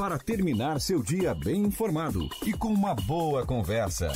[0.00, 4.10] para terminar seu dia bem informado e com uma boa conversa.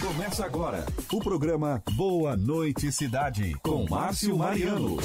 [0.00, 4.96] Começa agora o programa Boa Noite Cidade com Márcio Mariano.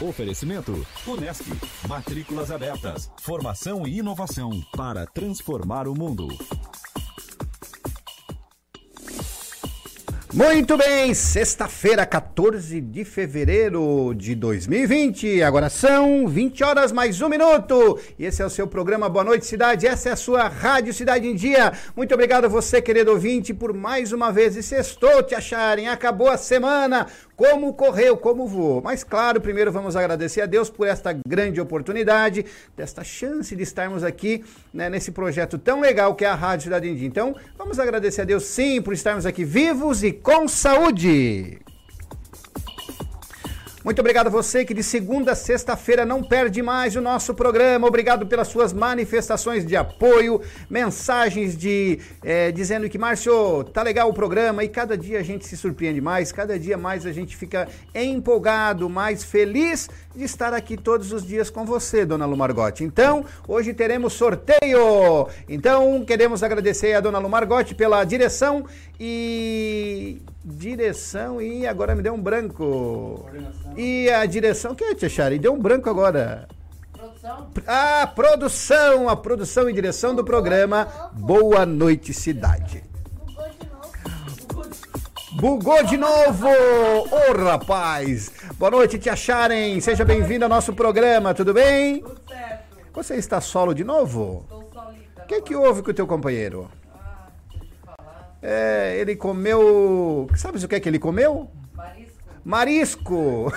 [0.00, 1.44] Oferecimento Unesc,
[1.86, 6.28] matrículas abertas, formação e inovação para transformar o mundo.
[10.36, 15.42] Muito bem, sexta-feira, 14 de fevereiro de 2020.
[15.42, 17.98] Agora são 20 horas mais um minuto.
[18.18, 19.86] E esse é o seu programa Boa Noite Cidade.
[19.86, 21.72] Essa é a sua Rádio Cidade em Dia.
[21.96, 24.56] Muito obrigado a você, querido ouvinte, por mais uma vez.
[24.56, 25.88] E sextou te acharem.
[25.88, 28.80] Acabou a semana como correu, como voou.
[28.82, 34.02] Mas claro, primeiro vamos agradecer a Deus por esta grande oportunidade, desta chance de estarmos
[34.02, 37.04] aqui né, nesse projeto tão legal que é a Rádio Cidade Indy.
[37.04, 41.60] Então, vamos agradecer a Deus sim por estarmos aqui vivos e com saúde.
[43.86, 47.86] Muito obrigado a você que de segunda a sexta-feira não perde mais o nosso programa.
[47.86, 54.12] Obrigado pelas suas manifestações de apoio, mensagens de é, dizendo que, Márcio, tá legal o
[54.12, 57.68] programa e cada dia a gente se surpreende mais, cada dia mais a gente fica
[57.94, 62.82] empolgado, mais feliz de estar aqui todos os dias com você, dona Lu Margotti.
[62.82, 65.28] Então, hoje teremos sorteio.
[65.48, 68.66] Então, queremos agradecer a dona Lu Margotti pela direção
[68.98, 73.28] e direção e agora me deu um branco.
[73.76, 75.38] E a direção, que é, Tia Chari?
[75.40, 76.46] Deu um branco agora.
[76.92, 77.50] Produção.
[77.66, 82.84] Ah, produção, a produção e direção do programa Boa Noite Cidade.
[85.32, 86.48] Bugou de novo!
[86.48, 88.32] Ô oh, rapaz!
[88.56, 89.78] Boa noite, Tia Charen.
[89.80, 92.00] Seja bem-vindo ao nosso programa, tudo bem?
[92.00, 92.76] Tudo certo.
[92.94, 94.44] Você está solo de novo?
[94.44, 95.22] Estou solita.
[95.22, 96.70] O que, que houve com o teu companheiro?
[98.42, 100.28] É, ele comeu.
[100.36, 101.50] Sabe o que é que ele comeu?
[101.74, 102.16] Marisco.
[102.44, 103.52] Marisco!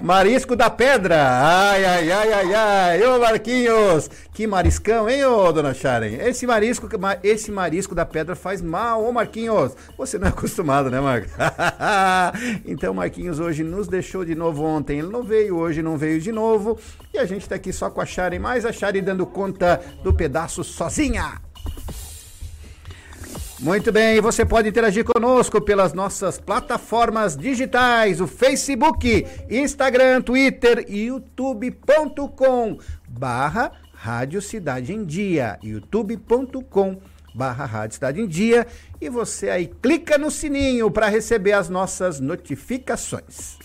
[0.00, 1.16] marisco da pedra!
[1.16, 3.02] Ai, ai, ai, ai, ai!
[3.04, 4.10] Ô Marquinhos!
[4.32, 6.06] Que mariscão, hein, ô dona Sharon?
[6.06, 6.88] Esse marisco,
[7.22, 9.74] esse marisco da pedra faz mal, ô Marquinhos!
[9.96, 11.32] Você não é acostumado, né, Marcos?
[12.66, 14.98] então, Marquinhos hoje nos deixou de novo ontem.
[14.98, 16.78] Ele não veio hoje, não veio de novo.
[17.14, 20.12] E a gente tá aqui só com a Sharon, mais a Sharon dando conta do
[20.12, 21.45] pedaço sozinha.
[23.58, 31.06] Muito bem, você pode interagir conosco pelas nossas plataformas digitais, o Facebook, Instagram, Twitter e
[31.06, 32.78] youtube.com
[33.08, 37.00] barra Rádio Cidade em Dia, youtube.com
[37.34, 38.66] barra Rádio Cidade em Dia
[39.00, 43.56] e você aí clica no sininho para receber as nossas notificações.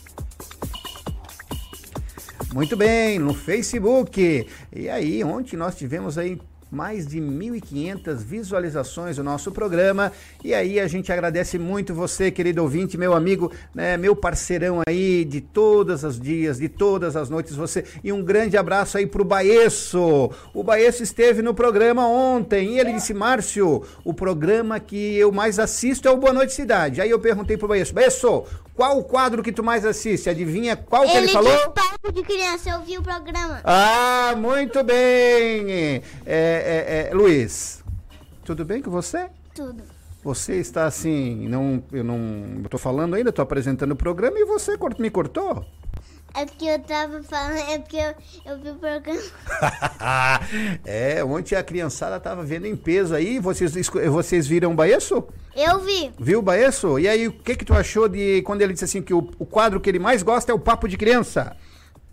[2.53, 4.47] Muito bem, no Facebook.
[4.73, 6.37] E aí, ontem nós tivemos aí
[6.71, 10.11] mais de 1.500 visualizações do nosso programa.
[10.43, 15.25] E aí a gente agradece muito você, querido ouvinte, meu amigo, né, meu parceirão aí
[15.25, 17.83] de todas as dias, de todas as noites, você.
[18.03, 20.31] E um grande abraço aí pro Baesso.
[20.53, 25.59] O Baesso esteve no programa ontem e ele disse: Márcio, o programa que eu mais
[25.59, 27.01] assisto é o Boa Noite Cidade.
[27.01, 28.45] Aí eu perguntei pro Baesso: Baesso,
[28.75, 30.29] qual o quadro que tu mais assiste?
[30.29, 31.53] Adivinha qual ele que ele falou?
[31.53, 33.59] Ele papo de criança, eu vi o programa.
[33.63, 36.01] Ah, muito bem.
[36.25, 37.83] É, é, é, Luiz,
[38.43, 39.29] tudo bem com você?
[39.53, 39.83] Tudo.
[40.23, 44.77] Você está assim, não, eu não, tô falando ainda, tô apresentando o programa e você
[44.99, 45.65] me cortou?
[46.33, 48.13] É porque eu tava falando, é porque eu,
[48.45, 49.21] eu vi o programa.
[50.85, 53.37] é, ontem a criançada tava vendo em peso aí.
[53.37, 53.73] Vocês,
[54.09, 55.27] vocês viram o Baesso?
[55.55, 56.13] Eu vi.
[56.17, 56.97] Viu o Baesso?
[56.97, 59.45] E aí, o que que tu achou de quando ele disse assim que o, o
[59.45, 61.57] quadro que ele mais gosta é o papo de criança?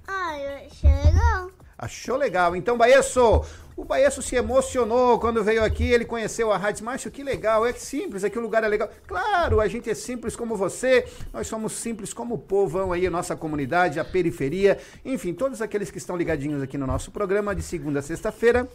[0.06, 1.50] Ah, eu achei legal.
[1.78, 2.56] Achou legal.
[2.56, 3.44] Então, Baesso,
[3.78, 7.72] o Baesso se emocionou quando veio aqui, ele conheceu a Rádio Márcio, que legal, é
[7.72, 8.91] simples, aqui o lugar é legal.
[9.06, 13.11] Claro, a gente é simples como você, nós somos simples como o povão aí, a
[13.11, 17.62] nossa comunidade, a periferia, enfim, todos aqueles que estão ligadinhos aqui no nosso programa de
[17.62, 18.69] segunda a sexta-feira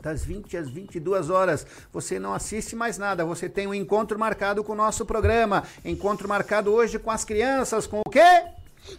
[0.00, 1.66] das 20 às 22 horas.
[1.92, 5.64] Você não assiste mais nada, você tem um encontro marcado com o nosso programa.
[5.84, 8.44] Encontro marcado hoje com as crianças, com o quê?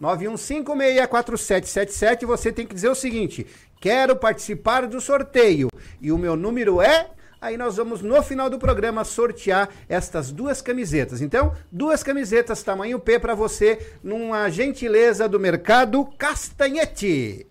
[0.01, 2.25] 991564777.
[2.25, 3.47] Você tem que dizer o seguinte:
[3.79, 5.69] quero participar do sorteio.
[6.01, 7.11] E o meu número é
[7.41, 11.21] aí nós vamos no final do programa sortear estas duas camisetas.
[11.21, 17.47] Então, duas camisetas tamanho P para você numa gentileza do mercado Castanhete.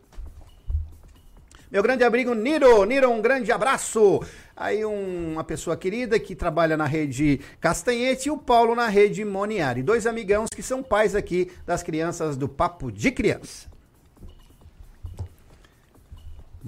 [1.72, 4.22] Meu grande amigo Niro, Niro, um grande abraço.
[4.56, 9.24] Aí um, uma pessoa querida que trabalha na rede Castanhete e o Paulo na rede
[9.24, 9.84] Moniari.
[9.84, 13.69] Dois amigãos que são pais aqui das crianças do Papo de Criança.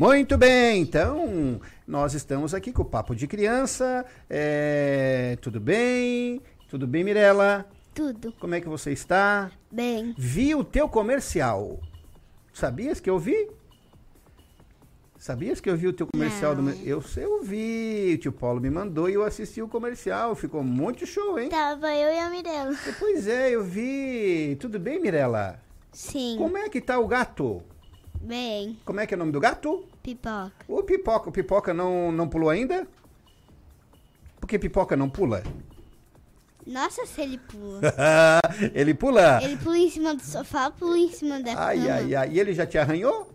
[0.02, 4.04] Muito bem, então nós estamos aqui com o Papo de Criança.
[4.28, 6.42] É, tudo bem?
[6.68, 7.70] Tudo bem, Mirella?
[7.94, 8.34] Tudo.
[8.40, 9.52] Como é que você está?
[9.72, 10.16] Bem.
[10.18, 11.80] Vi o teu comercial.
[12.52, 13.48] Sabias que eu vi?
[15.20, 16.56] Sabias que eu vi o teu comercial?
[16.56, 16.64] Do...
[16.64, 16.72] Não.
[16.82, 20.34] Eu, eu vi, o tio Paulo me mandou e eu assisti o comercial.
[20.34, 21.50] Ficou muito show, hein?
[21.50, 22.76] Tava eu e a Mirella.
[22.98, 24.58] Pois é, eu vi.
[24.60, 25.62] Tudo bem, Mirella?
[25.92, 26.38] Sim.
[26.40, 27.62] Como é que tá o gato?
[28.24, 28.78] Bem.
[28.86, 29.86] Como é que é o nome do gato?
[30.04, 30.52] Pipoca.
[30.68, 31.30] O Pipoca.
[31.30, 32.88] O Pipoca não, não pulou ainda?
[34.40, 35.44] Por que Pipoca não pula?
[36.66, 37.82] Nossa, se ele pula.
[38.74, 39.40] ele pula?
[39.44, 41.94] ele pula em cima do sofá, pula em cima da Ai, cama.
[41.94, 42.30] ai, ai.
[42.32, 43.32] E ele já te arranhou?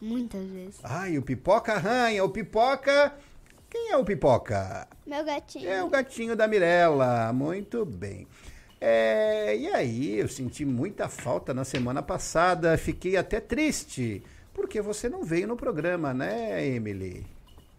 [0.00, 0.80] Muitas vezes.
[0.84, 2.22] Ai, o Pipoca arranha.
[2.24, 3.14] O Pipoca...
[3.68, 4.86] Quem é o Pipoca?
[5.06, 5.68] Meu gatinho.
[5.68, 7.32] É o gatinho da Mirella.
[7.32, 8.26] Muito bem.
[8.88, 12.78] É, e aí, eu senti muita falta na semana passada.
[12.78, 14.22] Fiquei até triste.
[14.54, 17.26] Porque você não veio no programa, né, Emily?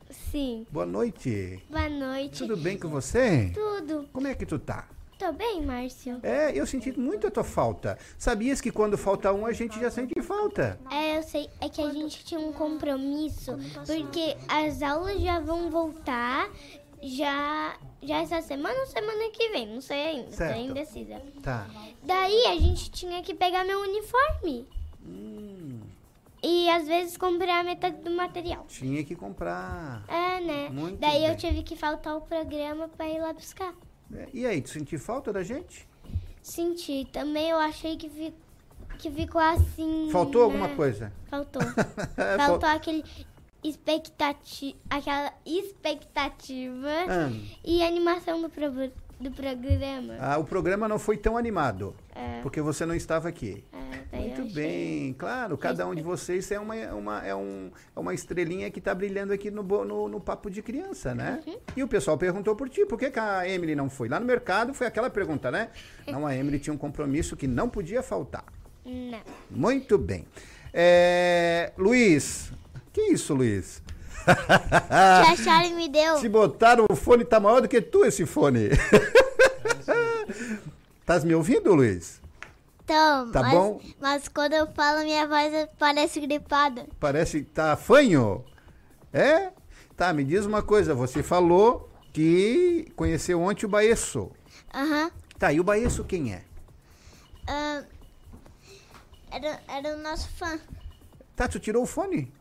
[0.09, 0.67] Sim.
[0.69, 1.63] Boa noite.
[1.69, 2.39] Boa noite.
[2.39, 3.53] Tudo bem com você?
[3.53, 4.09] Tudo.
[4.11, 4.85] Como é que tu tá?
[5.17, 6.19] Tô bem, Márcio?
[6.21, 7.97] É, eu senti muito a tua falta.
[8.19, 10.79] Sabias que quando falta um, a gente já sente falta?
[10.91, 11.49] É, eu sei.
[11.59, 13.57] É que a gente tinha um compromisso,
[13.87, 16.47] porque as aulas já vão voltar
[17.01, 20.53] já, já essa semana ou semana que vem, não sei ainda, Certo.
[20.55, 21.21] tô indecisa.
[21.41, 21.67] Tá.
[22.03, 24.67] Daí a gente tinha que pegar meu uniforme.
[25.05, 25.79] Hum,
[26.43, 28.65] E às vezes comprar metade do material.
[28.67, 30.03] tinha que comprar.
[30.07, 30.69] É, né?
[30.69, 31.29] Muito Daí bem.
[31.29, 33.73] eu tive que faltar o programa pra ir lá buscar.
[34.13, 35.87] É, E aí, tu sentiu falta da gente?
[36.41, 37.05] Senti.
[37.11, 38.33] Também eu achei que, fi-
[38.99, 40.09] que ficou assim.
[40.11, 40.75] Faltou alguma né?
[40.75, 41.11] coisa?
[41.29, 41.61] Faltou.
[42.37, 43.03] Faltou aquele
[43.69, 47.31] expectati aquela expectativa Ah.
[47.63, 48.69] e animação do, pro
[49.19, 50.15] do programa.
[50.19, 53.63] Ah, o programa não foi tão animado, É, porque você não estava aqui.
[54.11, 58.13] é, Muito bem, claro, cada um de vocês é uma, uma, é um, é uma
[58.13, 61.39] estrelinha que está brilhando aqui no, no, no Papo de Criança, né?
[61.47, 61.57] Uhum.
[61.75, 64.07] E o pessoal perguntou por ti, por que, que a Emily não foi?
[64.07, 65.69] Lá no mercado foi aquela pergunta, né?
[66.07, 68.45] Não, a Emily tinha um compromisso que não podia faltar.
[68.85, 69.19] Não.
[69.49, 70.25] Muito bem.
[70.71, 72.51] É, Luiz,
[72.97, 73.81] que isso, Luiz?
[74.27, 76.17] Que a Charlie me deu.
[76.17, 78.69] Se botaram o fone, tá maior do que tu esse fone.
[81.05, 82.21] Tás me ouvindo, Luiz?
[82.83, 83.81] Então, Tá mas, bom?
[83.99, 86.85] mas quando eu falo, minha voz parece gripada.
[86.99, 88.43] Parece que tá fanho.
[89.13, 89.51] É?
[89.95, 90.93] Tá, me diz uma coisa.
[90.93, 94.31] Você falou que conheceu ontem o Baeço.
[94.73, 95.11] Aham.
[95.39, 96.43] Tá, e o Baeço quem é?
[97.47, 97.83] Ah,
[99.31, 100.59] era, era o nosso fã.
[101.35, 102.31] Tá, tu tirou o fone?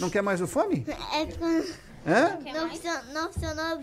[0.00, 0.84] Não quer mais o fone?
[0.88, 1.22] É,
[2.06, 2.38] Hã?
[2.52, 3.80] não, funcionou, não funcionou.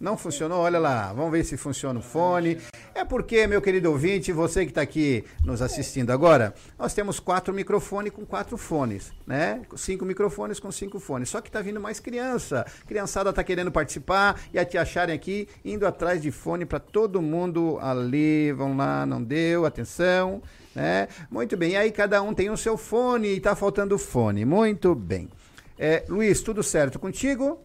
[0.00, 0.58] Não funcionou?
[0.60, 2.58] Olha lá, vamos ver se funciona o fone.
[2.94, 7.54] É porque, meu querido ouvinte, você que está aqui nos assistindo agora, nós temos quatro
[7.54, 9.62] microfones com quatro fones, né?
[9.76, 11.28] Cinco microfones com cinco fones.
[11.28, 12.66] Só que tá vindo mais criança.
[12.86, 17.22] Criançada tá querendo participar e a te acharem aqui, indo atrás de fone para todo
[17.22, 18.52] mundo ali.
[18.52, 20.42] Vão lá, não deu, atenção,
[20.74, 21.08] né?
[21.30, 21.72] Muito bem.
[21.72, 24.44] E aí cada um tem o seu fone e tá faltando fone.
[24.44, 25.28] Muito bem.
[25.78, 27.60] É, Luiz, tudo certo contigo?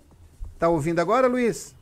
[0.57, 1.75] Tá ouvindo agora, Luiz?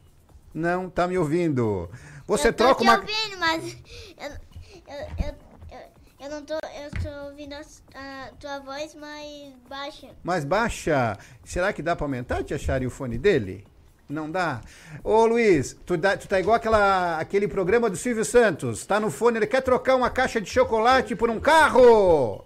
[0.53, 1.89] Não tá me ouvindo.
[2.25, 2.99] Você eu tô troca te uma.
[2.99, 3.77] ouvindo, mas
[4.17, 5.35] eu, eu, eu,
[5.71, 5.85] eu,
[6.19, 6.53] eu não tô.
[6.55, 7.61] Eu tô ouvindo a,
[7.95, 10.09] a tua voz mais baixa.
[10.23, 11.17] Mais baixa.
[11.43, 13.65] Será que dá pra aumentar, tia Chari, o fone dele?
[14.09, 14.61] Não dá?
[15.03, 18.85] Ô Luiz, tu, dá- tu tá igual aquela, aquele programa do Silvio Santos.
[18.85, 22.45] Tá no fone, ele quer trocar uma caixa de chocolate por um carro?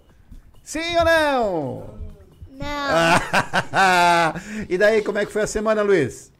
[0.64, 2.02] Sim ou não?
[2.50, 2.68] Não,
[4.68, 6.30] e daí, como é que foi a semana, Luiz?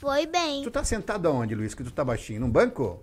[0.00, 0.62] foi bem.
[0.62, 1.74] Tu tá sentado aonde, Luiz?
[1.74, 2.40] Que tu tá baixinho?
[2.40, 3.00] Num banco?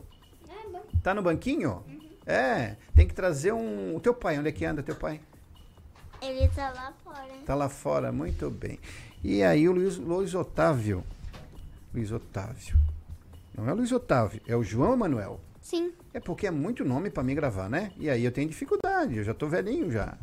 [1.02, 1.84] Tá no banquinho?
[2.28, 2.76] É.
[2.96, 3.96] Tem que trazer um.
[3.96, 5.20] O teu pai, onde é que anda teu pai?
[6.22, 7.28] Ele tá lá fora.
[7.46, 8.78] Tá lá fora, muito bem.
[9.24, 11.04] E aí o Luiz, Luiz Otávio.
[11.94, 12.78] Luiz Otávio.
[13.54, 15.40] Não é o Luiz Otávio, é o João Emanuel.
[15.62, 15.92] Sim.
[16.14, 17.92] É porque é muito nome pra mim gravar, né?
[17.98, 20.18] E aí eu tenho dificuldade, eu já tô velhinho já.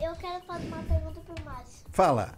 [0.00, 1.86] Eu quero fazer uma pergunta pro Márcio.
[1.90, 2.34] Fala.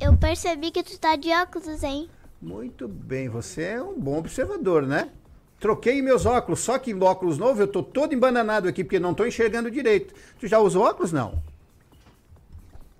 [0.00, 2.08] Eu percebi que tu tá de óculos, hein?
[2.40, 5.10] Muito bem, você é um bom observador, né?
[5.58, 9.12] Troquei meus óculos, só que em óculos novo eu tô todo embananado aqui porque não
[9.12, 10.14] tô enxergando direito.
[10.38, 11.42] Tu já usou óculos não?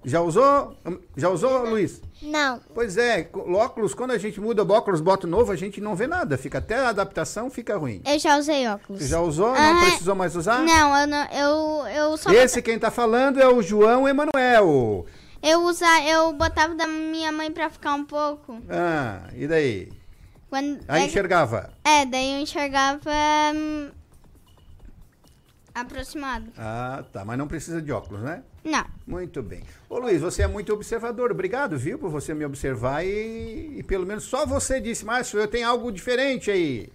[0.09, 0.75] Já usou?
[1.17, 2.01] Já usou, Luiz?
[2.23, 2.61] Não.
[2.75, 6.07] Pois é, óculos, quando a gente muda o óculos, bota novo, a gente não vê
[6.07, 6.37] nada.
[6.39, 8.01] Fica até a adaptação fica ruim.
[8.07, 9.07] Eu já usei óculos.
[9.07, 9.49] Já usou?
[9.53, 10.61] Não Ah, precisou mais usar?
[10.65, 15.07] Não, eu não, eu, eu só Esse quem tá falando é o João Emanuel.
[15.43, 18.59] eu usar, eu botava da minha mãe pra ficar um pouco.
[18.71, 19.93] Ah, e daí?
[20.51, 21.71] Quando Aí é, enxergava.
[21.85, 23.11] é, daí eu enxergava
[23.55, 23.91] hum,
[25.81, 26.47] aproximado.
[26.57, 28.43] Ah, tá, mas não precisa de óculos, né?
[28.65, 28.85] Não.
[29.07, 29.63] Muito bem.
[29.89, 31.31] Ô Luiz, você é muito observador.
[31.31, 35.49] Obrigado, viu, por você me observar e, e pelo menos só você disse, Márcio, eu
[35.49, 36.89] tenho algo diferente aí.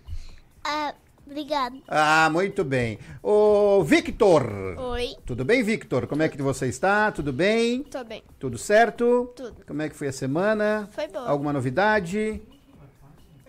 [0.63, 0.93] Ah,
[1.25, 1.81] obrigado.
[1.87, 2.99] Ah, muito bem.
[3.21, 4.43] Ô Victor.
[4.77, 6.07] Oi, Tudo bem, Victor?
[6.07, 7.11] Como é que você está?
[7.11, 7.83] Tudo bem?
[7.83, 8.23] tô bem.
[8.39, 9.31] Tudo certo?
[9.35, 9.65] Tudo.
[9.65, 10.87] Como é que foi a semana?
[10.91, 11.27] Foi boa.
[11.27, 12.41] Alguma novidade?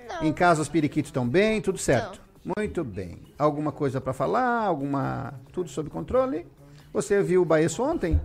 [0.08, 0.24] Não.
[0.28, 1.60] Em casa os periquitos estão bem?
[1.60, 2.20] Tudo certo?
[2.56, 3.22] Muito bem.
[3.38, 4.62] Alguma coisa para falar?
[4.64, 6.46] Alguma tudo sob controle?
[6.92, 8.20] Você viu o Baeço ontem?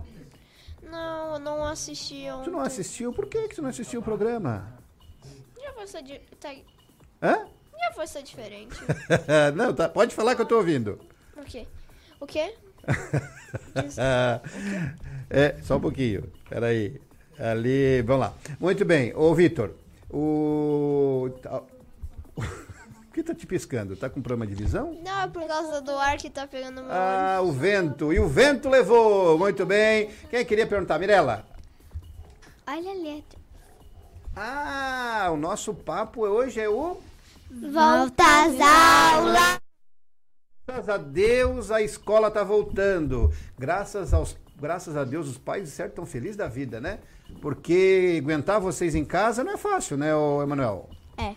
[0.82, 2.44] Não, eu não assisti ontem.
[2.44, 3.12] Tu não assistiu?
[3.12, 4.72] Por que, que tu não assistiu o programa?
[5.56, 6.54] Minha voz tá, di- tá-
[7.22, 7.46] Hã?
[7.74, 8.76] Minha voz tá diferente.
[9.56, 9.88] não, tá.
[9.88, 10.98] Pode falar que eu tô ouvindo.
[11.34, 11.66] Por quê?
[12.20, 12.54] O quê?
[15.28, 16.24] É, só um pouquinho.
[16.48, 17.00] Peraí.
[17.38, 18.34] Ali, vamos lá.
[18.58, 19.14] Muito bem.
[19.14, 19.72] Ô, Vitor,
[20.10, 21.30] o...
[23.10, 23.96] O que tá te piscando?
[23.96, 24.96] Tá com problema de visão?
[25.04, 26.96] Não, é por causa do ar que tá pegando no meu olho.
[26.96, 28.12] Ah, o vento.
[28.12, 29.36] E o vento levou.
[29.36, 30.10] Muito bem.
[30.30, 30.96] Quem queria perguntar?
[30.96, 31.44] Mirella?
[32.68, 33.40] Olha a letra.
[34.36, 36.98] Ah, o nosso papo hoje é o...
[37.50, 39.58] Volta às aulas.
[40.68, 43.32] Graças a Deus a escola tá voltando.
[43.58, 47.00] Graças aos graças a Deus os pais de certo estão felizes da vida, né?
[47.42, 50.10] Porque aguentar vocês em casa não é fácil, né,
[50.44, 50.88] Emanuel?
[51.18, 51.34] É.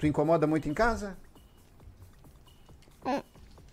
[0.00, 1.14] Tu incomoda muito em casa?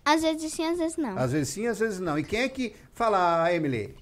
[0.04, 1.18] Às vezes sim, às vezes não.
[1.18, 2.18] Às vezes sim, às vezes não.
[2.18, 3.94] E quem é que fala, ah, Emily?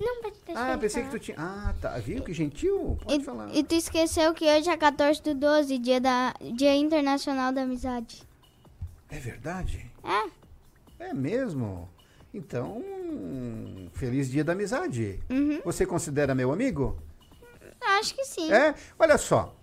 [0.00, 1.20] Não pode deixar Ah, pensei que falar.
[1.20, 1.36] tu tinha.
[1.38, 1.98] Ah, tá.
[1.98, 2.98] Viu que gentil?
[3.02, 3.48] Pode falar.
[3.50, 7.62] E, e tu esqueceu que hoje é 14 do 12, dia, da, dia Internacional da
[7.62, 8.22] Amizade.
[9.08, 9.90] É verdade?
[10.02, 11.06] É.
[11.06, 11.88] É mesmo?
[12.32, 12.82] Então,
[13.92, 15.20] feliz dia da amizade.
[15.30, 15.60] Uhum.
[15.64, 16.98] Você considera meu amigo?
[17.80, 18.52] Acho que sim.
[18.52, 18.74] É?
[18.98, 19.54] Olha só.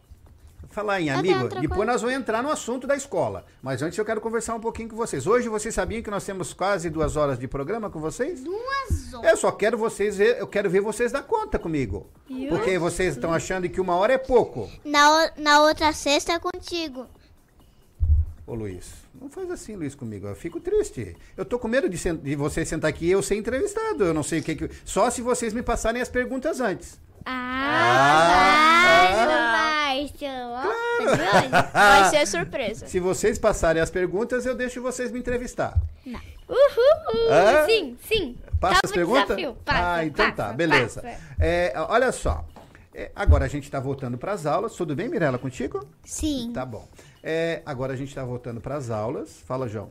[0.71, 3.45] Falar em tenho amigo, depois nós vamos entrar no assunto da escola.
[3.61, 5.27] Mas antes eu quero conversar um pouquinho com vocês.
[5.27, 8.41] Hoje vocês sabiam que nós temos quase duas horas de programa com vocês?
[8.41, 9.31] Duas horas.
[9.31, 12.09] Eu só quero vocês ver, eu quero ver vocês dar conta comigo.
[12.49, 14.69] Porque vocês estão achando que uma hora é pouco.
[14.85, 17.05] Na, na outra sexta é contigo.
[18.47, 20.27] Ô Luiz, não faz assim, Luiz, comigo.
[20.27, 21.15] Eu fico triste.
[21.35, 24.05] Eu tô com medo de, de você sentar aqui e eu ser entrevistado.
[24.05, 24.69] Eu não sei o que, que.
[24.85, 26.97] Só se vocês me passarem as perguntas antes.
[27.25, 29.51] Ah, Ah.
[29.91, 30.27] Márcio.
[30.27, 31.51] Ó, tá de olho?
[31.73, 32.87] Vai ser surpresa.
[32.87, 35.77] Se vocês passarem as perguntas, eu deixo vocês me entrevistar.
[36.05, 37.29] Uhul.
[37.31, 37.65] Hã?
[37.65, 38.37] Sim, sim.
[38.59, 39.37] Passa Tava as perguntas?
[39.65, 41.03] Passa, ah, então passa, tá, beleza.
[41.39, 42.45] É, olha só.
[42.93, 44.73] É, agora a gente está voltando para as aulas.
[44.75, 45.85] Tudo bem, Mirella, contigo?
[46.03, 46.51] Sim.
[46.53, 46.87] Tá bom.
[47.23, 49.39] É, agora a gente está voltando para as aulas.
[49.45, 49.89] Fala, João.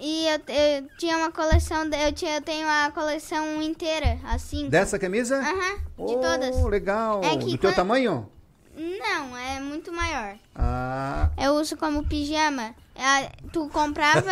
[0.00, 4.68] E eu, eu tinha uma coleção, eu, tinha, eu tenho a coleção inteira, assim.
[4.68, 5.36] Dessa camisa?
[5.38, 6.62] Aham, de oh, todas.
[6.64, 7.20] legal.
[7.24, 8.28] É que Do teu quando- tamanho?
[8.80, 10.36] Não, é muito maior.
[10.54, 12.72] Ah, Eu uso como pijama.
[12.94, 14.22] É, tu comprava,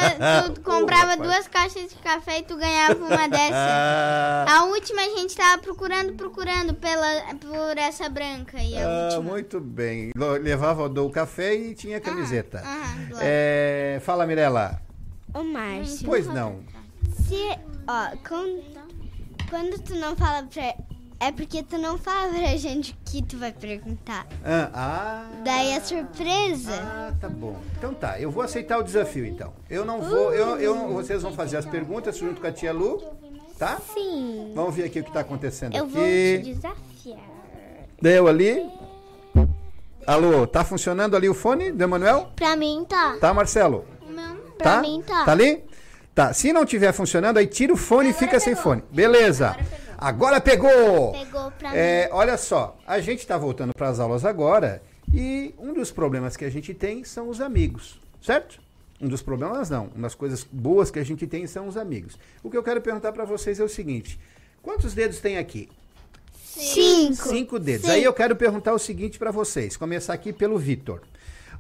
[0.55, 1.21] tu comprava rapaz.
[1.29, 3.55] duas caixas de café e tu ganhava uma dessa.
[3.57, 8.57] ah, A última a gente tava procurando, procurando pela, por essa branca.
[8.61, 9.23] E a ah, última.
[9.23, 10.13] muito bem.
[10.41, 12.59] Levava do café e tinha camiseta.
[12.61, 13.25] aham, claro.
[13.29, 14.81] É, fala, Mirella.
[15.37, 16.07] Ô, Márcio.
[16.07, 16.61] Pois não.
[17.27, 18.63] Se, ó, quando,
[19.51, 20.75] quando tu não fala pra...
[21.19, 24.27] É porque tu não fala pra gente o que tu vai perguntar.
[24.45, 26.75] Ah, ah, Daí é surpresa.
[26.75, 27.57] Ah, tá bom.
[27.79, 29.55] Então tá, eu vou aceitar o desafio então.
[29.71, 33.03] Eu não vou, eu, eu, vocês vão fazer as perguntas junto com a tia Lu,
[33.59, 33.79] tá?
[33.95, 34.53] Sim.
[34.55, 36.53] Vamos ver aqui o que tá acontecendo Eu vou te aqui.
[36.53, 37.31] desafiar.
[38.01, 38.71] Deu ali?
[40.07, 42.29] Alô, tá funcionando ali o fone do Emanuel?
[42.37, 43.17] Pra mim tá.
[43.19, 43.87] Tá, Marcelo?
[44.57, 44.81] Pra tá?
[44.81, 45.25] mim tá.
[45.25, 45.65] Tá ali?
[46.15, 46.33] Tá.
[46.33, 48.83] Se não tiver funcionando, aí tira o fone e fica sem fone.
[48.91, 49.57] Beleza.
[49.99, 51.13] Agora pegou.
[51.13, 54.83] Pegou pra É, olha só, a gente está voltando para as aulas agora
[55.13, 58.61] e um dos problemas que a gente tem são os amigos, certo?
[59.01, 62.19] Um dos problemas não, uma das coisas boas que a gente tem são os amigos.
[62.43, 64.19] O que eu quero perguntar para vocês é o seguinte:
[64.63, 65.69] quantos dedos tem aqui?
[66.57, 67.29] Cinco.
[67.29, 67.89] Cinco dedos.
[67.89, 69.77] Aí eu quero perguntar o seguinte para vocês.
[69.77, 71.03] Começar aqui pelo Vitor.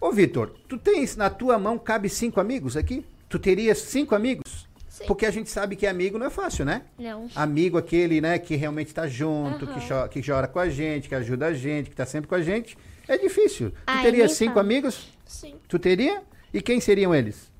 [0.00, 3.04] Ô Vitor, tu tens na tua mão cabe cinco amigos aqui?
[3.28, 4.66] Tu terias cinco amigos?
[4.88, 5.04] Sim.
[5.06, 6.82] Porque a gente sabe que amigo não é fácil, né?
[6.98, 7.28] Não.
[7.34, 11.14] Amigo aquele, né, que realmente tá junto, que, cho- que chora com a gente, que
[11.14, 12.78] ajuda a gente, que tá sempre com a gente.
[13.06, 13.70] É difícil.
[13.70, 14.64] Tu Ai, teria cinco fala.
[14.66, 15.08] amigos?
[15.26, 15.54] Sim.
[15.68, 16.22] Tu teria?
[16.52, 17.50] E quem seriam eles?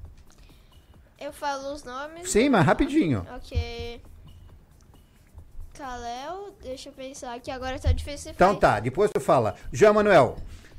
[1.20, 2.30] Eu falo os nomes.
[2.30, 3.26] Sim, mas rapidinho.
[3.34, 4.00] Ok.
[5.74, 8.32] Kalel, deixa eu pensar aqui, agora tá difícil.
[8.32, 9.56] Então tá, depois tu fala.
[9.70, 10.36] João Manuel,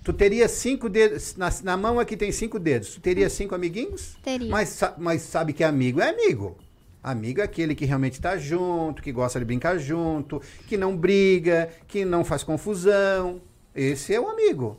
[0.07, 1.35] tu teria cinco dedos.
[1.35, 2.91] Na, na mão aqui tem cinco dedos.
[2.91, 4.15] Tu teria cinco amiguinhos?
[4.23, 4.49] Teria.
[4.49, 6.57] Mas, mas sabe que amigo é amigo.
[7.03, 11.69] Amigo é aquele que realmente tá junto, que gosta de brincar junto, que não briga,
[11.89, 13.41] que não faz confusão.
[13.75, 14.77] Esse é o amigo.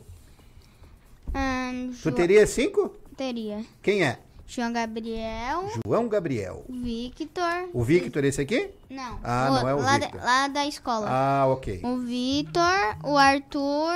[2.01, 2.95] Tu teria cinco?
[3.15, 3.63] Teria.
[3.83, 4.17] Quem é?
[4.47, 6.65] João Gabriel, João Gabriel.
[6.67, 7.69] Victor.
[7.71, 8.71] O Victor, esse aqui?
[8.89, 9.19] Não.
[9.23, 10.19] Ah, não é o lá Victor.
[10.19, 11.05] Da, lá da escola.
[11.07, 11.81] Ah, ok.
[11.83, 13.95] O Victor, o Arthur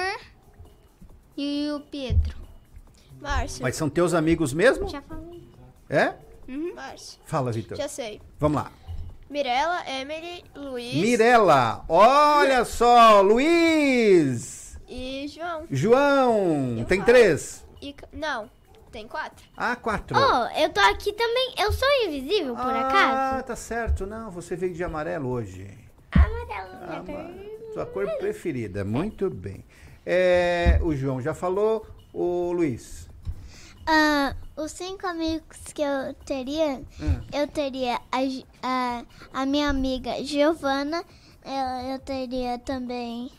[1.37, 2.37] e o Pedro.
[3.21, 3.61] Márcio.
[3.61, 4.87] Mas são teus amigos mesmo?
[4.89, 5.43] Já falei.
[5.89, 6.13] É?
[6.75, 7.19] Márcio.
[7.25, 7.77] Fala, Victor.
[7.77, 8.21] Já sei.
[8.39, 8.71] Vamos lá.
[9.29, 15.65] Mirella, Emily, Luiz Mirela, olha só, Luiz, e João.
[15.71, 17.65] João, Eu tem três.
[17.81, 18.47] E, não,
[18.91, 19.43] tem quatro.
[19.57, 20.15] Ah, quatro.
[20.15, 21.55] Oh, eu tô aqui também.
[21.57, 23.43] Eu sou invisível, por ah, acaso?
[23.45, 24.05] tá certo.
[24.05, 25.67] Não, você veio de amarelo hoje.
[26.11, 27.73] Amarelo, minha cor.
[27.73, 29.65] Sua cor preferida, muito bem.
[30.05, 33.07] É, o João já falou, o Luiz.
[33.85, 37.21] Ah, os cinco amigos que eu teria, Hum.
[37.33, 38.19] eu teria a,
[38.61, 41.03] a, a minha amiga Giovana,
[41.45, 43.29] eu, eu teria também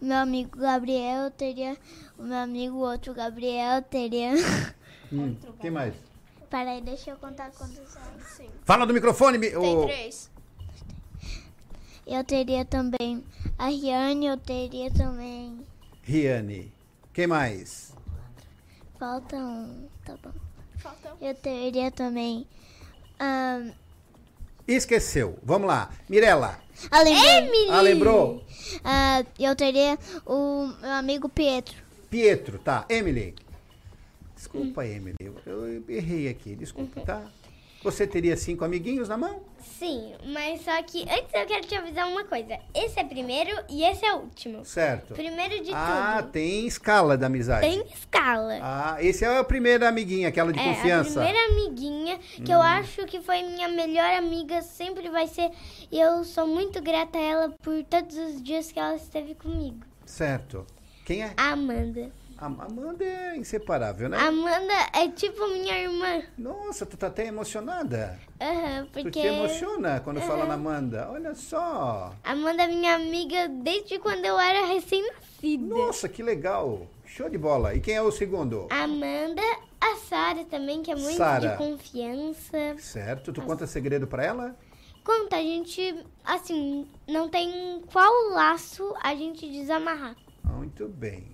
[0.00, 1.76] o meu amigo Gabriel, eu teria
[2.18, 4.32] o meu amigo outro Gabriel, eu teria.
[5.12, 5.94] Hum, quem mais?
[6.50, 7.78] Peraí, deixa eu contar quantos.
[8.64, 9.38] Fala do microfone.
[9.38, 10.28] mi- Tem o- três.
[12.04, 13.22] Eu teria também
[13.56, 15.64] a Riane, eu teria também.
[16.04, 16.70] Riane.
[17.12, 17.94] Quem mais?
[18.98, 20.32] Falta um, tá bom.
[20.78, 21.16] Faltam.
[21.20, 22.46] Eu teria também.
[23.18, 23.72] ahn,
[24.66, 25.38] Esqueceu.
[25.42, 25.90] Vamos lá.
[26.08, 26.58] Mirela.
[26.90, 27.68] ah, lembrei.
[27.70, 28.44] Ah, lembrou?
[28.82, 31.76] Ah, eu teria o meu amigo Pietro.
[32.10, 32.84] Pietro, tá.
[32.88, 33.34] Emily.
[34.34, 35.16] Desculpa, Emily.
[35.20, 36.54] Eu, eu errei aqui.
[36.54, 37.22] Desculpa, tá?
[37.84, 39.42] Você teria cinco amiguinhos na mão?
[39.78, 42.58] Sim, mas só que antes eu quero te avisar uma coisa.
[42.74, 44.64] Esse é primeiro e esse é último.
[44.64, 45.12] Certo.
[45.12, 46.30] Primeiro de Ah, tudo.
[46.32, 47.60] tem escala da amizade.
[47.68, 48.58] Tem escala.
[48.62, 51.20] Ah, esse é a primeira amiguinha, aquela de é, confiança.
[51.20, 52.54] a primeira amiguinha que Hum.
[52.54, 55.50] eu acho que foi minha melhor amiga, sempre vai ser.
[55.92, 59.84] E eu sou muito grata a ela por todos os dias que ela esteve comigo.
[60.06, 60.66] Certo.
[61.04, 61.34] Quem é?
[61.36, 62.10] A Amanda.
[62.36, 64.18] A Amanda é inseparável, né?
[64.18, 66.22] Amanda é tipo minha irmã.
[66.36, 68.18] Nossa, tu tá até emocionada.
[68.40, 69.20] Aham, Tu porque.
[69.20, 71.08] te emociona quando fala na Amanda.
[71.12, 72.12] Olha só.
[72.24, 75.64] Amanda é minha amiga desde quando eu era recém-nascida.
[75.64, 76.86] Nossa, que legal.
[77.06, 77.74] Show de bola.
[77.74, 78.66] E quem é o segundo?
[78.70, 79.42] Amanda,
[79.80, 81.50] a Sara também, que é muito Sara.
[81.50, 82.76] de confiança.
[82.78, 83.32] Certo.
[83.32, 84.56] Tu conta segredo pra ela?
[85.04, 85.94] Conta, a gente,
[86.24, 90.16] assim, não tem qual laço a gente desamarrar.
[90.42, 91.33] Muito bem.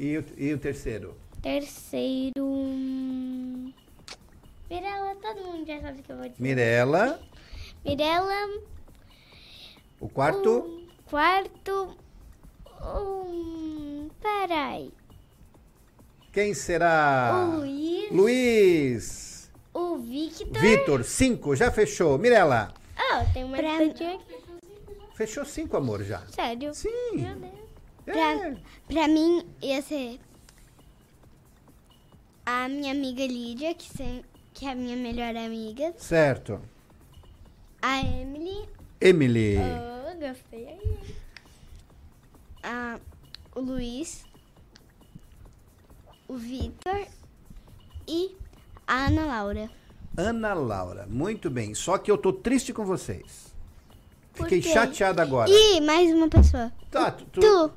[0.00, 1.14] E o, e o terceiro?
[1.42, 2.32] Terceiro.
[2.42, 3.70] hum,
[4.70, 6.42] Mirella, todo mundo já sabe o que eu vou dizer.
[6.42, 7.20] Mirela.
[7.84, 8.48] Mirella,
[10.00, 10.50] O quarto?
[10.50, 11.96] o quarto.
[12.82, 14.90] Um, peraí.
[16.32, 17.46] Quem será?
[17.52, 19.50] O Luiz, Luiz.
[19.74, 20.62] o Victor.
[20.62, 21.54] Vitor, cinco.
[21.54, 22.16] Já fechou.
[22.16, 22.72] Mirela.
[22.96, 24.18] Ah, tem mais Pra- aqui.
[25.14, 26.20] Fechou cinco, amor, já.
[26.28, 26.72] Sério.
[26.72, 26.88] Sim.
[27.16, 27.69] Meu Deus.
[28.18, 28.56] É.
[28.88, 30.18] Pra mim, ia ser
[32.44, 35.92] a minha amiga Lídia, que, sem, que é a minha melhor amiga.
[35.96, 36.60] Certo.
[37.82, 38.68] A Emily,
[39.00, 39.56] Emily.
[39.58, 40.98] Oh, gostei aí.
[42.62, 42.98] a,
[43.54, 44.24] o Luiz,
[46.28, 47.06] o Vitor
[48.06, 48.36] e
[48.86, 49.70] a Ana Laura.
[50.16, 51.06] Ana Laura.
[51.08, 51.74] Muito bem.
[51.74, 53.48] Só que eu tô triste com vocês.
[54.34, 54.72] Fiquei quê?
[54.72, 55.48] chateado agora.
[55.50, 56.70] E mais uma pessoa.
[56.90, 57.72] Tá, tu, tu- Tu.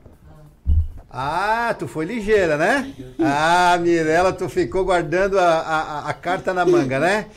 [1.16, 2.92] Ah, tu foi ligeira, né?
[3.20, 7.28] Ah, Mirella, tu ficou guardando a, a, a carta na manga, né?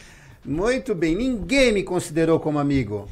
[0.42, 1.14] Muito bem.
[1.14, 3.06] Ninguém me considerou como amigo.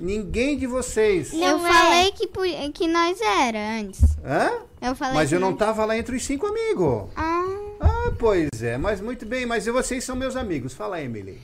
[0.00, 1.34] Ninguém de vocês.
[1.34, 1.72] eu é.
[1.72, 2.26] falei que,
[2.72, 4.00] que nós era antes.
[4.24, 4.50] Hã?
[4.80, 7.10] Eu falei Mas que eu não nós- tava lá entre os cinco amigos.
[7.14, 7.44] Ah,
[7.80, 8.78] Ah, pois é.
[8.78, 9.44] Mas muito bem.
[9.44, 10.72] Mas vocês são meus amigos.
[10.72, 11.38] Fala, Emily.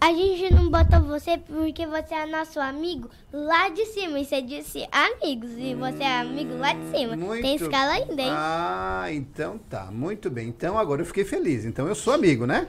[0.00, 4.20] A gente não botou você porque você é nosso amigo lá de cima.
[4.20, 5.50] E você disse amigos.
[5.58, 7.16] E você é amigo lá de cima.
[7.16, 8.30] Muito- Tem escala ainda, hein?
[8.32, 9.88] Ah, então tá.
[9.90, 10.48] Muito bem.
[10.48, 11.64] Então agora eu fiquei feliz.
[11.64, 12.68] Então eu sou amigo, né?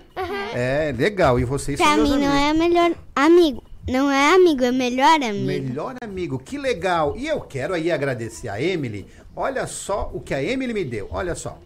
[0.55, 1.39] É, legal.
[1.39, 3.63] E vocês pra são meus mim não é melhor amigo.
[3.87, 5.45] Não é amigo, é melhor amigo.
[5.45, 7.15] Melhor amigo, que legal.
[7.15, 9.05] E eu quero aí agradecer a Emily.
[9.35, 11.07] Olha só o que a Emily me deu.
[11.11, 11.57] Olha só.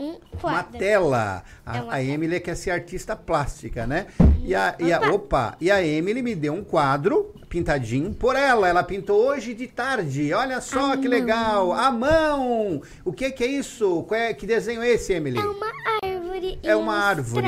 [0.00, 1.44] Um Uma tela.
[1.66, 4.06] A, É uma a Emily quer ser artista plástica, né?
[4.42, 8.66] E a, e a- opa, e a Emily me deu um quadro pintadinho por ela.
[8.66, 10.32] Ela pintou hoje de tarde.
[10.32, 11.10] Olha só A que mão.
[11.18, 11.72] legal.
[11.72, 12.80] A mão.
[13.04, 14.02] O que que é isso?
[14.08, 15.38] Qual é, que desenho é esse, Emily?
[15.38, 15.66] É uma
[16.02, 17.46] árvore É uma árvore.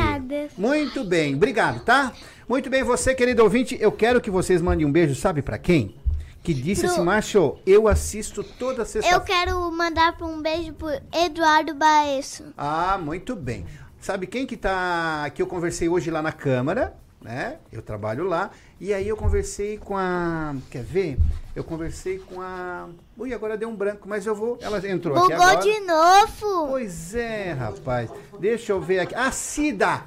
[0.59, 2.13] Muito bem, obrigado, tá?
[2.47, 5.95] Muito bem, você, querido ouvinte, eu quero que vocês mandem um beijo, sabe pra quem?
[6.43, 9.25] Que disse Pro- assim, Márcio, eu assisto toda Eu sexta-feira.
[9.25, 12.45] quero mandar um beijo pro Eduardo Baesso.
[12.59, 13.65] Ah, muito bem.
[14.01, 15.31] Sabe quem que tá.
[15.33, 17.59] que eu conversei hoje lá na Câmara, né?
[17.71, 18.51] Eu trabalho lá.
[18.81, 20.57] E aí eu conversei com a.
[20.69, 21.17] Quer ver?
[21.55, 22.89] Eu conversei com a.
[23.17, 24.59] Ui, agora deu um branco, mas eu vou.
[24.61, 25.61] Ela entrou aqui Bugou agora.
[25.63, 26.67] de novo.
[26.71, 28.11] Pois é, rapaz.
[28.41, 29.15] Deixa eu ver aqui.
[29.15, 30.03] A Cida.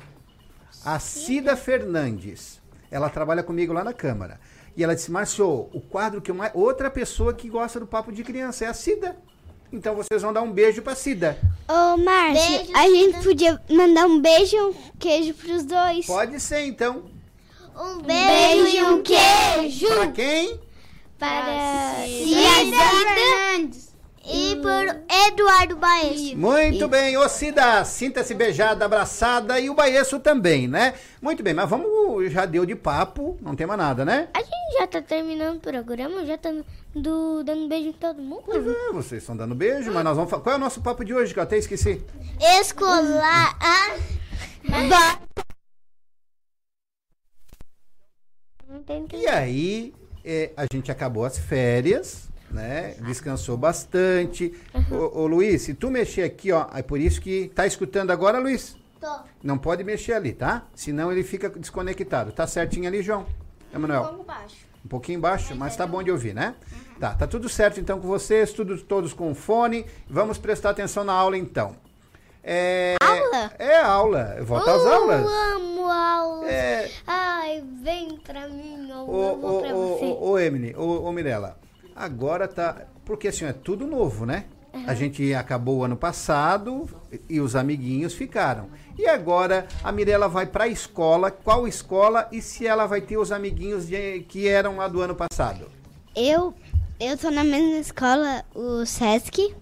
[0.84, 2.60] A Cida Fernandes.
[2.92, 4.40] Ela trabalha comigo lá na Câmara.
[4.78, 6.52] E ela disse, Márcio, o quadro que eu mais...
[6.54, 9.16] Outra pessoa que gosta do papo de criança é a Cida.
[9.72, 11.38] Então vocês vão dar um beijo pra Cida.
[11.68, 13.24] Ô, Márcio, Beijo, a gente Cida.
[13.24, 16.06] podia mandar um beijo e um queijo pros dois.
[16.06, 17.04] Pode ser, então.
[17.78, 19.88] Um beijo e um queijo.
[19.88, 20.60] Pra quem?
[21.18, 22.78] Para Cida
[23.16, 23.86] Fernandes.
[24.28, 26.36] E por Eduardo Baesso.
[26.36, 30.96] Muito bem, ô Cida, sinta-se beijada, abraçada e o Baeço também, né?
[31.22, 34.28] Muito bem, mas vamos, já deu de papo, não tem mais nada, né?
[34.34, 36.52] A gente já tá terminando o programa, já tá
[36.94, 38.44] do, dando beijo em todo mundo.
[38.46, 40.44] Pois é, vocês estão dando beijo, mas nós vamos falar.
[40.44, 42.02] Qual é o nosso papo de hoje que eu até esqueci?
[42.60, 43.58] Escolar.
[49.14, 52.96] E aí, é, a gente acabou as férias, né?
[53.02, 54.54] Descansou bastante.
[54.92, 58.40] Ô, ô, Luiz, se tu mexer aqui, ó, é por isso que tá escutando agora,
[58.40, 58.76] Luiz?
[59.00, 59.20] Tô.
[59.44, 60.68] Não pode mexer ali, tá?
[60.74, 62.32] Senão ele fica desconectado.
[62.32, 63.26] Tá certinho ali, João?
[63.76, 64.24] Emanuel?
[64.26, 64.56] baixo.
[64.84, 66.56] Um pouquinho baixo, mas tá bom de ouvir, né?
[67.00, 69.86] Tá, tá tudo certo então com vocês, tudo, todos com fone.
[70.08, 71.76] Vamos prestar atenção na aula então.
[72.44, 73.52] É, Aula?
[73.58, 74.38] É aula.
[74.44, 75.26] Volta às Eu aulas.
[75.56, 76.50] amo aulas.
[76.50, 80.06] É, Ai, vem pra mim, eu Ô, vou ô, pra ô, você.
[80.06, 81.58] ô, ô, Emily, ô, ô Mirella,
[81.96, 82.84] agora tá.
[83.04, 84.46] Porque assim, é tudo novo, né?
[84.88, 86.90] A gente acabou o ano passado
[87.30, 88.68] e os amiguinhos ficaram.
[88.98, 91.32] E agora a Mirella vai pra escola.
[91.32, 95.16] Qual escola e se ela vai ter os amiguinhos de- que eram lá do ano
[95.16, 95.70] passado?
[96.16, 96.54] Eu,
[97.00, 99.54] eu tô na mesma escola, o Sesc.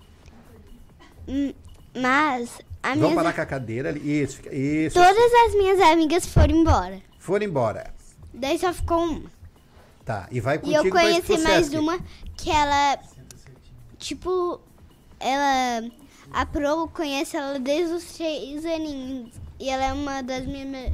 [1.27, 1.53] Hum,
[1.95, 4.21] Mas a Vamos minha, parar com a cadeira ali.
[4.23, 4.93] Isso, isso.
[4.99, 6.99] todas as minhas amigas foram embora.
[7.19, 7.93] Foram embora.
[8.33, 9.31] Daí só ficou uma.
[10.03, 11.97] Tá, e vai E contigo eu pra- conheci mais uma
[12.35, 12.99] que ela,
[13.97, 14.59] tipo,
[15.23, 15.89] ela,
[16.31, 19.31] a Pro conhece ela desde os três aninhos.
[19.59, 20.93] E ela é uma das minhas,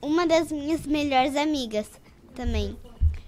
[0.00, 1.88] uma das minhas melhores amigas
[2.34, 2.76] também.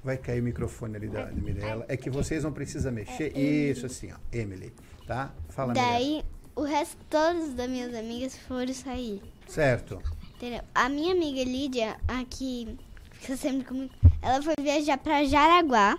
[0.03, 1.85] Vai cair o microfone ali da, da Mirella.
[1.88, 3.37] É que vocês não precisam mexer.
[3.37, 4.16] Isso, assim, ó.
[4.33, 4.73] Emily,
[5.07, 5.33] tá?
[5.51, 5.92] Fala, Mirella.
[5.92, 6.25] Daí,
[6.57, 9.23] o resto todas das minhas amigas foram sair.
[9.47, 10.03] Certo.
[10.37, 10.62] Entendeu?
[10.75, 12.77] A minha amiga Lídia, a que
[13.12, 15.99] fica sempre comigo, ela foi viajar pra Jaraguá.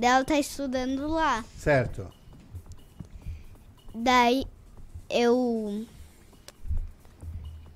[0.00, 1.44] Ela tá estudando lá.
[1.56, 2.19] Certo.
[3.94, 4.44] Daí
[5.08, 5.86] eu.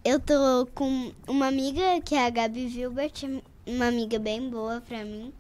[0.05, 3.25] Eu tô com uma amiga que é a Gabi Vilbert,
[3.67, 5.33] uma amiga bem boa pra mim.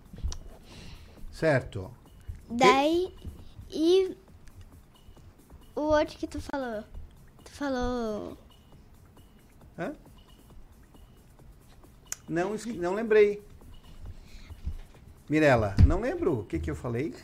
[1.30, 1.90] Certo.
[2.50, 3.14] Daí.
[3.70, 4.16] E.
[5.76, 6.84] O outro que tu falou.
[7.44, 8.38] Tu falou.
[9.78, 9.94] Hã?
[12.28, 13.42] Não, não lembrei.
[15.28, 17.14] Mirella, não lembro o que, que eu falei.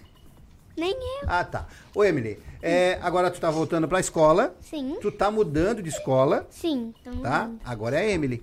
[0.76, 1.28] Nem eu.
[1.28, 1.66] Ah, tá.
[1.94, 4.54] Ô, Emily, é, agora tu tá voltando pra escola.
[4.60, 6.94] Sim, Tu tá mudando de escola, sim.
[7.00, 7.50] Então, tá?
[7.64, 8.42] Agora é a Emily.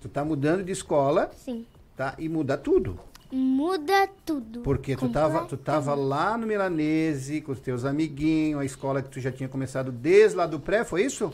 [0.00, 1.64] Tu tá mudando de escola, Sim.
[1.96, 2.14] tá?
[2.18, 2.98] E muda tudo.
[3.30, 4.60] Muda tudo.
[4.60, 9.08] Porque tu tava, tu tava lá no Milanese com os teus amiguinhos, a escola que
[9.08, 11.32] tu já tinha começado desde lá do pré, foi isso?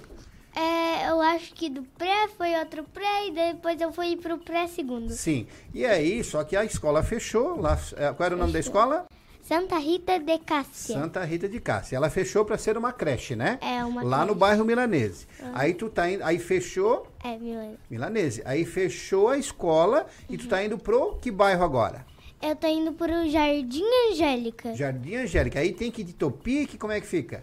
[0.55, 4.67] É, eu acho que do pré foi outro pré e depois eu fui pro pré
[4.67, 5.11] segundo.
[5.11, 5.47] Sim.
[5.73, 7.61] E aí, só que a escola fechou.
[7.61, 9.07] Lá, é, qual era o nome da escola?
[9.49, 10.95] Santa Rita de Cássia.
[10.95, 11.97] Santa Rita de Cássia.
[11.97, 13.59] Ela fechou para ser uma creche, né?
[13.63, 14.39] É, uma Lá no creche.
[14.41, 15.27] bairro Milanese.
[15.55, 17.79] Aí tu tá indo, aí fechou É, Milena.
[17.89, 18.43] Milanese.
[18.45, 22.05] Aí fechou a escola e tu tá indo pro que bairro agora?
[22.43, 24.77] Eu tô indo pro Jardim Angélica.
[24.77, 25.61] Jardim Angélica.
[25.61, 27.43] Aí tem que ir de Topique, como é que fica?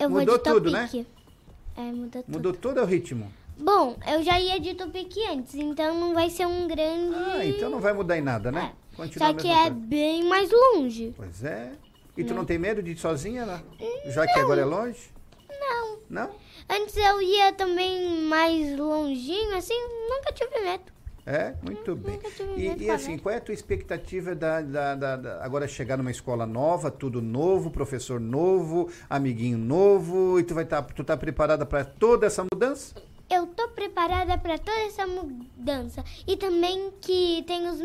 [0.00, 1.06] Eu vou Mudou tudo, Topique.
[1.76, 2.34] É, mudou tudo.
[2.34, 3.32] Mudou todo o ritmo.
[3.56, 7.14] Bom, eu já ia de Topique antes, então não vai ser um grande...
[7.14, 8.72] Ah, então não vai mudar em nada, né?
[8.82, 8.85] É.
[8.96, 9.70] Continua Só que é coisa.
[9.70, 11.12] bem mais longe.
[11.16, 11.72] Pois é.
[12.16, 13.62] E tu não tem medo de ir sozinha lá?
[14.06, 15.10] Já que agora é longe?
[15.50, 15.98] Não.
[16.08, 16.30] Não?
[16.68, 19.74] Antes eu ia também mais longinho, assim,
[20.08, 20.84] nunca tive medo.
[21.26, 22.14] É, muito bem.
[22.14, 25.44] nunca tive medo E, e assim, qual é a tua expectativa da, da- da- da-
[25.44, 30.82] agora chegar numa escola nova, tudo novo, professor novo, amiguinho novo, e tu vai estar,
[30.82, 32.94] tu tá preparada para toda essa mudança?
[33.28, 36.04] Eu tô preparada para toda essa mudança.
[36.28, 37.80] E também que tem os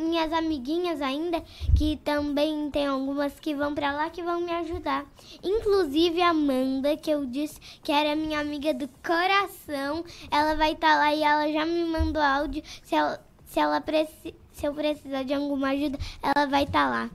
[0.00, 1.42] minhas amiguinhas ainda,
[1.76, 5.04] que também tem algumas que vão para lá que vão me ajudar.
[5.42, 10.96] Inclusive a Amanda, que eu disse que era minha amiga do coração, ela vai estar
[10.96, 12.62] lá e ela já me mandou áudio.
[12.82, 17.10] Se ela, se ela preci- se eu precisar de alguma ajuda, ela vai estar lá.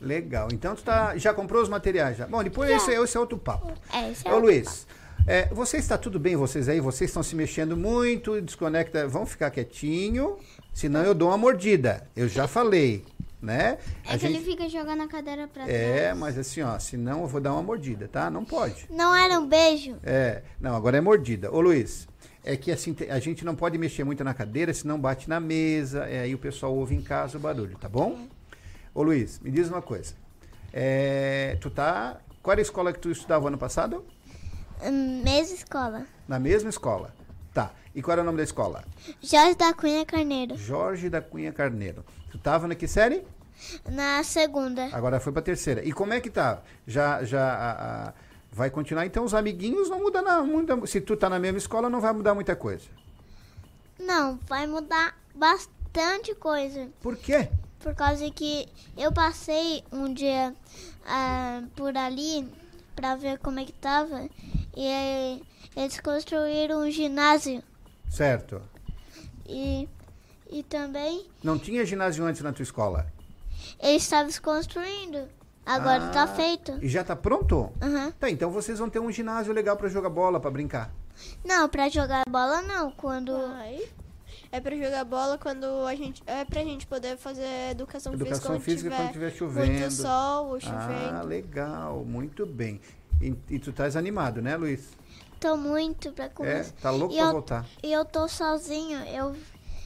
[0.00, 0.48] Legal.
[0.52, 2.26] Então tu tá, já comprou os materiais já?
[2.26, 3.72] Bom, depois esse, é- esse é outro papo.
[3.92, 4.86] É, esse é Ô o- Luiz,
[5.26, 6.80] é, você está tudo bem, vocês aí?
[6.80, 10.36] Vocês estão se mexendo muito, desconecta, vão ficar quietinho,
[10.74, 12.06] senão eu dou uma mordida.
[12.14, 13.04] Eu já falei,
[13.40, 13.78] né?
[14.04, 15.70] É que ele fica jogando a cadeira pra trás.
[15.70, 18.28] É, mas assim, ó, senão eu vou dar uma mordida, tá?
[18.30, 18.86] Não pode.
[18.90, 19.96] Não era um beijo?
[20.02, 21.50] É, não, agora é mordida.
[21.50, 22.06] Ô Luiz,
[22.44, 26.04] é que assim, a gente não pode mexer muito na cadeira, senão bate na mesa,
[26.04, 28.26] é, aí o pessoal ouve em casa o barulho, tá bom?
[28.94, 30.14] Ô Luiz, me diz uma coisa.
[30.72, 32.18] É, tu tá.
[32.42, 34.04] Qual era a escola que tu estudava ano passado?
[34.82, 36.06] Hum, Mesma escola.
[36.28, 37.14] Na mesma escola.
[37.52, 37.72] Tá.
[37.94, 38.84] E qual era o nome da escola?
[39.22, 40.56] Jorge da Cunha Carneiro.
[40.56, 42.04] Jorge da Cunha Carneiro.
[42.30, 43.22] Tu tava na que série?
[43.88, 44.84] Na segunda.
[44.92, 45.84] Agora foi pra terceira.
[45.84, 46.60] E como é que tá?
[46.86, 48.12] Já, já a- a-
[48.50, 49.06] vai continuar?
[49.06, 52.12] Então os amiguinhos não mudam não muda, Se tu tá na mesma escola, não vai
[52.12, 52.84] mudar muita coisa.
[53.98, 56.88] Não, vai mudar bastante coisa.
[57.00, 57.48] Por quê?
[57.78, 60.52] Por causa que eu passei um dia
[61.06, 62.48] ah, por ali
[62.96, 64.28] pra ver como é que tava.
[64.76, 65.40] E
[65.76, 67.62] eles construíram um ginásio.
[68.14, 68.62] Certo.
[69.46, 69.88] E,
[70.50, 73.06] e também Não tinha ginásio antes na tua escola?
[73.80, 75.28] eles estavam construindo.
[75.66, 76.72] Agora tá Ah, feito.
[76.82, 77.70] E já tá pronto?
[77.80, 78.12] Aham.
[78.20, 80.92] Tá, então vocês vão ter um ginásio legal pra jogar bola, pra brincar.
[81.44, 82.90] Não, pra jogar bola não.
[82.90, 83.32] Quando.
[83.32, 83.80] Vai.
[84.52, 86.22] É pra jogar bola quando a gente.
[86.26, 89.72] É pra gente poder fazer educação, Educação física física quando tiver tiver chovendo.
[89.72, 91.26] muito sol ou Ah, chovendo.
[91.26, 92.80] legal, muito bem.
[93.20, 94.90] E, e tu estás animado, né, Luiz?
[95.44, 96.72] Tô muito pra É, começar.
[96.80, 97.66] tá louco E pra eu- voltar.
[97.82, 98.98] E eu tô sozinho.
[99.00, 99.36] Eu,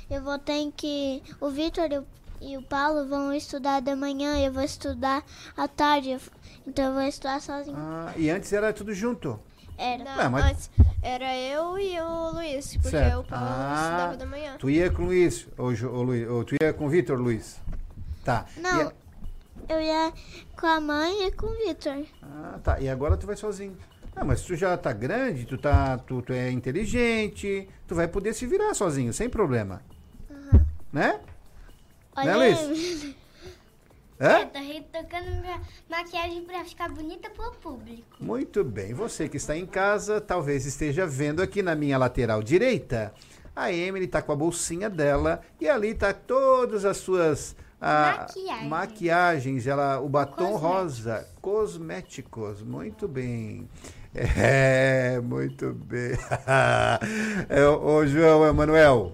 [0.08, 1.20] eu vou ter que.
[1.40, 2.06] O Vitor e o,
[2.40, 4.38] e o Paulo vão estudar de manhã.
[4.38, 5.24] Eu vou estudar
[5.56, 6.16] à tarde.
[6.64, 7.76] Então eu vou estudar sozinho.
[7.76, 9.40] Ah, e antes era tudo junto.
[9.76, 10.04] Era.
[10.04, 10.70] Não, Não, mas- antes
[11.02, 13.18] era eu e o Luiz, porque Certo.
[13.18, 14.56] o Paulo Ah, estudava da manhã.
[14.60, 17.60] Tu ia com o Luiz, ou, ou Luiz, ou tu ia com o Vitor, Luiz?
[18.24, 18.46] Tá.
[18.58, 18.92] Não.
[19.68, 20.12] Eu ia
[20.56, 22.04] com a mãe e com o Vitor.
[22.22, 22.78] ah, tá.
[22.78, 23.76] E agora tu vai sozinho.
[24.20, 28.34] Ah, mas tu já tá grande, tu, tá, tu, tu é inteligente, tu vai poder
[28.34, 29.80] se virar sozinho, sem problema.
[30.92, 31.20] Né?
[32.16, 33.14] Olha, Luiz?
[34.20, 34.40] Hã?
[34.40, 38.02] Eu tô retocando minha maquiagem pra ficar bonita pro público.
[38.18, 38.92] Muito bem.
[38.92, 43.14] Você que está em casa, talvez esteja vendo aqui na minha lateral direita.
[43.54, 48.68] A Emily está com a bolsinha dela e ali tá todas as suas ah, Maquiagens.
[48.68, 50.60] maquiagens, ela, o batom Cosméticos.
[50.62, 52.62] rosa, cosméticos.
[52.62, 53.68] Muito bem.
[54.36, 56.12] É, muito bem.
[57.48, 59.12] é, ô, João Emanuel.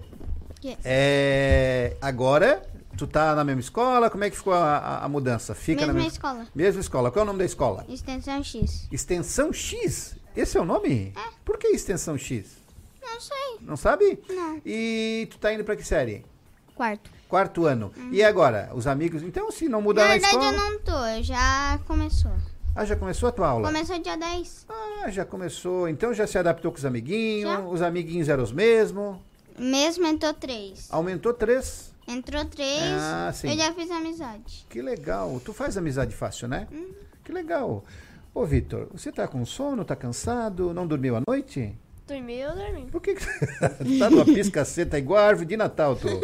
[0.61, 0.77] Que?
[0.83, 2.61] É, agora,
[2.97, 4.09] tu tá na mesma escola?
[4.09, 5.53] Como é que ficou a, a- a mudança?
[5.53, 6.47] Fica Mesma na mesma escola.
[6.55, 7.11] Mesma escola.
[7.11, 7.85] Qual é o nome da escola?
[7.89, 8.87] Extensão X.
[8.91, 10.15] Extensão X?
[10.35, 11.13] Esse é o nome?
[11.15, 11.29] É.
[11.43, 12.57] Por que extensão X?
[13.01, 13.57] Não sei.
[13.61, 14.19] Não sabe?
[14.29, 14.59] Não.
[14.65, 16.25] E tu tá indo pra que série?
[16.73, 17.09] Quarto.
[17.29, 17.91] Quarto ano.
[18.11, 18.71] E agora?
[18.73, 19.21] Os amigos.
[19.23, 20.51] Então, se não mudar Na na, verdade, escola.
[20.57, 21.23] eu não tô.
[21.23, 22.31] Já começou.
[22.75, 23.67] Ah, já começou a tua aula?
[23.67, 24.65] Começou dia 10.
[24.67, 25.87] Ah, já começou.
[25.87, 27.49] Então já se adaptou com os amiguinhos.
[27.49, 27.59] Já.
[27.61, 29.15] Os amiguinhos eram os mesmos.
[29.57, 30.89] Mesmo entrou 3.
[30.91, 31.93] Aumentou três.
[32.05, 32.81] Entrou 3.
[32.83, 33.49] Ah, sim.
[33.49, 34.65] Eu já fiz amizade.
[34.69, 35.39] Que legal.
[35.39, 36.67] Tu faz amizade fácil, né?
[36.69, 36.87] Hum.
[37.23, 37.85] Que legal.
[38.33, 39.85] Ô, Vitor, você tá com sono?
[39.85, 40.73] Tá cansado?
[40.73, 41.73] Não dormiu à noite?
[42.05, 42.87] Dormi, eu dormi.
[42.91, 46.07] Por que, que tu tá numa piscaceta igual a árvore de Natal, tu?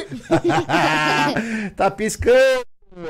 [1.77, 2.65] tá piscando,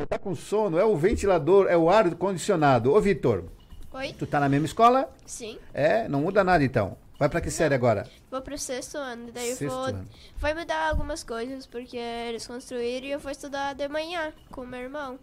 [0.07, 2.93] tá com sono, é o ventilador, é o ar condicionado.
[2.93, 3.45] Ô, Vitor,
[3.93, 4.13] Oi?
[4.17, 5.11] tu tá na mesma escola?
[5.25, 5.57] Sim.
[5.73, 6.97] É, não muda nada então.
[7.17, 8.07] Vai pra que série agora?
[8.31, 9.31] Vou pro sexto ano.
[9.31, 9.85] Daí eu Sexto vou.
[9.85, 10.07] ano.
[10.37, 14.79] Vai mudar algumas coisas, porque eles construíram e eu vou estudar de manhã com meu
[14.79, 15.19] irmão.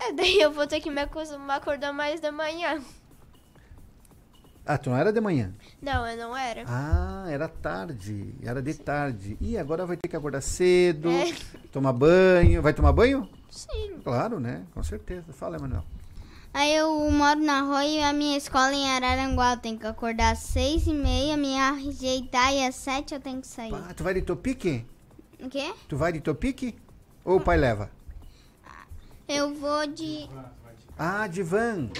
[0.00, 2.82] É, daí eu vou ter que me acostumar a acordar mais da manhã.
[4.70, 5.54] Ah, tu não era de manhã?
[5.80, 6.62] Não, eu não era.
[6.66, 9.34] Ah, era tarde, era de tarde.
[9.40, 11.32] E agora vai ter que acordar cedo, É.
[11.72, 12.60] tomar banho.
[12.60, 13.26] Vai tomar banho?
[13.50, 13.98] Sim.
[14.04, 14.64] Claro, né?
[14.74, 15.32] Com certeza.
[15.32, 15.82] Fala, Emanuel.
[16.52, 19.54] Aí eu moro na rua e a minha escola em Araranguá.
[19.54, 23.40] Eu tenho que acordar às 6 e meia, me ajeitar e às 7 eu tenho
[23.40, 23.72] que sair.
[23.74, 24.84] Ah, tu vai de Topique?
[25.40, 25.72] O quê?
[25.88, 26.74] Tu vai de Topique?
[27.24, 27.90] Ou o pai leva?
[29.26, 30.28] Eu vou de.
[30.98, 31.90] Ah, de van.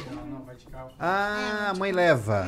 [0.99, 2.47] Ah, a mãe leva.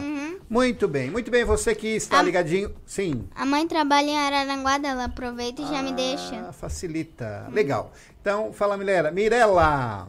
[0.48, 1.44] Muito bem, muito bem.
[1.44, 2.74] Você que está A- ligadinho.
[2.84, 3.28] Sim.
[3.36, 6.52] A mãe trabalha em Araranguá, ela aproveita e já me Ah, deixa.
[6.52, 7.46] Facilita.
[7.52, 7.92] Legal.
[8.20, 9.10] Então, fala, Mirela.
[9.12, 10.08] Mirela.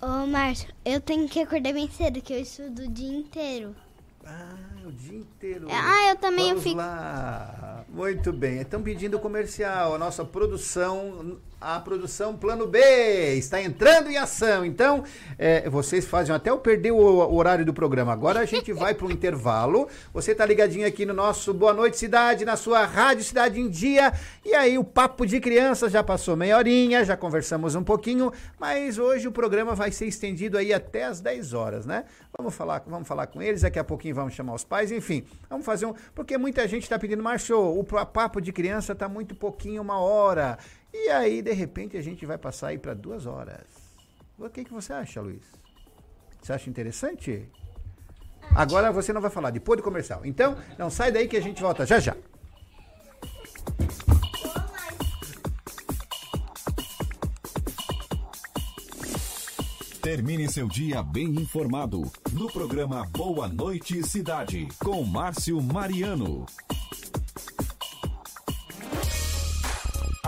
[0.00, 3.74] Ô, Márcio, eu tenho que acordar bem cedo, que eu estudo o dia inteiro.
[4.24, 4.54] Ah,
[4.86, 5.66] o dia inteiro.
[5.70, 6.76] Ah, eu também Vamos fico.
[6.76, 7.84] lá.
[7.88, 8.60] Muito bem.
[8.60, 9.94] Estão pedindo comercial.
[9.96, 12.78] A nossa produção, a produção Plano B
[13.34, 14.64] está entrando em ação.
[14.64, 15.04] Então,
[15.38, 18.12] é, vocês fazem até eu perder o, o horário do programa.
[18.12, 19.86] Agora a gente vai para o intervalo.
[20.14, 24.12] Você está ligadinho aqui no nosso Boa Noite Cidade, na sua Rádio Cidade em Dia.
[24.44, 28.96] E aí, o papo de crianças já passou meia horinha, já conversamos um pouquinho, mas
[28.98, 32.04] hoje o programa vai ser estendido aí até as 10 horas, né?
[32.38, 35.24] Vamos falar, vamos falar com eles, daqui a pouquinho vamos chamar os pais, enfim.
[35.50, 35.94] Vamos fazer um.
[36.14, 39.98] Porque muita gente está pedindo, Márcio, o pa- papo de criança tá muito pouquinho, uma
[40.00, 40.56] hora.
[40.92, 43.66] E aí, de repente, a gente vai passar aí para duas horas.
[44.38, 45.44] O que, que você acha, Luiz?
[46.40, 47.48] Você acha interessante?
[48.54, 50.22] Agora você não vai falar, depois do comercial.
[50.24, 52.16] Então, não sai daí que a gente volta já já.
[60.02, 66.46] Termine seu dia bem informado no programa Boa Noite Cidade com Márcio Mariano.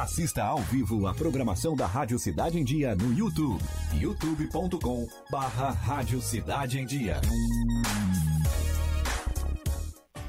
[0.02, 3.62] Assista ao vivo a programação da Rádio Cidade em Dia no YouTube.
[3.94, 7.20] youtube.com barra Rádio Cidade em Dia.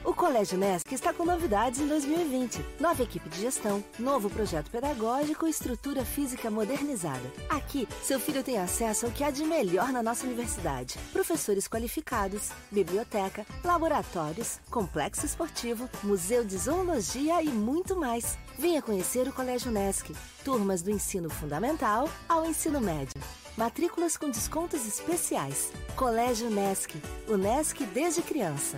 [0.06, 2.64] O Colégio Nesc está com novidades em 2020.
[2.80, 7.24] Nova equipe de gestão, novo projeto pedagógico e estrutura física modernizada.
[7.50, 11.00] Aqui, seu filho tem acesso ao que há de melhor na nossa universidade.
[11.12, 18.38] Professores qualificados, biblioteca, laboratórios, complexo esportivo, museu de zoologia e muito mais.
[18.58, 20.16] Venha conhecer o Colégio Nesc.
[20.44, 23.14] Turmas do ensino fundamental ao ensino médio.
[23.58, 25.72] Matrículas com descontos especiais.
[25.96, 26.96] Colégio Nesc.
[27.28, 28.78] O Nesc desde criança.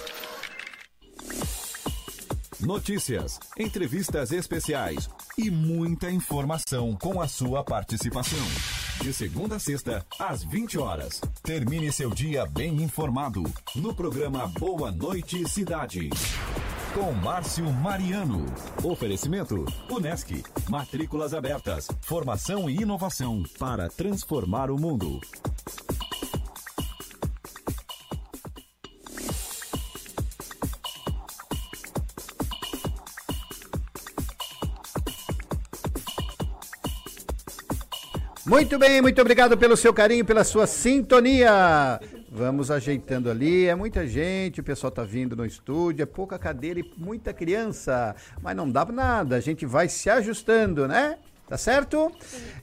[2.61, 8.37] Notícias, entrevistas especiais e muita informação com a sua participação.
[9.01, 11.19] De segunda a sexta, às 20 horas.
[11.41, 13.43] Termine seu dia bem informado
[13.75, 16.09] no programa Boa Noite Cidade.
[16.93, 18.45] Com Márcio Mariano.
[18.83, 20.43] Oferecimento: Unesc.
[20.69, 21.87] Matrículas abertas.
[22.01, 25.19] Formação e inovação para transformar o mundo.
[38.51, 42.01] Muito bem, muito obrigado pelo seu carinho, pela sua sintonia.
[42.29, 46.81] Vamos ajeitando ali, é muita gente, o pessoal tá vindo no estúdio, é pouca cadeira
[46.81, 51.17] e muita criança, mas não dá nada, a gente vai se ajustando, né?
[51.47, 52.09] Tá certo?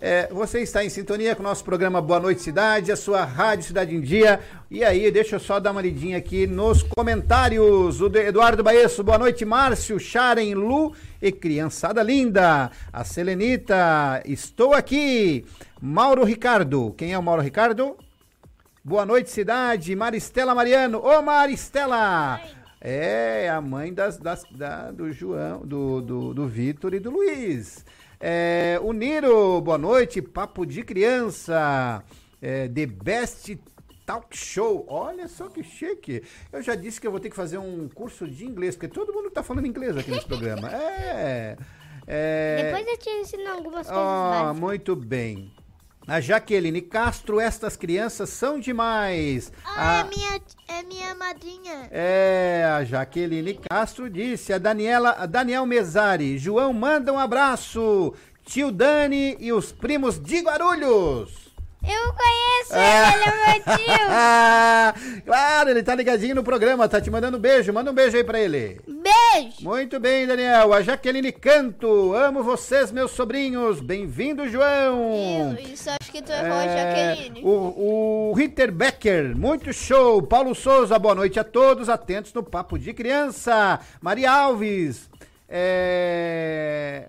[0.01, 3.67] É, você está em sintonia com o nosso programa Boa Noite Cidade, a sua Rádio
[3.67, 4.41] Cidade em Dia.
[4.71, 8.01] E aí, deixa eu só dar uma lidinha aqui nos comentários.
[8.01, 12.71] O Eduardo Baesso, boa noite, Márcio, Sharon, Lu e criançada linda.
[12.91, 15.45] A Selenita, estou aqui.
[15.81, 17.97] Mauro Ricardo, quem é o Mauro Ricardo?
[18.85, 19.95] Boa noite, cidade.
[19.95, 20.99] Maristela Mariano.
[21.05, 22.41] Ô, Maristela!
[22.81, 27.85] É, a mãe das, das- da- do João, do, do, do Vitor e do Luiz.
[28.21, 32.03] É, o Niro, boa noite, papo de criança.
[32.41, 33.59] É, The Best
[34.07, 34.85] Talk Show.
[34.89, 36.23] Olha só que chique.
[36.53, 39.13] Eu já disse que eu vou ter que fazer um curso de inglês, porque todo
[39.13, 40.69] mundo tá falando inglês aqui nesse programa.
[40.75, 41.57] É.
[42.07, 44.59] é Depois eu te ensino algumas coisas básicas.
[44.59, 45.53] muito bem.
[46.09, 49.53] A Jaqueline Castro, estas crianças são demais.
[49.63, 51.89] Ah, A- é minha, é minha madrinha.
[51.91, 58.73] é, a Jaqueline Castro disse, a Daniela, a Daniel Mesari, João manda um abraço, tio
[58.73, 61.48] Dani e os primos de Guarulhos.
[61.83, 64.07] Eu conheço ele, ele é meu tio.
[64.11, 68.17] Ah, claro, ele tá ligadinho no programa, tá te mandando um beijo, manda um beijo
[68.17, 68.81] aí pra ele.
[68.87, 69.63] Beijo.
[69.63, 75.57] Muito bem, Daniel, a Jaqueline Canto, amo vocês, meus sobrinhos, bem-vindo, João.
[75.61, 77.43] Isso acho que tu errou, Jaqueline.
[77.45, 80.21] O, o Ritter Becker, muito show.
[80.21, 83.79] Paulo Souza, boa noite a todos, atentos no Papo de Criança.
[84.01, 85.09] Maria Alves,
[85.49, 87.09] é...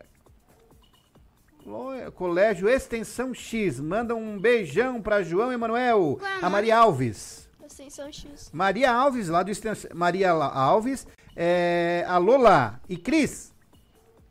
[2.15, 6.19] Colégio Extensão X, manda um beijão para João Emanuel.
[6.41, 7.47] A Maria Alves.
[7.63, 8.49] Ascensão X.
[8.51, 9.91] Maria Alves, lá do Extensão...
[9.93, 12.03] Maria Alves, é...
[12.07, 13.53] a Lola e Cris.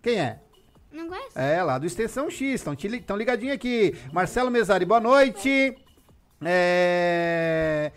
[0.03, 0.41] Quem é?
[0.93, 1.39] Não conhece?
[1.39, 3.97] É, lá do Extensão X, estão ligadinho aqui.
[4.13, 5.77] Marcelo Mesari, boa noite.
[6.45, 7.93] É, é,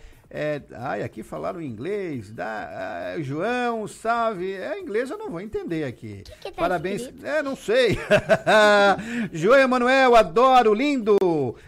[0.78, 2.32] ai, aqui falaram inglês.
[2.32, 4.52] Da, ah, João, salve.
[4.52, 6.22] É, inglês eu não vou entender aqui.
[6.40, 7.02] que tá Parabéns.
[7.02, 7.26] escrito?
[7.26, 7.98] É, não sei.
[9.32, 11.18] João Emanuel, adoro, lindo.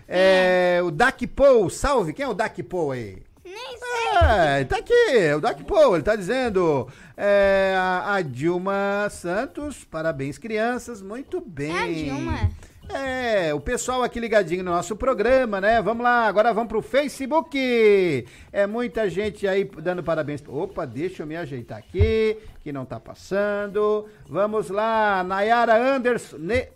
[0.08, 2.12] É, o Dak Paul, salve.
[2.12, 3.22] Quem é o Dak Paul aí?
[3.44, 3.78] Nem
[4.22, 6.88] É, tá aqui, o Dak Paul, ele tá dizendo.
[7.16, 11.70] É, a, a Dilma Santos, parabéns, crianças, muito bem.
[11.70, 12.50] É a Dilma?
[12.88, 15.80] É, o pessoal aqui ligadinho no nosso programa, né?
[15.80, 18.26] Vamos lá, agora vamos pro Facebook.
[18.52, 20.42] É muita gente aí dando parabéns.
[20.46, 24.06] Opa, deixa eu me ajeitar aqui, que não tá passando.
[24.28, 26.36] Vamos lá, Nayara Anderson.
[26.38, 26.68] Ne-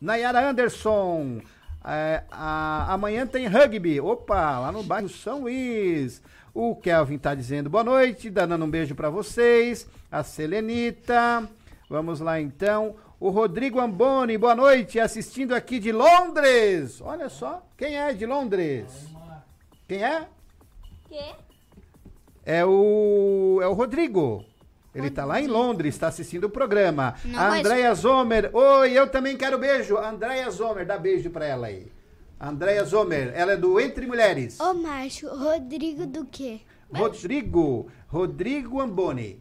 [0.00, 1.40] Nayara Anderson.
[1.86, 4.00] É, a- amanhã tem rugby.
[4.00, 6.20] Opa, lá no bairro São Luís.
[6.52, 9.86] O Kelvin tá dizendo boa noite, dando um beijo pra vocês.
[10.10, 11.48] A Selenita.
[11.88, 12.96] Vamos lá então.
[13.24, 17.00] O Rodrigo Amboni, boa noite, assistindo aqui de Londres.
[17.00, 18.84] Olha só, quem é de Londres?
[19.88, 20.28] Quem é?
[21.08, 21.34] Quê?
[22.44, 24.44] É o é o Rodrigo.
[24.94, 27.14] Ele tá lá em Londres, está assistindo o programa.
[27.24, 27.56] Não a.
[27.56, 28.50] Andréia Zomer.
[28.52, 29.96] Oi, eu também quero beijo.
[29.96, 31.90] Andréia Zomer, dá beijo pra ela aí.
[32.38, 34.60] Andréia Zomer, ela é do Entre Mulheres.
[34.60, 36.60] Ô, Márcio, Rodrigo do quê?
[36.92, 39.40] Rodrigo, Rodrigo Amboni.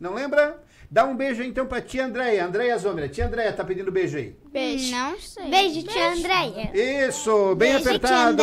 [0.00, 0.63] Não lembra?
[0.90, 2.44] Dá um beijo aí, então pra tia Andréia.
[2.44, 3.08] Andréia Zomer.
[3.10, 4.36] Tia Andréia tá pedindo beijo aí.
[4.52, 4.90] Beijo.
[4.90, 5.50] Não sei.
[5.50, 6.70] Beijo, tia Andréia.
[7.08, 8.42] Isso, bem Beijo, apertado.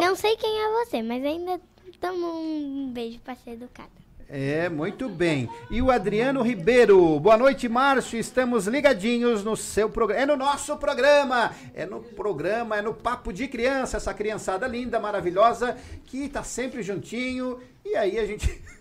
[0.00, 1.60] Não sei quem é você, mas ainda
[2.00, 3.98] damos um beijo pra ser educada.
[4.30, 5.48] É, muito bem.
[5.70, 7.18] E o Adriano Ribeiro.
[7.18, 8.18] Boa noite, Márcio.
[8.18, 10.22] Estamos ligadinhos no seu programa.
[10.22, 11.54] É no nosso programa.
[11.74, 13.96] É no programa, é no Papo de Criança.
[13.96, 17.58] Essa criançada linda, maravilhosa, que tá sempre juntinho.
[17.82, 18.62] E aí a gente.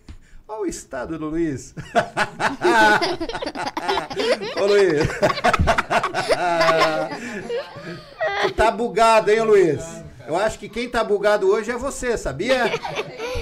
[0.47, 1.75] Olha o estado do Luiz.
[4.61, 5.07] Ô, Luiz.
[8.43, 9.83] tu tá bugado, hein, Luiz?
[10.25, 12.71] Eu acho que quem tá bugado hoje é você, sabia?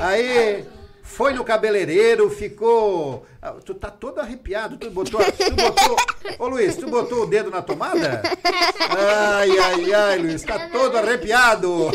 [0.01, 0.65] Aí
[1.03, 3.23] foi no cabeleireiro, ficou.
[3.39, 4.75] Ah, Tu tá todo arrepiado.
[4.77, 5.21] Tu botou.
[5.23, 5.95] Tu botou.
[6.39, 8.23] Ô Luiz, tu botou o dedo na tomada?
[9.37, 11.91] Ai, ai, ai, Luiz, tá todo arrepiado.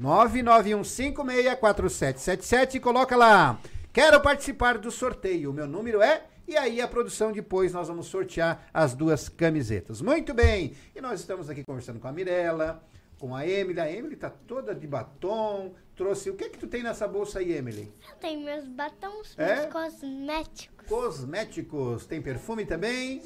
[0.00, 3.58] 991564777 e coloca lá.
[3.92, 5.52] Quero participar do sorteio.
[5.52, 6.22] Meu número é
[6.52, 10.02] e aí a produção depois nós vamos sortear as duas camisetas.
[10.02, 10.74] Muito bem.
[10.94, 12.84] E nós estamos aqui conversando com a Mirella,
[13.18, 13.80] com a Emily.
[13.80, 15.74] A Emily tá toda de batom.
[15.96, 16.28] Trouxe.
[16.28, 17.90] O que que tu tem nessa bolsa aí, Emily?
[18.06, 19.60] Eu tenho meus batons, É?
[19.60, 20.86] meus cosméticos.
[20.86, 22.04] Cosméticos.
[22.04, 23.22] Tem perfume também?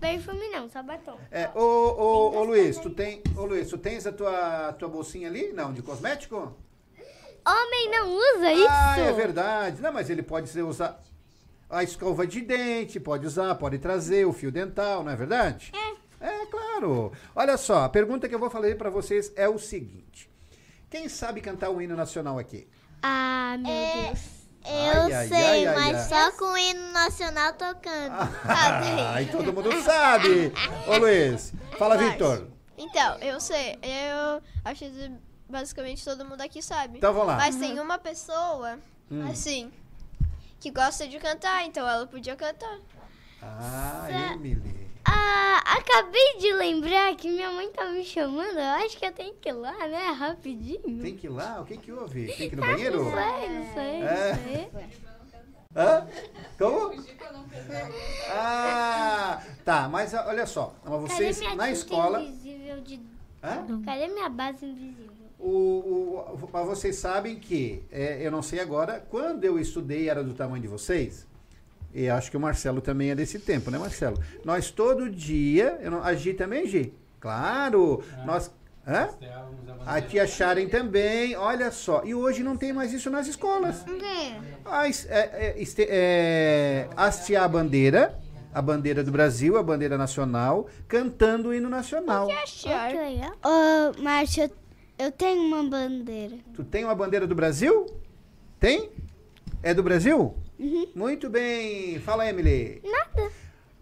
[0.00, 1.16] Perfume não, só batom.
[1.30, 5.28] É, ô, ô, ô Luiz, tu tem, ô Luiz, tu tens a tua, tua bolsinha
[5.28, 5.52] ali?
[5.52, 6.56] Não, de cosmético?
[7.46, 8.66] Homem não usa isso.
[8.68, 9.80] Ah, é verdade.
[9.80, 11.00] Não, mas ele pode ser usar
[11.70, 15.72] a escova de dente, pode usar, pode trazer o fio dental, não é verdade?
[15.74, 15.98] É.
[16.20, 17.12] É, claro.
[17.34, 20.28] Olha só, a pergunta que eu vou fazer pra vocês é o seguinte.
[20.90, 22.66] Quem sabe cantar o hino nacional aqui?
[23.02, 24.38] Ah, meu É, Deus.
[24.64, 26.30] Eu Ai, ai, sei, ai, ai, mas ai.
[26.30, 28.14] só com o hino nacional tocando.
[29.14, 30.52] Ai, todo mundo sabe.
[30.88, 32.48] Ô Luiz, fala, Victor.
[32.76, 33.78] Então, eu sei.
[33.80, 35.12] Eu acho que
[35.48, 36.98] basicamente todo mundo aqui sabe.
[36.98, 37.36] Então, vamos lá.
[37.36, 38.78] Mas tem uma pessoa,
[39.10, 39.26] Hum.
[39.30, 39.70] assim,
[40.60, 42.78] que gosta de cantar, então ela podia cantar.
[43.42, 44.88] Ah, Emily.
[45.04, 48.58] Ah, acabei de lembrar que minha mãe tá me chamando.
[48.58, 50.10] Eu acho que eu tenho que ir lá, né?
[50.10, 51.00] Rapidinho.
[51.02, 51.60] Tem que ir lá?
[51.60, 52.26] O que que houve?
[52.26, 53.04] Tem que ir no banheiro?
[53.04, 54.32] Não sei, não sei, É.
[54.32, 54.88] não sei.
[55.76, 56.06] Hã?
[56.58, 57.04] Como?
[58.30, 60.74] Ah, tá, mas olha só.
[60.84, 62.20] Vocês Cadê minha na escola.
[62.20, 63.00] invisível de...
[63.42, 63.82] Hã?
[63.84, 65.07] Cadê minha base invisível?
[65.38, 70.24] O, o, mas vocês sabem que, é, eu não sei agora, quando eu estudei era
[70.24, 71.26] do tamanho de vocês,
[71.94, 74.22] e acho que o Marcelo também é desse tempo, né, Marcelo?
[74.44, 76.92] Nós todo dia, eu não, a Gi também, Gi?
[77.20, 78.50] Claro, nós...
[78.86, 79.10] Hã?
[79.84, 82.02] A tia Sharon também, olha só.
[82.06, 83.84] E hoje não tem mais isso nas escolas.
[84.64, 88.18] As, é, é, este, é, hastear a bandeira,
[88.52, 92.30] a bandeira do Brasil, a bandeira nacional, cantando o hino nacional.
[92.30, 92.90] Achar.
[92.90, 93.32] Que legal.
[93.44, 94.50] Ô, Márcia, eu,
[94.98, 96.36] eu tenho uma bandeira.
[96.54, 97.86] Tu tem uma bandeira do Brasil?
[98.58, 98.90] Tem?
[99.62, 100.34] É do Brasil?
[100.94, 101.98] Muito bem.
[102.00, 102.82] Fala, Emily.
[102.84, 103.30] Nada.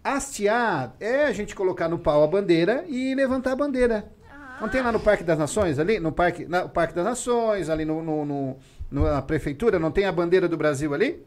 [0.05, 4.09] Hastear é a gente colocar no pau a bandeira e levantar a bandeira.
[4.61, 5.99] Não tem lá no Parque das Nações, ali?
[6.01, 8.57] No Parque, na, Parque das Nações, ali no- no- no-
[8.91, 11.23] na prefeitura, não tem a bandeira do Brasil ali?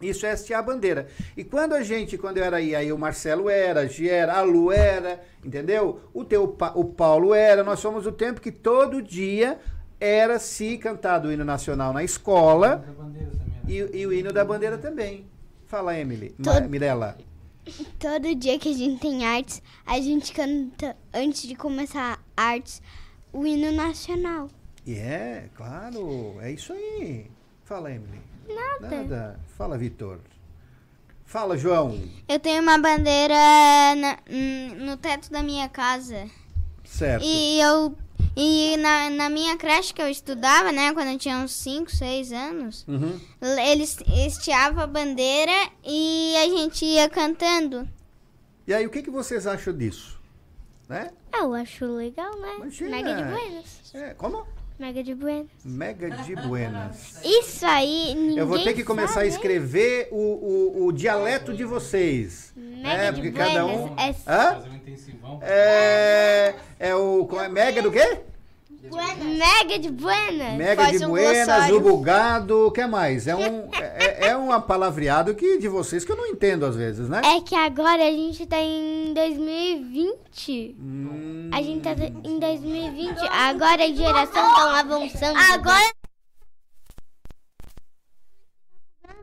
[0.00, 1.06] Isso é a bandeira.
[1.36, 4.34] E quando a gente, quando eu era aí, aí o Marcelo era, a Gi era,
[4.34, 6.00] a Lu era, entendeu?
[6.12, 9.58] O teu o Paulo era, nós somos o tempo que todo dia
[10.00, 12.84] era se cantado o hino nacional na escola
[13.66, 15.26] e, e o hino da bandeira também.
[15.66, 16.34] Fala, Emily.
[16.42, 17.16] Todo- Mirella.
[17.98, 22.82] Todo dia que a gente tem artes, a gente canta, antes de começar artes,
[23.32, 24.50] o hino nacional.
[24.84, 27.30] E é, claro, é isso aí.
[27.64, 28.20] Fala, Emily.
[28.48, 28.96] Nada.
[28.96, 29.40] Nada.
[29.56, 30.20] Fala, Vitor.
[31.24, 32.00] Fala, João.
[32.28, 33.34] Eu tenho uma bandeira
[33.96, 34.18] na-
[34.86, 36.28] no teto da minha casa.
[36.84, 37.24] Certo.
[37.24, 37.96] E eu.
[38.36, 42.32] E na, na minha creche que eu estudava, né, quando eu tinha uns 5, 6
[42.32, 43.18] anos, Uhum.
[43.70, 45.52] eles estiavam a bandeira
[45.84, 47.88] e a gente ia cantando.
[48.66, 50.20] E aí, o que, que vocês acham disso?
[50.88, 51.12] Né?
[51.32, 52.54] Eu acho legal, né?
[52.56, 52.90] Imagina.
[52.90, 53.94] Mega de buenas.
[53.94, 54.44] É, como?
[54.78, 55.46] Mega de buenas.
[55.64, 57.20] Mega de buenas.
[57.24, 59.32] Isso aí, ninguém Eu vou ter que começar a sabe, hein?
[59.32, 62.52] escrever o, o, o dialeto de vocês.
[62.56, 63.94] Mega é, de porque cada buenas um.
[63.96, 64.64] é- Hã?
[65.40, 67.24] É, é o.
[67.26, 68.18] Como é mega do quê?
[68.90, 70.58] Mega de buenas.
[70.58, 73.26] Mega Faz de um buenas, o bugado, o que mais?
[73.26, 77.08] É um, é, é um palavreado que, de vocês que eu não entendo às vezes,
[77.08, 77.22] né?
[77.24, 80.76] É que agora a gente tá em 2020.
[80.78, 81.92] Hum, A gente tá
[82.24, 83.18] em 2020.
[83.30, 85.38] Agora a geração tá avançando.
[85.38, 85.92] Agora.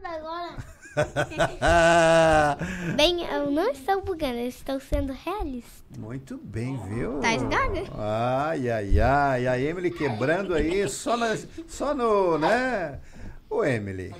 [0.04, 0.81] Agora.
[2.96, 5.82] Bem, eu não estou bugando, eu estou sendo realista.
[5.98, 7.20] Muito bem, viu?
[7.20, 7.84] Tá gaga?
[7.98, 9.48] Ai, ai, ai.
[9.48, 11.38] A Emily quebrando aí só, na,
[11.68, 13.00] só no, né?
[13.50, 14.14] Ô, Emily.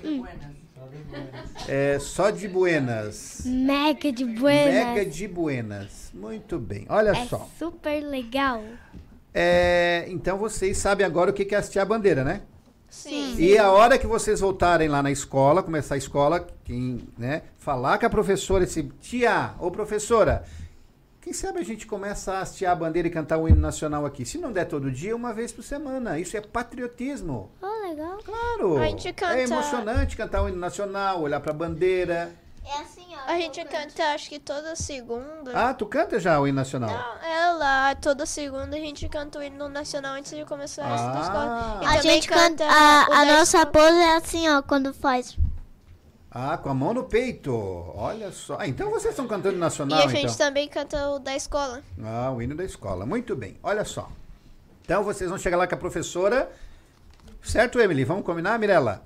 [1.68, 3.42] É só de buenas.
[3.44, 4.74] Mega de buenas.
[4.74, 6.10] Mega de buenas.
[6.12, 6.86] Muito bem.
[6.88, 7.48] Olha É só.
[7.58, 8.62] super legal.
[9.34, 12.42] É, então vocês sabem agora o que é hastear a bandeira, né?
[12.92, 13.36] Sim.
[13.38, 17.96] E a hora que vocês voltarem lá na escola, começar a escola, quem, né, falar
[17.98, 20.44] com a professora, esse tia ou professora,
[21.22, 24.26] quem sabe a gente começa a hastear a bandeira e cantar o hino nacional aqui.
[24.26, 26.18] Se não der todo dia, uma vez por semana.
[26.18, 27.50] Isso é patriotismo.
[27.62, 28.18] Oh, legal.
[28.24, 28.76] Claro.
[28.78, 32.30] A gente canta- É emocionante cantar o hino nacional, olhar pra bandeira.
[32.64, 33.30] É assim, ó.
[33.30, 35.52] A gente canta, acho que toda segunda.
[35.54, 36.90] Ah, tu canta já o hino nacional?
[36.90, 40.94] Não, é lá, toda segunda a gente canta o hino nacional antes de começar a
[40.94, 41.20] Ah.
[41.22, 41.80] escola.
[41.82, 42.64] E A gente canta.
[42.64, 43.66] A, a nossa escola.
[43.66, 45.36] pose é assim, ó, quando faz.
[46.30, 47.52] Ah, com a mão no peito.
[47.94, 48.56] Olha só.
[48.58, 50.36] Ah, então vocês estão cantando E nacional, a gente então.
[50.46, 51.82] também canta o da escola.
[52.02, 53.04] Ah, o hino da escola.
[53.04, 53.58] Muito bem.
[53.62, 54.08] Olha só.
[54.84, 56.50] Então vocês vão chegar lá com a professora.
[57.42, 58.04] Certo, Emily?
[58.04, 59.02] Vamos combinar, Mirella?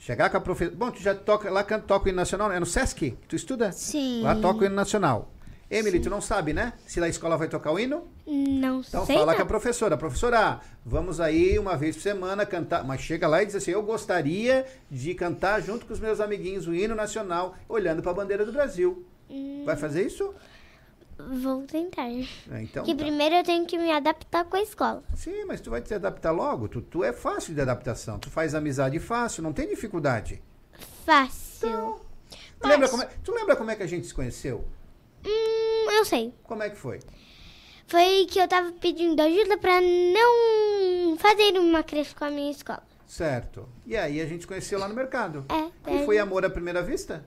[0.00, 0.76] Chegar com a professora.
[0.76, 3.18] Bom, tu já toca lá canta, toca o hino nacional, é no Sesc?
[3.28, 3.70] Tu estuda?
[3.70, 4.22] Sim.
[4.22, 5.30] Lá toca o hino nacional.
[5.70, 6.72] Emily, tu não sabe, né?
[6.86, 8.08] Se na escola vai tocar o hino?
[8.26, 9.14] Não Então sei.
[9.14, 9.36] fala não.
[9.36, 9.96] com a professora.
[9.98, 12.82] Professora, vamos aí uma vez por semana cantar.
[12.82, 16.66] Mas chega lá e diz assim: Eu gostaria de cantar junto com os meus amiguinhos
[16.66, 19.04] o hino nacional, olhando para a bandeira do Brasil.
[19.28, 19.62] Hum.
[19.66, 20.34] Vai fazer isso?
[21.28, 22.08] Vou tentar.
[22.08, 23.02] É, então, que tá.
[23.02, 25.02] primeiro eu tenho que me adaptar com a escola.
[25.14, 26.68] Sim, mas tu vai te adaptar logo.
[26.68, 28.18] Tu, tu é fácil de adaptação.
[28.18, 30.42] Tu faz amizade fácil, não tem dificuldade.
[31.04, 32.00] Fácil.
[32.60, 34.64] Tu, lembra como é, tu lembra como é que a gente se conheceu?
[35.26, 36.34] Hum, eu sei.
[36.44, 37.00] Como é que foi?
[37.86, 42.82] Foi que eu tava pedindo ajuda pra não fazer uma creche com a minha escola.
[43.06, 43.68] Certo.
[43.84, 45.44] E aí a gente se conheceu lá no mercado.
[45.48, 45.92] É.
[45.92, 47.24] E foi amor à primeira vista?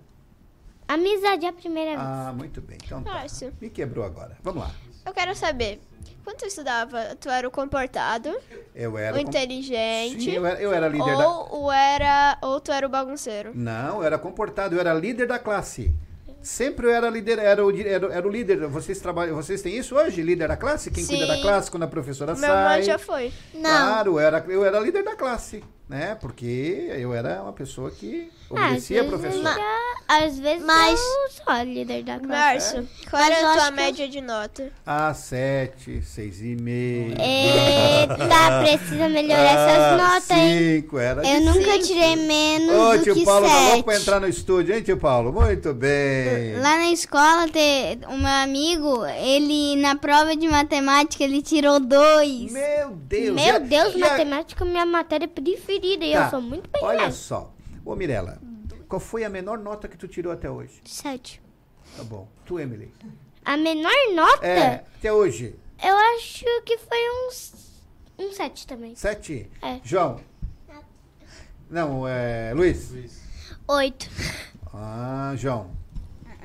[0.88, 2.02] Amizade à primeira vez.
[2.02, 2.78] Ah, muito bem.
[2.84, 3.14] Então tá.
[3.14, 4.38] Márcio, Me quebrou agora.
[4.44, 4.72] Vamos lá.
[5.06, 5.80] eu quero saber.
[6.24, 8.34] Quando tu estudava, tu era o comportado,
[8.74, 9.18] Eu era.
[9.18, 11.28] o inteligente, Sim, eu era, eu era líder da.
[11.28, 13.52] ou, era, ou tu era o bagunceiro?
[13.54, 15.94] Não, eu era comportado, eu era líder da classe.
[16.42, 18.68] Sempre eu era líder, era o, era, era o líder.
[18.68, 20.22] Vocês trabalham, vocês têm isso hoje?
[20.22, 20.92] Líder da classe?
[20.92, 21.42] Quem cuida da Sim.
[21.42, 22.72] classe quando a professora Meu sai?
[22.80, 23.32] irmão já foi.
[23.54, 23.62] Não.
[23.62, 26.16] Claro, eu era, eu era líder da classe, né?
[26.20, 29.66] Porque eu era uma pessoa que Ah, obedecia a às vezes professora.
[30.08, 32.76] às vezes Mas- eu sou a líder da classe.
[32.78, 34.72] Márcio, qual Mas era a tua que eu- média de nota?
[34.86, 37.16] Ah, sete, seis e meio.
[37.20, 38.16] Eita,
[38.64, 40.82] precisa melhorar essas notas, hein?
[40.82, 41.84] Cinco, era Eu de nunca cinco.
[41.86, 44.98] tirei menos Ô, do tio que Paulo, tá louco pra entrar no estúdio, hein, tio
[44.98, 45.32] Paulo?
[45.34, 46.56] Muito bem.
[46.58, 52.52] Lá na escola, te, o meu amigo, ele, na prova de matemática, ele tirou dois.
[52.52, 53.36] Meu Deus.
[53.36, 56.42] Meu e a- Deus, e a- matemática é minha matéria preferida e Tá, eu sou
[56.42, 57.18] muito bem Olha nessa.
[57.18, 57.54] só.
[57.86, 58.40] Ô, Mirella,
[58.88, 60.82] qual foi a menor nota que tu tirou até hoje?
[60.86, 61.42] Sete.
[61.98, 62.28] Tá bom.
[62.46, 62.94] Tu, Emily?
[63.46, 65.56] A menor nota, É, até hoje.
[65.84, 66.98] eu acho que foi
[67.28, 67.82] uns
[68.18, 68.96] um 7 também.
[68.96, 69.50] Sete?
[69.62, 69.80] É.
[69.84, 70.20] João?
[71.70, 72.54] Não, é...
[72.54, 72.92] Luiz?
[73.68, 74.08] Oito.
[74.74, 75.72] Ah, João.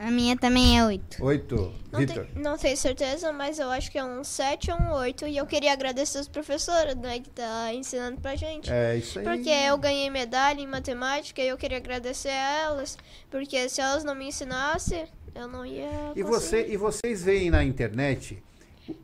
[0.00, 1.24] A minha também é oito.
[1.24, 1.74] Oito.
[1.90, 2.24] Não, Vitor?
[2.26, 5.26] te- não tenho certeza, mas eu acho que é um 7 ou um 8.
[5.26, 8.70] E eu queria agradecer as professoras, né, que tá ensinando pra gente.
[8.72, 9.24] É isso aí.
[9.24, 12.96] Porque eu ganhei medalha em matemática e eu queria agradecer a elas.
[13.30, 15.90] Porque se elas não me ensinassem, eu não ia.
[16.14, 18.42] E, você, e vocês veem na internet...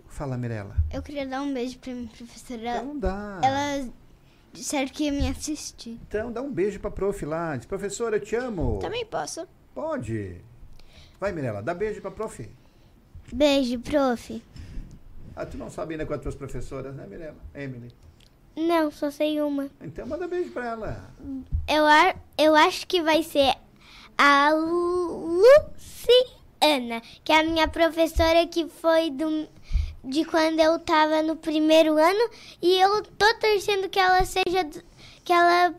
[0.09, 0.77] Fala, Mirella.
[0.93, 2.77] Eu queria dar um beijo pra minha professora.
[2.77, 3.41] Então dá.
[3.43, 3.89] Ela
[4.53, 5.99] disseram que ia me assistir.
[6.07, 7.57] Então dá um beijo pra prof lá.
[7.57, 8.79] Diz, professora, eu te amo.
[8.81, 9.45] Também posso.
[9.75, 10.37] Pode.
[11.21, 12.49] Vai, Mirella, dá beijo pra prof.
[13.33, 14.43] Beijo, prof.
[15.37, 17.37] Ah, tu não sabe ainda com as tuas professoras, né, Mirella?
[17.55, 17.93] Emily.
[18.57, 19.69] Não, só sei uma.
[19.81, 21.11] Então manda beijo pra ela.
[21.69, 23.55] Eu, a- eu acho que vai ser
[24.17, 24.51] a
[26.63, 29.49] Luciana, que é a minha professora que foi do,
[30.05, 32.31] de quando eu tava no primeiro ano.
[32.63, 34.69] E eu tô torcendo que ela seja.
[35.25, 35.75] que ela,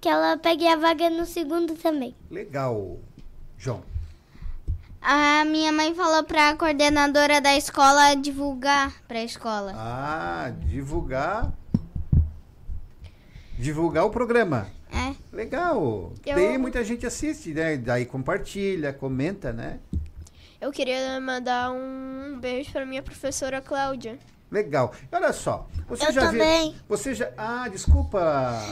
[0.00, 2.14] que ela pegue a vaga no segundo também.
[2.30, 2.98] Legal.
[3.56, 3.82] João.
[5.02, 9.72] A minha mãe falou pra coordenadora da escola divulgar pra escola.
[9.74, 11.52] Ah, divulgar.
[13.58, 14.68] Divulgar o programa.
[14.92, 15.14] É.
[15.34, 16.12] Legal.
[16.24, 17.76] Eu- Daí muita gente assiste, né?
[17.76, 19.78] Daí compartilha, comenta, né?
[20.60, 24.18] Eu queria mandar um beijo pra minha professora Cláudia.
[24.52, 24.92] Legal.
[25.10, 25.66] Olha só.
[25.88, 26.72] Você Eu já também.
[26.72, 26.80] viu?
[26.88, 27.30] Você já.
[27.38, 28.20] Ah, desculpa,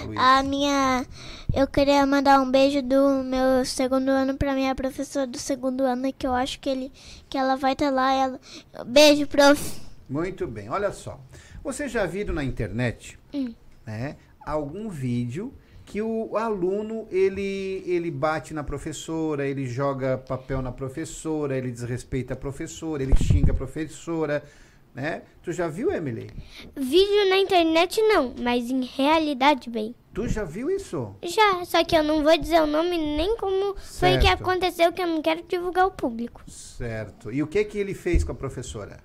[0.05, 0.19] Luiz.
[0.21, 1.07] A minha.
[1.55, 6.13] Eu queria mandar um beijo do meu segundo ano pra minha professora do segundo ano,
[6.13, 6.93] que eu acho que, ele,
[7.31, 8.13] que ela vai estar lá.
[8.13, 8.41] Ela...
[8.87, 9.81] Beijo, prof.
[10.09, 11.19] Muito bem, olha só.
[11.65, 13.55] Você já viu na internet, Hum.
[13.87, 15.53] né, algum vídeo
[15.87, 22.35] que o aluno ele ele bate na professora, ele joga papel na professora, ele desrespeita
[22.35, 24.43] a professora, ele xinga a professora,
[24.95, 25.23] né?
[25.43, 26.29] Tu já viu, Emily?
[26.77, 29.95] Vídeo na internet não, mas em realidade bem.
[30.13, 31.15] Tu já viu isso?
[31.23, 34.43] Já, só que eu não vou dizer o nome nem como foi que Certo.
[34.43, 36.43] aconteceu, que eu não quero divulgar ao público.
[36.51, 37.31] Certo.
[37.31, 38.99] E o que que ele fez com a professora?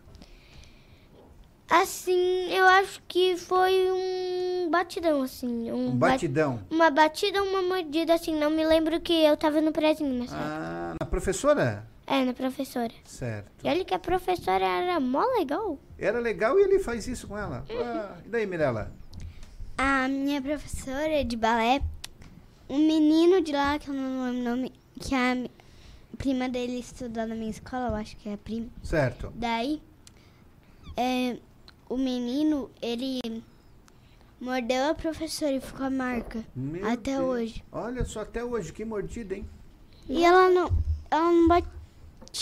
[1.70, 5.72] Assim, eu acho que foi um batidão, assim.
[5.72, 6.60] Um, Um ba- batidão.
[6.70, 8.36] Uma batida ou uma mordida, assim.
[8.36, 10.52] Não me lembro que eu tava no prezinho nessa época.
[10.52, 11.88] Ah, na professora?
[12.08, 12.94] É, na professora.
[13.04, 13.52] Certo.
[13.64, 15.80] E olha que a professora era mó legal.
[15.98, 17.66] Era legal e ele faz isso com ela.
[17.70, 18.92] Ah, e daí, Mirella?
[19.78, 21.82] A minha professora de balé,
[22.70, 25.36] um menino de lá, que eu não lembro o nome, que a
[26.18, 28.68] prima dele estudou na minha escola, eu acho que é a prima.
[28.84, 29.34] Certo.
[29.36, 29.82] Daí,
[30.96, 31.38] é,
[31.90, 33.44] o menino, ele
[34.40, 36.44] mordeu a professora e ficou a marca.
[36.56, 37.26] Meu até Deus.
[37.26, 37.64] hoje.
[37.72, 39.50] Olha só, até hoje, que mordida, hein?
[40.08, 40.72] E ela não,
[41.10, 41.48] ela não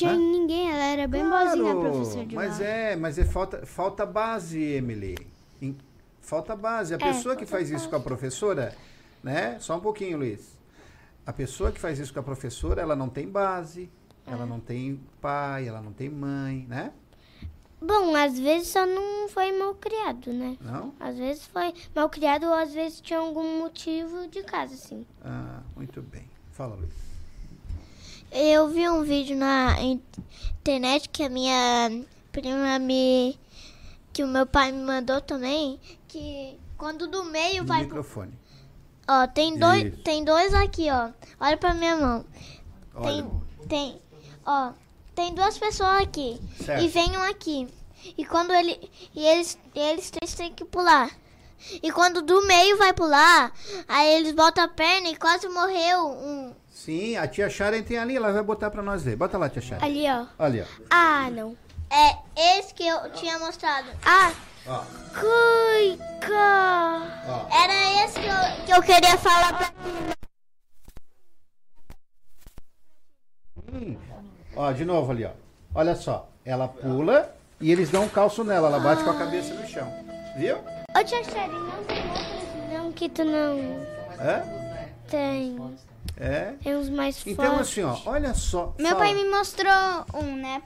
[0.01, 0.13] Hã?
[0.13, 2.91] em ninguém, ela era bem boazinha, a professora de mas balé.
[2.91, 5.15] é, mas é falta, falta base, Emily.
[5.61, 5.77] Em-
[6.21, 6.93] falta base.
[6.93, 8.75] A É, pessoa que faz isso com a professora,
[9.23, 9.57] né?
[9.59, 10.57] Só um pouquinho, Luiz.
[11.25, 13.89] A pessoa que faz isso com a professora, ela não tem base,
[14.27, 14.31] É.
[14.31, 16.91] ela não tem pai, ela não tem mãe, né?
[17.81, 20.57] Bom, às vezes só não foi mal criado, né?
[20.61, 20.93] Não?
[20.99, 25.05] Às vezes foi mal criado ou às vezes tinha algum motivo de casa, assim.
[25.21, 26.23] Ah, muito bem.
[26.51, 26.93] Fala, Luiz.
[28.33, 30.01] Eu vi um vídeo na in-
[30.59, 33.39] internet que a minha prima me.
[34.11, 35.79] que o meu pai me mandou também.
[36.07, 37.79] Que quando do meio No vai.
[37.79, 38.33] pro- microfone.
[39.07, 39.97] Ó, tem dois, Isso.
[40.03, 41.09] tem dois aqui, ó.
[41.39, 42.25] Olha pra minha mão.
[42.95, 44.01] Olha, Tem, tem,
[44.45, 44.71] ó,
[45.13, 46.39] tem duas pessoas aqui.
[46.63, 46.83] Certo.
[46.83, 47.67] E vem um aqui.
[48.17, 48.89] E quando ele.
[49.15, 51.09] E eles, eles três têm que pular.
[51.81, 53.51] E quando do meio vai pular,
[53.87, 56.53] aí eles botam a perna e quase morreu um.
[56.83, 59.15] Sim, a tia Sharon tem ali, ela vai botar pra nós ver.
[59.15, 59.85] Bota lá, tia Sharon.
[59.85, 60.25] Ali, ó.
[60.37, 60.65] Ali, ó.
[60.89, 61.55] Ah, não.
[61.89, 63.87] É esse que eu tinha mostrado.
[64.05, 64.33] Ah,
[64.67, 64.79] Ó,
[65.13, 66.33] cuica.
[67.25, 67.63] ó.
[67.63, 69.71] Era esse que eu, que eu queria falar pra
[73.73, 73.95] Hum.
[74.55, 75.31] Ó, de novo ali, ó.
[75.73, 76.27] Olha só.
[76.43, 78.67] Ela pula e eles dão um calço nela.
[78.67, 79.87] Ela bate com a cabeça no chão.
[80.37, 80.57] Viu?
[80.57, 83.57] Ô, tia Sherry, não tem outros não que tu não
[84.19, 84.89] É?
[85.07, 85.55] tem.
[86.17, 86.53] É.
[86.63, 87.69] Tem uns mais Então, fortes.
[87.71, 88.73] assim, ó, olha só.
[88.77, 88.99] Meu fala.
[88.99, 89.71] pai me mostrou
[90.15, 90.61] um, né?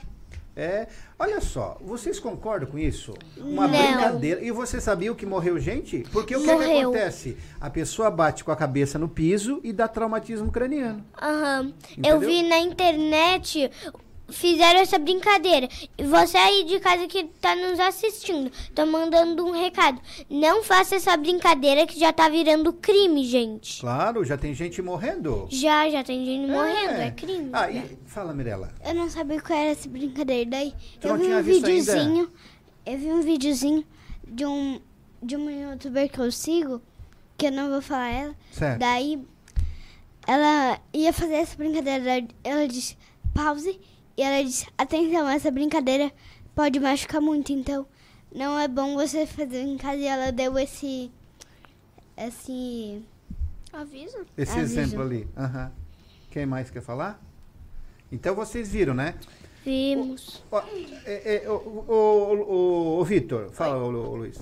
[0.60, 0.88] É,
[1.20, 3.14] olha só, vocês concordam com isso?
[3.38, 3.78] Uma Não.
[3.78, 4.42] brincadeira.
[4.44, 6.00] E você sabia o que morreu gente?
[6.12, 6.90] Porque o que, que Morreu.
[6.90, 7.38] acontece?
[7.62, 11.06] A pessoa bate com a cabeça no piso e dá traumatismo craniano.
[11.22, 11.74] Aham.
[11.92, 12.12] Entendeu?
[12.16, 13.70] Eu vi na internet,
[14.30, 15.68] fizeram essa brincadeira.
[15.98, 20.00] E você aí de casa que tá nos assistindo, tô mandando um recado.
[20.30, 23.80] Não faça essa brincadeira que já tá virando crime, gente.
[23.82, 25.48] Claro, já tem gente morrendo.
[25.50, 27.50] Já, já tem gente morrendo, é crime.
[27.54, 28.74] Ah, e, fala, Mirella.
[28.86, 30.50] Eu não sabia qual era essa brincadeira.
[30.50, 31.80] Daí Tu eu não vi tinha um visto ainda?
[31.94, 32.32] videozinho.
[32.86, 33.86] Eu vi um videozinho
[34.28, 34.80] de um
[35.22, 36.80] de uma youtuber que eu sigo,
[37.38, 38.36] que eu não vou falar ela.
[38.52, 38.80] Certo.
[38.80, 39.20] Daí
[40.26, 42.28] ela ia fazer essa brincadeira.
[42.44, 42.98] Ela disse
[43.34, 43.80] pause
[44.18, 46.12] e ela disse atenção, essa brincadeira
[46.56, 47.86] pode machucar muito, então
[48.34, 49.98] não é bom você fazer em casa.
[49.98, 51.12] E ela deu esse
[52.18, 53.04] esse
[53.72, 54.26] Aviso?
[54.36, 54.80] Esse Aviso.
[54.80, 55.28] exemplo ali.
[55.38, 55.72] Aham.
[56.32, 57.22] Quem mais quer falar?
[58.12, 59.16] Então vocês viram, né?
[59.64, 60.44] Vimos.
[61.06, 64.40] É, é, o, o, o, o Vitor, fala, o, o Luiz.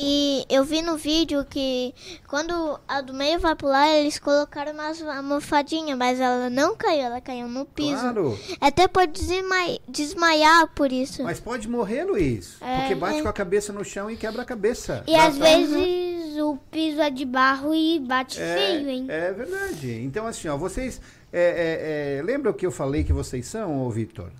[0.00, 1.92] E eu vi no vídeo que
[2.28, 7.20] quando a do meio vai pular, eles colocaram umas almofadinha, mas ela não caiu, ela
[7.20, 7.98] caiu no piso.
[8.00, 8.38] Claro.
[8.60, 11.24] Até pode desmai- desmaiar por isso.
[11.24, 12.56] Mas pode morrer, Luiz.
[12.60, 13.22] É, porque bate é.
[13.22, 15.02] com a cabeça no chão e quebra a cabeça.
[15.06, 19.06] E às tá- vezes o piso é de barro e bate É, feio, hein?
[19.08, 20.00] É verdade.
[20.04, 21.00] Então, assim, ó, vocês.
[21.32, 24.30] É, é, é, lembra o que eu falei que vocês são, ô Vitor?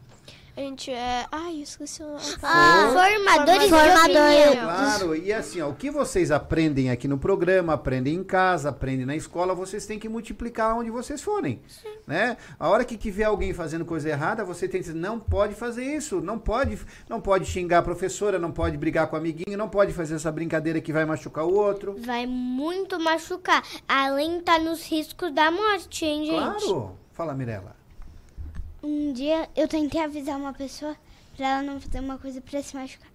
[0.58, 1.24] A gente é.
[1.30, 2.20] Ai, eu esqueci o nome.
[2.42, 4.46] Ah, formadores de Formadores.
[4.48, 4.64] opinião.
[4.64, 9.06] Claro, e assim, ó, o que vocês aprendem aqui no programa, aprendem em casa, aprendem
[9.06, 11.62] na escola, vocês têm que multiplicar onde vocês forem.
[12.08, 12.36] Né?
[12.58, 15.84] A hora que, vê alguém fazendo coisa errada, você tem que dizer, não pode fazer
[15.84, 16.76] isso, não pode,
[17.08, 20.32] não pode xingar a professora, não pode brigar com o amiguinho, não pode fazer essa
[20.32, 21.94] brincadeira que vai machucar o outro.
[22.04, 23.62] Vai muito machucar.
[23.86, 26.64] Além de tá nos riscos da morte, hein, gente?
[26.64, 26.98] Claro.
[27.12, 27.77] Fala, Mirella.
[28.82, 30.96] Um dia eu tentei avisar uma pessoa
[31.36, 33.08] pra ela não fazer uma coisa pra se machucar.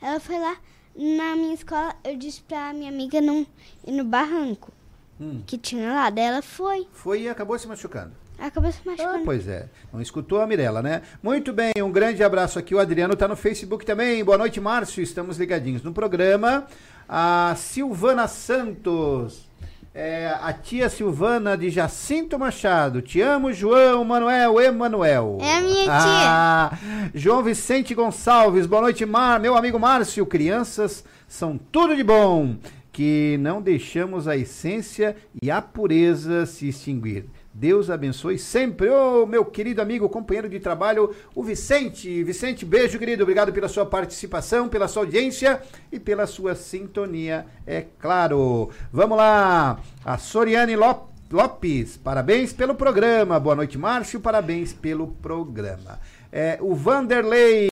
[0.00, 0.56] Ela foi lá
[0.96, 3.46] na minha escola, eu disse pra minha amiga não
[3.86, 4.72] ir no barranco
[5.20, 5.42] Hum.
[5.46, 6.08] que tinha lá.
[6.10, 8.12] Daí ela foi, Foi e acabou se machucando.
[8.38, 9.24] acabou se Ah, machucando.
[9.24, 9.68] pois é.
[9.92, 11.02] Não escutou a Mirella, né?
[11.22, 12.74] Muito bem, um grande abraço aqui.
[12.74, 14.24] O Adriano tá no Facebook também.
[14.24, 15.02] Boa noite, Márcio.
[15.02, 16.66] Estamos ligadinhos no programa.
[17.06, 19.49] A Silvana Santos.
[19.92, 23.02] É, a tia Silvana de Jacinto Machado.
[23.02, 25.38] Te amo, João, Manuel, Emanuel.
[25.40, 25.92] É a minha tia.
[25.96, 26.78] Ah,
[27.12, 28.66] João Vicente Gonçalves.
[28.66, 29.40] Boa noite, Mar.
[29.40, 30.24] Meu amigo Márcio.
[30.24, 32.54] Crianças são tudo de bom.
[32.92, 37.24] Que não deixamos a essência e a pureza se extinguir.
[37.52, 38.88] Deus abençoe sempre.
[38.88, 42.22] Ô, meu querido amigo, companheiro de trabalho, o Vicente.
[42.22, 43.22] Vicente, beijo, querido.
[43.22, 48.70] Obrigado pela sua participação, pela sua audiência e pela sua sintonia, é claro.
[48.92, 49.80] Vamos lá.
[50.04, 51.10] A Soriane Lopes.
[51.32, 53.38] Lopes, parabéns pelo programa.
[53.38, 54.18] Boa noite, Márcio.
[54.18, 56.00] Parabéns pelo programa.
[56.32, 57.68] É, o Vanderlei,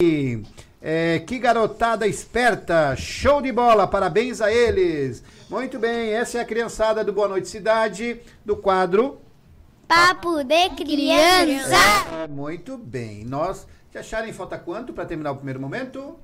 [0.80, 2.94] é, que garotada esperta.
[2.94, 3.88] Show de bola.
[3.88, 5.24] Parabéns a eles.
[5.50, 9.18] Muito bem, essa é a criançada do Boa Noite Cidade, do quadro
[9.88, 11.74] Papo de criança.
[12.22, 13.24] é, muito bem.
[13.24, 16.18] Nós já acharem falta quanto para terminar o primeiro momento?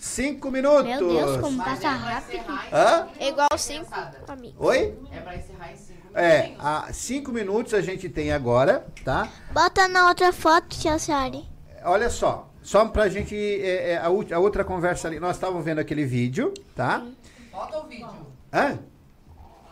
[0.00, 0.84] Cinco minutos.
[0.84, 2.44] Meu Deus, como passa rápido.
[2.72, 3.08] Hã?
[3.18, 3.88] É igual cinco
[4.26, 4.56] amigos.
[4.58, 4.98] Oi?
[5.12, 9.28] É pra encerrar em cinco É, a cinco minutos a gente tem agora, tá?
[9.52, 11.48] Bota na outra foto, tia Sari.
[11.84, 13.34] Olha só, só pra gente.
[13.34, 17.06] é, é, a, a outra conversa ali, nós estávamos vendo aquele vídeo, tá?
[17.50, 18.08] Bota o vídeo.
[18.52, 18.78] Hã?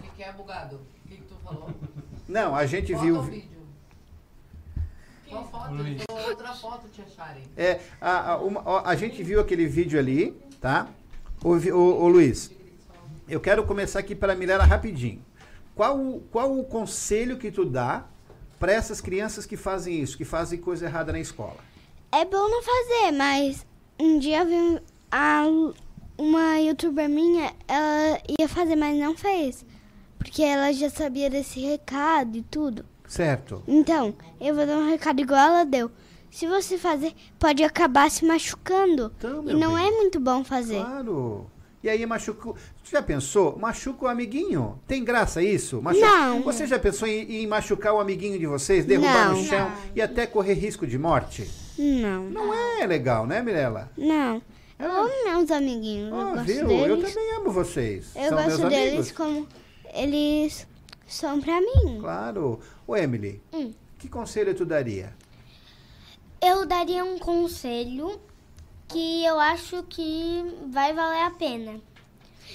[0.01, 0.81] O que é bugado?
[1.55, 1.71] Falou?
[2.29, 3.19] Não, a gente Bota viu.
[3.19, 3.51] o vídeo.
[5.29, 5.75] Qual foto?
[6.29, 7.43] Outra foto, tia Shari.
[7.57, 10.89] É, a, a, uma- a gente viu aquele vídeo ali, tá?
[11.43, 12.51] Ô, Vi- ô, ô, Luiz,
[13.29, 15.23] eu quero começar aqui para a Milena rapidinho.
[15.75, 18.05] Qual, o- qual o conselho que tu dá
[18.59, 21.57] para essas crianças que fazem isso, que fazem coisa errada na escola?
[22.13, 23.65] É bom não fazer, mas
[24.01, 24.83] um dia eu vi
[25.13, 25.45] a,
[26.19, 29.65] uma youtuber minha, ela ia fazer, mas não fez.
[30.21, 32.85] Porque ela já sabia desse recado e tudo.
[33.09, 33.63] Certo.
[33.67, 35.91] Então, eu vou dar um recado igual ela deu.
[36.31, 39.13] se você fazer, pode acabar se machucando.
[39.19, 39.89] Então, e não bem.
[39.89, 40.79] é muito bom fazer.
[40.81, 41.51] Claro.
[41.83, 42.51] E aí machuca.
[42.51, 42.55] o-
[42.85, 43.59] Você já pensou?
[43.59, 44.79] Machuca o amiguinho?
[44.87, 45.81] Tem graça isso?
[45.83, 46.43] Machu- Não.
[46.43, 49.39] Você já pensou em, em machucar o amiguinho de vocês, derrubar Não.
[49.39, 51.51] no chão e até correr risco de morte?
[51.79, 52.25] Não.
[52.25, 53.91] Não é legal, né, Mirella?
[53.97, 54.41] Não.
[54.79, 56.11] Eu amo meus amiguinhos.
[56.13, 56.67] eu gosto viu?
[56.69, 56.87] deles.
[56.89, 58.11] Eu também amo vocês.
[58.15, 59.13] Eu São meus gosto deles amigos.
[59.13, 59.49] como
[59.95, 60.67] eles
[61.07, 61.99] são pra mim.
[62.01, 62.61] Claro.
[62.87, 63.73] Ô, Emily, Hum.
[63.99, 65.15] que conselho tu daria?
[66.41, 68.21] Eu daria um conselho
[68.89, 71.81] que eu acho que vai valer a pena.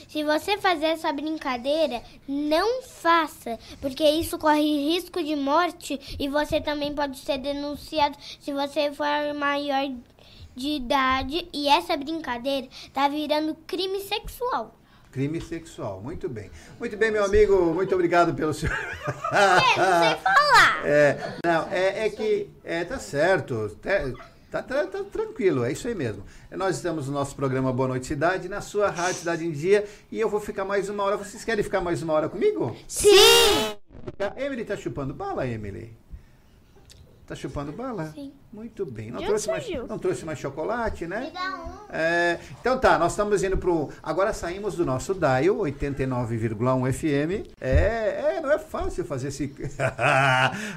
[0.09, 6.59] Se você fazer essa brincadeira, não faça, porque isso corre risco de morte e você
[6.59, 9.05] também pode ser denunciado se você for
[9.36, 9.89] maior
[10.55, 14.75] de idade e essa brincadeira tá virando crime sexual.
[15.16, 16.01] Crime sexual.
[16.01, 16.51] Muito bem.
[16.78, 17.74] Muito bem, meu amigo.
[17.74, 18.70] Muito obrigado pelo seu.
[18.70, 20.76] É, não sei falar.
[20.88, 22.49] É, não, é, é que.
[22.63, 23.76] É, tá certo.
[23.82, 26.24] Tá, tá, tá tranquilo, é isso aí mesmo.
[26.51, 30.20] Nós estamos no nosso programa Boa Noite Cidade, na sua Rádio Cidade em Dia, e
[30.20, 31.18] eu vou ficar mais uma hora.
[31.18, 32.76] Vocês querem ficar mais uma hora comigo?
[32.88, 33.09] Sim!
[34.38, 35.97] Emily tá chupando bala, Emily?
[37.28, 38.11] Tá chupando bala?
[38.13, 38.32] Sim.
[38.53, 39.09] Muito bem.
[39.09, 41.21] Não trouxe, mais, não trouxe mais chocolate, né?
[41.21, 41.93] Me dá um.
[41.93, 43.89] É, então tá, nós estamos indo pro.
[44.01, 47.51] Agora saímos do nosso dial 89,1 FM.
[47.59, 49.53] É, é, não é fácil fazer esse.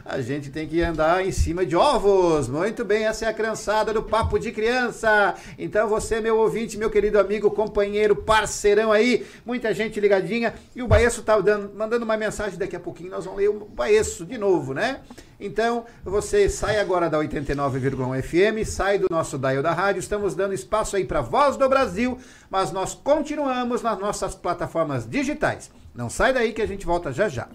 [0.05, 2.49] a gente tem que andar em cima de ovos.
[2.49, 5.35] Muito bem, essa é a criançada do Papo de Criança.
[5.59, 10.55] Então você, meu ouvinte, meu querido amigo, companheiro, parceirão aí, muita gente ligadinha.
[10.75, 13.11] E o Baeço tá dando, mandando uma mensagem daqui a pouquinho.
[13.11, 15.01] Nós vamos ler o Baeço de novo, né?
[15.41, 20.01] Então, você sai agora da 89,1 FM, sai do nosso dial da rádio.
[20.01, 22.19] Estamos dando espaço aí para Voz do Brasil,
[22.51, 25.71] mas nós continuamos nas nossas plataformas digitais.
[25.95, 27.49] Não sai daí que a gente volta já já.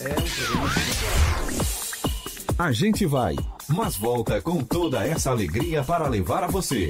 [0.00, 0.26] É um
[2.58, 3.36] A gente vai,
[3.68, 6.88] mas volta com toda essa alegria para levar a você.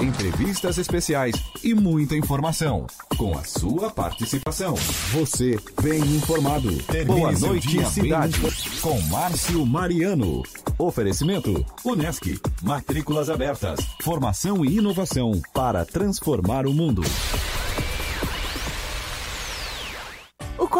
[0.00, 2.86] Entrevistas especiais e muita informação.
[3.16, 4.74] Com a sua participação.
[5.12, 6.70] Você bem informado.
[7.06, 8.40] Boa seu noite, cidade.
[8.80, 10.42] Com Márcio Mariano.
[10.78, 12.40] Oferecimento: Unesc.
[12.62, 13.80] Matrículas abertas.
[14.02, 17.02] Formação e inovação para transformar o mundo.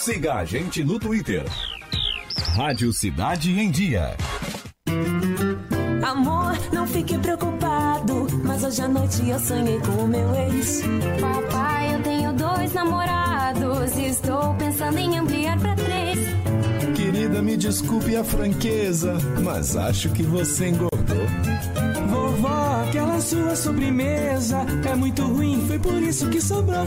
[0.00, 1.44] Siga a gente no Twitter.
[2.56, 4.16] Rádio Cidade em Dia.
[6.02, 10.80] Amor, não fique preocupado, mas hoje à noite eu sonhei com o meu ex.
[11.20, 16.18] Papai, eu tenho dois namorados e estou pensando em ampliar pra três.
[16.96, 21.26] Querida, me desculpe a franqueza, mas acho que você engordou.
[22.08, 26.86] Vovó, aquela sua sobremesa é muito ruim, foi por isso que sobrou.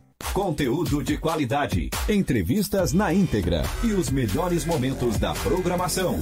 [0.33, 6.17] Conteúdo de qualidade, entrevistas na íntegra e os melhores momentos da programação.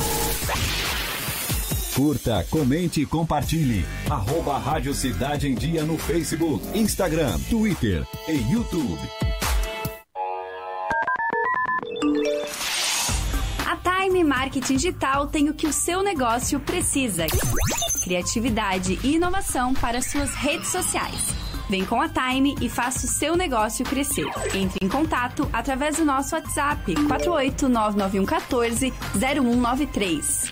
[1.95, 3.85] Curta, comente e compartilhe.
[4.09, 8.99] Arroba Rádio Cidade em Dia no Facebook, Instagram, Twitter e YouTube.
[13.67, 17.27] A Time Marketing Digital tem o que o seu negócio precisa:
[18.03, 21.38] criatividade e inovação para suas redes sociais.
[21.69, 24.25] Vem com a Time e faça o seu negócio crescer.
[24.55, 30.51] Entre em contato através do nosso WhatsApp 4899114 0193.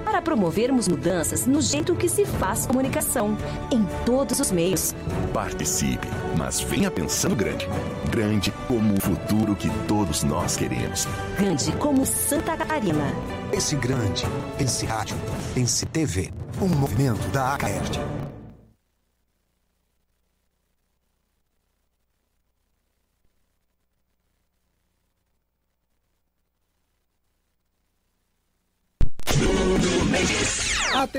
[0.11, 3.37] para promovermos mudanças no jeito que se faz comunicação,
[3.71, 4.93] em todos os meios.
[5.33, 6.05] Participe,
[6.37, 7.65] mas venha pensando grande.
[8.09, 11.07] Grande como o futuro que todos nós queremos.
[11.37, 13.05] Grande como Santa Catarina.
[13.53, 14.25] Esse grande,
[14.59, 15.15] esse rádio,
[15.55, 16.29] esse TV.
[16.61, 17.99] Um movimento da Acaerte.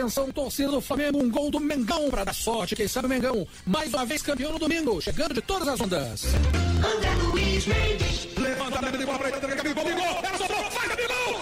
[0.02, 2.74] Atenção, torcida do Flamengo, um gol do Mengão para dar sorte.
[2.74, 6.24] Quem sabe o Mengão, mais uma vez campeão no domingo, chegando de todas as ondas.
[6.24, 8.26] André Luiz Mendes.
[8.36, 11.40] Levantamento de bola para entrega, Gabigol, gol, ela sobrou, vai Gabigol!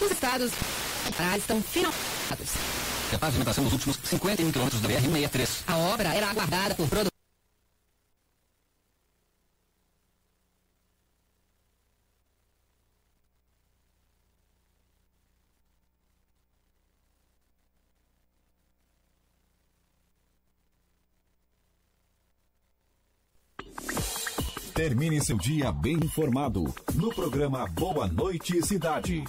[0.00, 0.50] Os estados
[1.36, 2.48] estão finalizados.
[3.14, 5.48] A pavimentação dos últimos 51 quilômetros da BR-163.
[5.68, 7.17] A obra era aguardada por produtores.
[24.88, 26.64] Termine seu dia bem informado
[26.94, 29.22] no programa Boa Noite Cidade.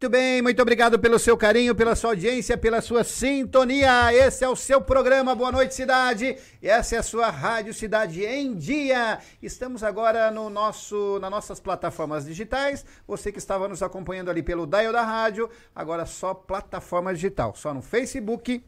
[0.00, 4.14] Muito bem, muito obrigado pelo seu carinho, pela sua audiência, pela sua sintonia.
[4.14, 6.38] Esse é o seu programa Boa Noite Cidade.
[6.62, 9.18] Essa é a sua Rádio Cidade em Dia.
[9.42, 12.82] Estamos agora no nosso, nas nossas plataformas digitais.
[13.06, 17.74] Você que estava nos acompanhando ali pelo Dial da Rádio, agora só plataforma digital, só
[17.74, 18.64] no Facebook,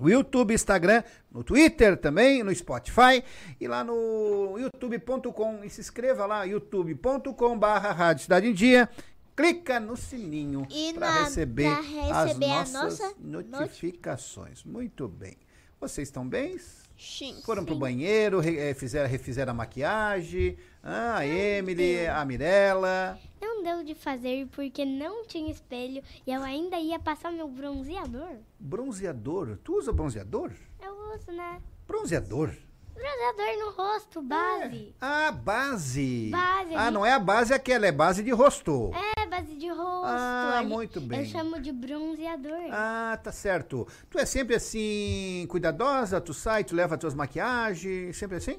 [0.00, 3.22] no YouTube, Instagram, no Twitter também, no Spotify
[3.60, 5.62] e lá no youtube.com.
[5.62, 8.88] E se inscreva lá, youtube.com Rádio Cidade em Dia.
[9.36, 14.64] Clica no sininho para receber, receber as nossas nossa notificações.
[14.64, 15.36] Muito bem.
[15.80, 16.58] Vocês estão bem?
[16.98, 17.40] Sim.
[17.46, 20.58] Foram pro banheiro, re- eh, fizeram, refizeram a maquiagem.
[20.82, 23.18] Ah, a Emily, a Mirella.
[23.40, 28.36] Não deu de fazer porque não tinha espelho e eu ainda ia passar meu bronzeador.
[28.58, 29.58] Bronzeador.
[29.62, 30.52] Tu usa bronzeador?
[30.82, 31.60] Eu uso, né?
[31.86, 32.54] Bronzeador.
[32.94, 34.94] Bronzeador no rosto, base.
[35.00, 36.28] Ah, base.
[36.30, 36.94] Base, Ah, ali.
[36.94, 38.90] não é a base aquela, é base de rosto.
[39.16, 40.04] É, base de rosto.
[40.06, 40.68] Ah, ali.
[40.68, 41.20] muito bem.
[41.20, 42.68] Eu chamo de bronzeador.
[42.70, 43.86] Ah, tá certo.
[44.10, 46.20] Tu é sempre assim, cuidadosa?
[46.20, 48.58] Tu sai, tu leva tuas maquiagens, sempre assim?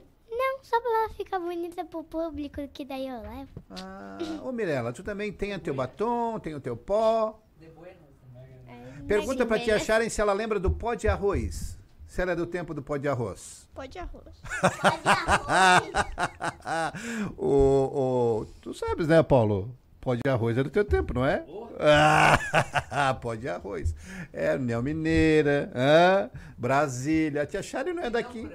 [0.72, 3.50] Não, só pra ela ficar bonita pro público, que daí eu levo.
[3.72, 7.38] Ah, ô Mirella, tu também tem o teu batom, tem o teu pó.
[9.06, 11.78] Pergunta pra te acharem se ela lembra do pó de arroz.
[12.08, 13.68] Se ela é do tempo do pó de arroz.
[13.74, 14.42] Pode arroz.
[17.38, 19.74] o, o, tu sabes, né, Paulo?
[20.00, 21.46] Pó de arroz é do teu tempo, não é?
[21.80, 23.96] Ah, pó de arroz.
[24.34, 26.30] É, União Mineira, hã?
[26.58, 27.44] Brasília.
[27.44, 28.50] A tia Shari não é daqui.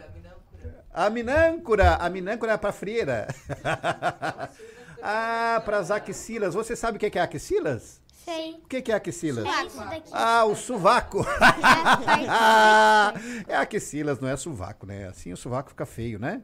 [0.97, 1.97] A Minâncora.
[1.97, 3.28] A Minâncora é pra frieira.
[5.03, 6.55] ah, pras axilas.
[6.55, 8.01] Você sabe o que é axilas?
[8.24, 8.55] Sei.
[8.55, 9.44] O que que é axilas?
[9.44, 10.03] É.
[10.11, 11.18] Ah, o sovaco.
[13.47, 15.09] é axilas, não é sovaco, né?
[15.09, 16.40] Assim o sovaco fica feio, né?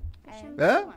[0.59, 0.89] Hã?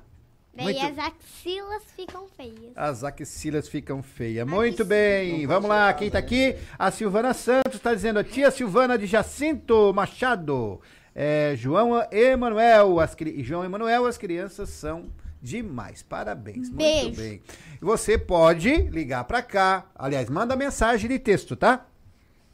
[0.53, 2.73] Daí Muito- as axilas ficam feias.
[2.75, 4.47] As axilas ficam feias.
[4.47, 5.45] Muito bem.
[5.47, 6.55] Vamos lá, quem tá aqui?
[6.79, 10.79] A Silvana Santos tá dizendo, a tia Silvana de Jacinto Machado.
[11.15, 15.05] É, João Emanuel, as, João Emanuel, as crianças são
[15.41, 16.03] demais.
[16.03, 16.69] Parabéns.
[16.69, 17.15] Muito Beijo.
[17.15, 17.41] bem.
[17.81, 19.85] E você pode ligar pra cá.
[19.95, 21.85] Aliás, manda mensagem de texto, tá?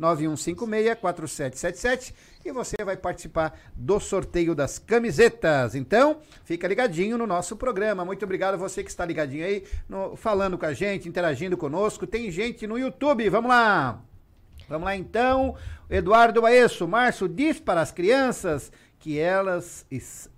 [0.00, 2.12] 991564777
[2.44, 5.74] e você vai participar do sorteio das camisetas.
[5.74, 8.04] Então, fica ligadinho no nosso programa.
[8.04, 12.06] Muito obrigado a você que está ligadinho aí, no- falando com a gente, interagindo conosco.
[12.06, 14.00] Tem gente no YouTube, vamos lá.
[14.68, 15.54] Vamos lá então.
[15.90, 19.84] Eduardo Baesso, Márcio, diz para as crianças que elas,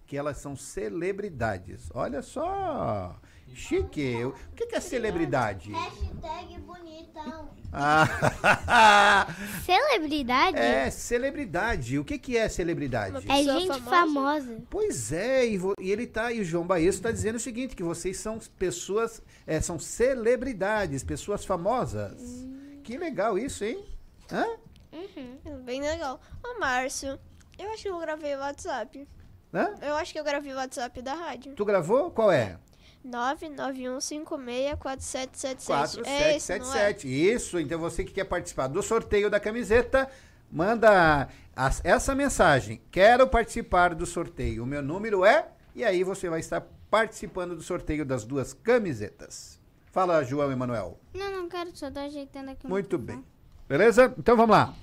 [0.06, 1.90] que elas são celebridades.
[1.94, 3.16] Olha só.
[3.54, 4.24] Chique.
[4.24, 5.70] O que, que é celebridade?
[5.72, 7.48] Hashtag bonitão.
[7.72, 9.26] Ah,
[9.64, 10.56] Celebridade?
[10.58, 11.98] é, celebridade.
[11.98, 13.24] O que, que é celebridade?
[13.28, 14.62] É gente famosa.
[14.70, 17.74] Pois é, e, vo- e ele tá, e o João Baesso está dizendo o seguinte,
[17.74, 22.46] que vocês são pessoas, é, são celebridades, pessoas famosas.
[22.82, 23.84] Que legal isso, hein?
[24.30, 24.44] Hã?
[24.92, 25.62] Uhum.
[25.64, 26.20] Bem legal.
[26.44, 27.18] Ô, Márcio,
[27.58, 29.08] eu acho que eu gravei o WhatsApp.
[29.52, 29.74] Hã?
[29.82, 31.54] Eu acho que eu gravei o WhatsApp da rádio.
[31.54, 32.10] Tu gravou?
[32.10, 32.58] Qual é?
[33.04, 36.02] 991564777.
[36.04, 36.92] É esse, não é?
[36.92, 37.34] 4777.
[37.34, 40.08] Isso, então você que quer participar do sorteio da camiseta,
[40.50, 42.80] manda as- essa mensagem.
[42.90, 44.62] Quero participar do sorteio.
[44.62, 45.48] O meu número é.
[45.74, 49.58] E aí você vai estar participando do sorteio das duas camisetas.
[49.90, 50.98] Fala, João Emanuel.
[51.12, 52.66] Não, não quero, só tô ajeitando aqui.
[52.66, 53.24] Muito bem.
[53.68, 54.12] Beleza?
[54.18, 54.74] Então vamos lá.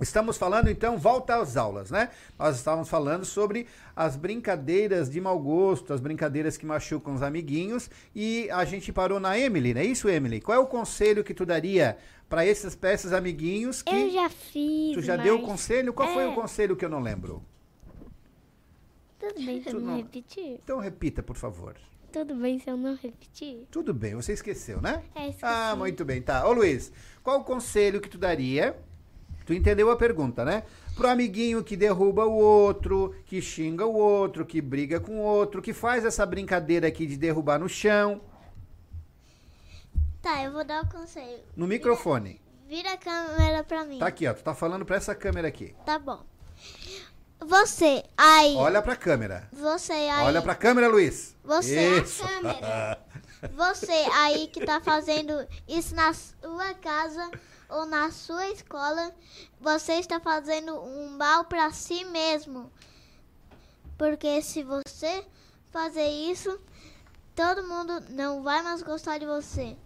[0.00, 2.10] Estamos falando então, volta às aulas, né?
[2.38, 7.88] Nós estávamos falando sobre as brincadeiras de mau gosto, as brincadeiras que machucam os amiguinhos
[8.14, 10.40] e a gente parou na Emily, não é isso, Emily?
[10.40, 11.96] Qual é o conselho que tu daria
[12.28, 14.94] para esses, esses amiguinhos que Eu já fiz.
[14.94, 15.92] tu já deu o mas- conselho?
[15.92, 16.28] Qual foi É.
[16.28, 17.42] o conselho que eu não lembro?
[19.20, 20.58] Tudo bem se eu Tu não não- repetir?
[20.64, 21.76] Então repita, por favor.
[22.12, 23.66] Tudo bem se eu não repetir?
[23.70, 25.02] Tudo bem, você esqueceu, né?
[25.14, 25.44] É, esqueci.
[25.44, 26.46] Ah, muito bem, tá.
[26.46, 28.76] Ô Luiz, qual o conselho que tu daria?
[29.52, 30.62] Tu entendeu a pergunta, né?
[30.96, 35.60] Pro amiguinho que derruba o outro, que xinga o outro, que briga com o outro,
[35.60, 38.22] que faz essa brincadeira aqui de derrubar no chão,
[40.22, 41.42] Tá, eu vou dar o conselho.
[41.54, 42.40] no microfone.
[42.66, 43.98] Vira a câmera pra mim.
[43.98, 44.32] Tá aqui, ó.
[44.32, 45.74] Tu tá falando pra essa câmera aqui.
[45.84, 46.24] Tá bom.
[47.40, 48.54] Você aí.
[48.54, 49.48] Olha pra câmera.
[49.52, 50.24] Você aí.
[50.24, 51.36] Olha pra câmera, Luiz.
[51.44, 52.24] Você, Isso.
[52.24, 52.98] a câmera.
[53.54, 55.32] Você aí que tá fazendo
[55.68, 57.28] isso na sua casa
[57.72, 59.12] ou na sua escola,
[59.60, 62.70] você está fazendo um mal pra si mesmo.
[63.98, 65.24] Porque se você
[65.70, 66.60] fazer isso,
[67.34, 69.76] todo mundo não vai mais gostar de você.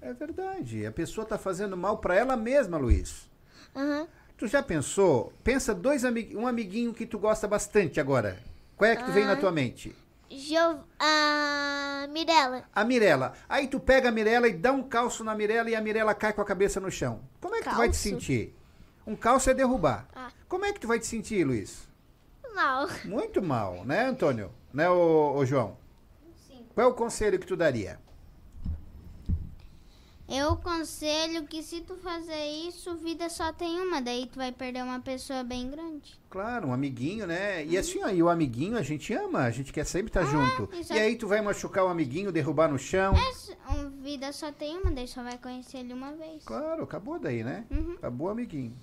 [0.00, 0.86] É verdade.
[0.86, 3.28] A pessoa tá fazendo mal pra ela mesma, Luiz.
[3.74, 4.06] Aham.
[4.36, 5.32] Tu já pensou?
[5.42, 6.36] Pensa dois amig...
[6.36, 8.38] um amiguinho que tu gosta bastante agora.
[8.76, 9.36] Qual é que tu vem na Ah.
[9.36, 9.96] tua mente?
[10.30, 10.80] Jo...
[10.98, 12.64] A Mirella.
[12.74, 13.32] A Mirella.
[13.48, 16.32] Aí tu pega a Mirella e dá um calço na Mirella e a Mirella cai
[16.32, 17.20] com a cabeça no chão.
[17.40, 18.02] Como é que tu vai te Calço?
[18.02, 18.56] sentir?
[19.06, 20.08] Um calço é derrubar.
[20.14, 20.30] Ah.
[20.48, 21.88] Como é que tu vai te sentir, Luiz?
[22.54, 22.88] Mal.
[23.04, 24.50] Muito mal, né, Antônio?
[24.72, 25.76] Né, ô, ô João?
[26.48, 26.66] Sim.
[26.74, 27.98] Qual é o conselho que tu daria?
[30.28, 34.82] Eu aconselho que se tu fazer isso, vida só tem uma, daí tu vai perder
[34.82, 36.18] uma pessoa bem grande.
[36.28, 37.64] Claro, um amiguinho, né?
[37.64, 40.68] E assim, aí o amiguinho a gente ama, a gente quer sempre estar junto.
[40.74, 43.14] isso E é- aí tu vai machucar o amiguinho, derrubar no chão.
[43.70, 46.42] Um, vida só tem uma, daí só vai conhecer ele uma vez.
[46.44, 47.64] Claro, acabou daí, né?
[47.70, 47.92] Uhum.
[47.92, 48.76] Acabou o amiguinho.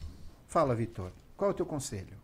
[0.47, 1.11] Fala, Vitor.
[1.35, 2.23] Qual é o teu conselho?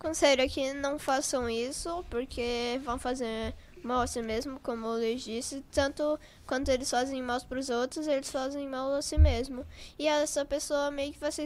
[0.00, 4.92] Conselho é que não façam isso, porque vão fazer mal a si mesmo, como o
[4.94, 5.64] Luiz disse.
[5.72, 9.66] Tanto quanto eles fazem mal para os outros, eles fazem mal a si mesmo.
[9.98, 11.44] E essa pessoa meio que vai ser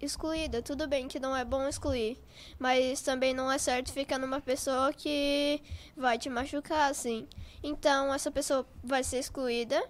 [0.00, 0.62] excluída.
[0.62, 2.18] Tudo bem que não é bom excluir,
[2.58, 5.62] mas também não é certo ficar numa pessoa que
[5.96, 7.28] vai te machucar, assim.
[7.62, 9.82] Então, essa pessoa vai ser excluída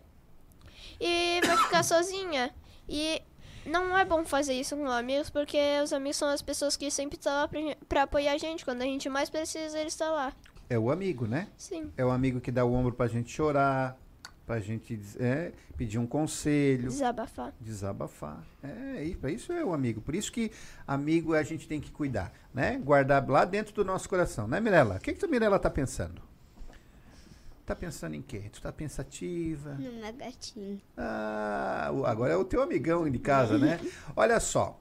[1.01, 2.55] e vai ficar sozinha.
[2.88, 3.22] E
[3.64, 7.16] não é bom fazer isso com amigos, porque os amigos são as pessoas que sempre
[7.16, 7.49] estão lá
[7.88, 8.64] pra apoiar a gente.
[8.64, 10.32] Quando a gente mais precisa, eles estão lá.
[10.71, 11.49] É o amigo, né?
[11.59, 11.91] Sim.
[11.97, 13.99] É o amigo que dá o ombro pra gente chorar,
[14.47, 16.89] pra gente é, pedir um conselho.
[16.89, 17.53] Desabafar.
[17.61, 18.45] Desabafar.
[18.62, 20.01] É, e pra isso é o amigo.
[20.01, 20.53] Por isso que
[20.87, 22.79] amigo a gente tem que cuidar, né?
[22.79, 24.95] Guardar lá dentro do nosso coração, né, Mirella?
[24.97, 26.23] O que, que tu, Mirella, tá pensando?
[27.66, 28.45] Tá pensando em quê?
[28.53, 29.75] Tu tá pensativa?
[29.75, 30.81] Numa gatinha.
[30.97, 33.81] Ah, agora é o teu amigão de casa, né?
[34.14, 34.81] Olha só.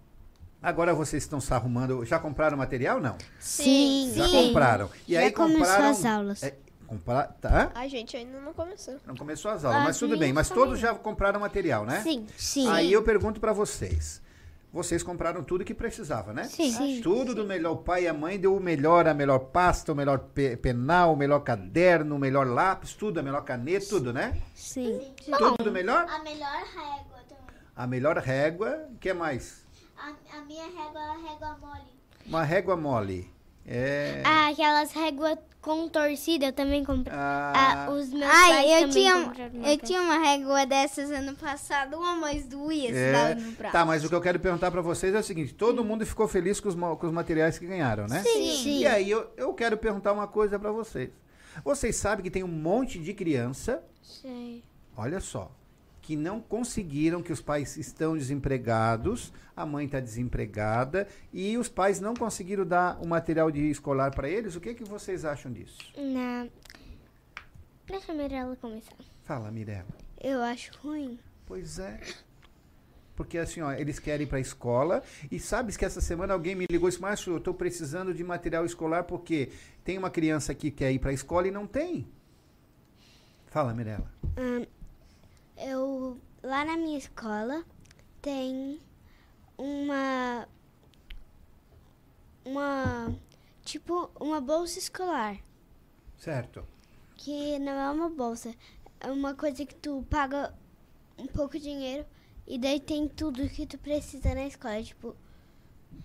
[0.62, 2.03] Agora vocês estão se arrumando.
[2.05, 2.99] Já compraram material?
[2.99, 3.18] Não?
[3.39, 4.12] Sim.
[4.16, 4.47] Já Sim.
[4.47, 4.89] compraram.
[5.07, 5.89] E Já aí começou compraram.
[5.89, 6.43] as aulas.
[6.43, 6.55] É,
[6.86, 7.72] comprar, tá?
[7.74, 8.95] A gente ainda não começou.
[9.07, 10.34] Não começou as aulas, A mas tudo bem.
[10.34, 12.01] Mas também todos já compraram material, né?
[12.01, 12.28] Sim.
[12.38, 12.68] Sim.
[12.70, 14.22] Aí eu pergunto pra vocês.
[14.72, 16.44] Vocês compraram tudo que precisava, né?
[16.44, 16.72] Sim.
[16.72, 17.02] Sim.
[17.02, 17.72] Tudo do melhor.
[17.72, 21.14] O pai e a mãe deu o melhor, a melhor pasta, o melhor pe- penal,
[21.14, 24.38] o melhor caderno, o melhor lápis, tudo, a melhor caneta, tudo, né?
[24.53, 25.02] Sim.
[25.38, 26.06] Tudo do melhor?
[26.07, 27.56] A melhor régua também.
[27.76, 28.86] A melhor régua.
[28.94, 29.65] O que mais?
[30.00, 32.00] A, a minha régua é a régua mole.
[32.26, 33.30] Uma régua mole.
[33.72, 34.24] É.
[34.26, 37.16] Ah, aquelas réguas com torcida eu também comprei.
[37.16, 37.86] Ah.
[37.86, 41.98] Ah, os meus Ai, pais eu também tinha, eu tinha uma régua dessas ano passado,
[41.98, 43.36] uma mais doía, É,
[43.72, 46.28] tá, mas o que eu quero perguntar pra vocês é o seguinte: todo mundo ficou
[46.28, 48.24] feliz com os, com os materiais que ganharam, né?
[48.24, 48.56] Sim.
[48.64, 48.80] Sim.
[48.80, 51.12] E aí eu, eu quero perguntar uma coisa pra vocês.
[51.64, 54.64] Vocês sabem que tem um monte de criança, Sei.
[54.96, 55.52] olha só,
[56.10, 61.99] que não conseguiram, que os pais estão desempregados, a mãe está desempregada e os pais
[61.99, 64.56] não conseguiram dar o material de escolar para eles.
[64.56, 65.77] O que, que vocês acham disso?
[65.95, 66.49] Não.
[67.86, 68.95] Deixa a Mirella começar.
[69.22, 69.86] Fala, Mirella.
[70.19, 71.19] Eu acho ruim.
[71.45, 71.99] Pois é.
[73.15, 76.56] Porque assim, ó, eles querem ir para a escola e sabes que essa semana alguém
[76.56, 79.52] me ligou e disse, Márcio, eu estou precisando de material escolar porque
[79.84, 82.07] tem uma criança que quer ir para a escola e não tem.
[83.45, 84.11] Fala, Mirella.
[84.36, 84.65] Hum,
[85.60, 87.64] eu lá na minha escola
[88.22, 88.80] tem
[89.57, 90.48] uma
[92.45, 93.14] uma
[93.64, 95.38] tipo uma bolsa escolar
[96.18, 96.65] Certo.
[97.15, 98.53] que não é uma bolsa
[98.99, 100.53] é uma coisa que tu paga
[101.18, 102.06] um pouco de dinheiro
[102.48, 105.15] e daí tem tudo que tu precisa na escola tipo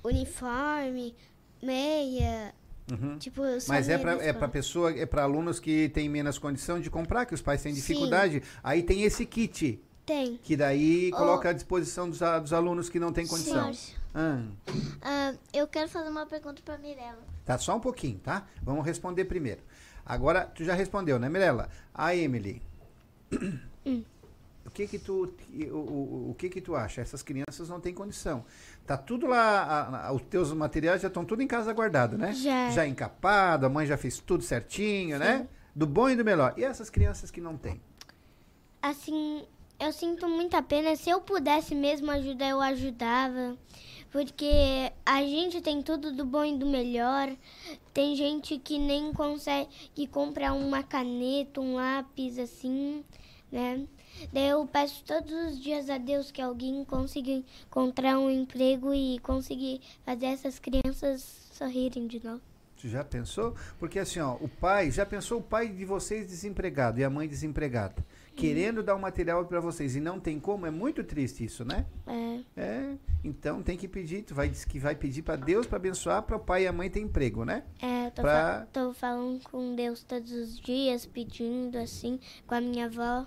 [0.02, 1.14] uniforme
[1.62, 2.54] meia
[2.90, 3.16] Uhum.
[3.18, 6.90] tipo Mas é para é para pessoa, é para alunos que têm menos condição de
[6.90, 7.80] comprar, que os pais têm Sim.
[7.80, 8.42] dificuldade.
[8.62, 13.10] Aí tem esse kit, tem que daí coloca à disposição dos, dos alunos que não
[13.12, 13.72] têm condição.
[13.72, 13.94] Sim.
[14.14, 14.42] Ah,
[15.02, 17.22] Ah, eu quero fazer uma pergunta pra Mirella.
[17.44, 18.46] tá só um pouquinho, tá?
[18.62, 19.62] Vamos responder primeiro.
[20.04, 21.70] Agora, tu já respondeu, né, Mirella?
[21.94, 22.60] A Emily.
[24.66, 25.32] O que que tu
[25.70, 27.00] o, o, o que que tu acha?
[27.02, 28.44] Essas crianças não têm condição.
[28.86, 32.32] Tá tudo lá, a- a- os teus materiais já estão tudo em casa guardado, né?
[32.34, 32.70] Já.
[32.70, 35.48] Já encapado, a mãe já fez tudo certinho, né?
[35.74, 36.52] Do bom e do melhor.
[36.56, 37.80] E essas crianças que não têm?
[38.82, 39.42] Assim,
[39.80, 40.94] eu sinto muita pena.
[40.96, 43.56] Se eu pudesse mesmo ajudar, eu ajudava.
[44.12, 47.28] Porque a gente tem tudo do bom e do melhor.
[47.92, 53.02] Tem gente que nem consegue comprar uma caneta, um lápis, assim,
[53.50, 53.80] né?
[54.32, 59.18] Daí eu peço todos os dias a Deus que alguém consiga encontrar um emprego e
[59.20, 61.22] conseguir fazer essas crianças
[61.52, 62.40] sorrirem de novo.
[62.80, 63.54] Tu já pensou?
[63.78, 67.26] Porque assim, ó, o pai, já pensou o pai de vocês desempregado e a mãe
[67.26, 68.04] desempregada,
[68.36, 70.66] querendo dar um material para vocês e não tem como?
[70.66, 71.86] É muito triste isso, né?
[72.06, 72.40] É.
[72.56, 76.22] É, então tem que pedir, tu vai diz que vai pedir para Deus para abençoar
[76.24, 77.62] para o pai e a mãe ter emprego, né?
[77.80, 82.84] É, tô, Pra- tô falando com Deus todos os dias, pedindo assim, com a minha
[82.86, 83.26] avó.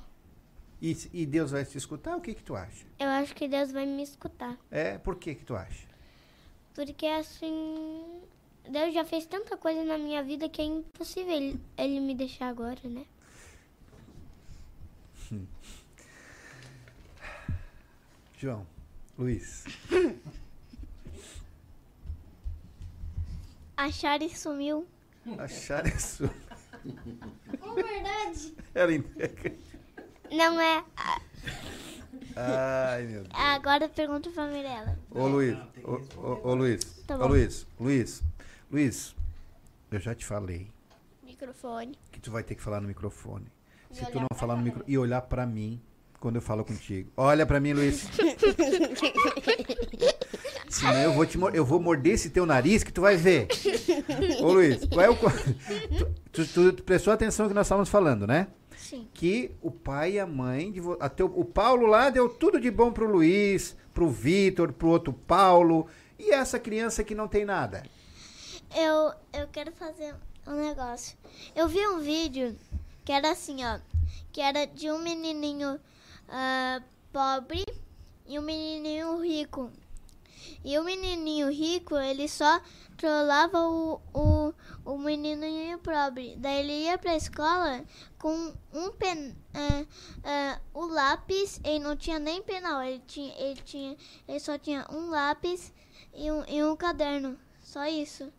[0.81, 2.15] E, e Deus vai te escutar?
[2.15, 2.85] O que que tu acha?
[2.99, 4.57] Eu acho que Deus vai me escutar.
[4.69, 5.87] É, por que que tu acha?
[6.75, 8.21] Porque assim,
[8.69, 12.49] Deus já fez tanta coisa na minha vida que é impossível ele, ele me deixar
[12.49, 13.05] agora, né?
[18.37, 18.67] João,
[19.17, 19.65] Luiz.
[23.75, 24.87] A Shari sumiu.
[25.39, 26.25] Achar isso.
[26.25, 28.55] É verdade.
[28.73, 29.55] Ela entrega.
[30.31, 30.83] Não é.
[32.35, 33.33] Ai, meu Deus.
[33.33, 34.97] Agora pergunta pra Mirella.
[35.11, 37.27] Ô Luiz, ô, ô, ô, Luiz, Tá ô bom.
[37.29, 38.23] Luiz, Luiz,
[38.71, 39.15] Luiz,
[39.91, 40.69] eu já te falei
[41.23, 41.97] Microfone.
[42.11, 43.47] que tu vai ter que falar no microfone.
[43.91, 45.81] Se tu não falar no micro e olhar pra mim
[46.19, 47.09] quando eu falo contigo.
[47.17, 48.07] Olha pra mim, Luiz.
[50.69, 53.47] Senão eu vou te mor- eu vou morder esse teu nariz que tu vai ver.
[54.41, 55.31] Ô Luiz, qual é o co-
[56.31, 58.47] tu, tu- tu prestou atenção no que nós estávamos falando, né?
[58.89, 59.07] Sim.
[59.14, 62.72] que o pai e a mãe de até o, o Paulo lá deu tudo de
[62.72, 65.88] bom pro Luiz, pro Vitor, pro outro Paulo
[66.18, 67.84] e essa criança que não tem nada.
[68.76, 70.15] Eu, eu quero fazer
[70.45, 71.18] um negócio.
[71.55, 72.55] Eu vi um vídeo
[73.03, 73.80] que era assim, ó.
[74.31, 75.80] Que era de um menininho
[76.30, 76.81] ah,
[77.11, 77.65] pobre
[78.26, 79.72] e um menininho rico.
[80.63, 82.61] E o menininho rico, ele só
[82.97, 84.53] trollava o, o,
[84.83, 86.35] o menininho pobre.
[86.37, 87.83] Daí ele ia pra escola
[88.17, 89.85] com um pen, ah,
[90.23, 93.97] ah, o lápis, ele não tinha nem penal, ele, tinha, ele, tinha,
[94.27, 95.73] ele só tinha um lápis
[96.13, 97.37] e um, e um caderno.
[97.61, 98.31] Só isso.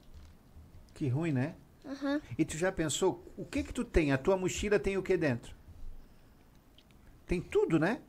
[0.95, 1.55] Que ruim, né?
[1.85, 2.21] Aham.
[2.37, 4.13] E tu já pensou o que que tu tem?
[4.13, 5.55] A tua mochila tem o que dentro?
[7.27, 8.01] Tem tudo, né?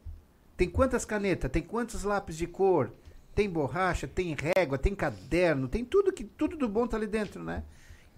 [0.57, 1.51] Tem quantas canetas?
[1.51, 2.91] Tem quantos lápis de cor?
[3.39, 7.41] Tem borracha, tem régua, tem caderno, tem tudo que tudo do bom tá ali dentro,
[7.41, 7.63] né?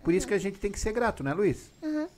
[0.04, 1.70] Por isso que a gente tem que ser grato, né, Luiz?
[1.84, 2.10] Aham.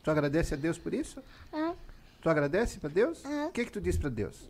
[0.00, 1.20] Tu agradece a Deus por isso?
[1.52, 1.74] Aham.
[2.22, 3.20] Tu agradece pra Deus?
[3.24, 4.48] O que que tu diz pra Deus?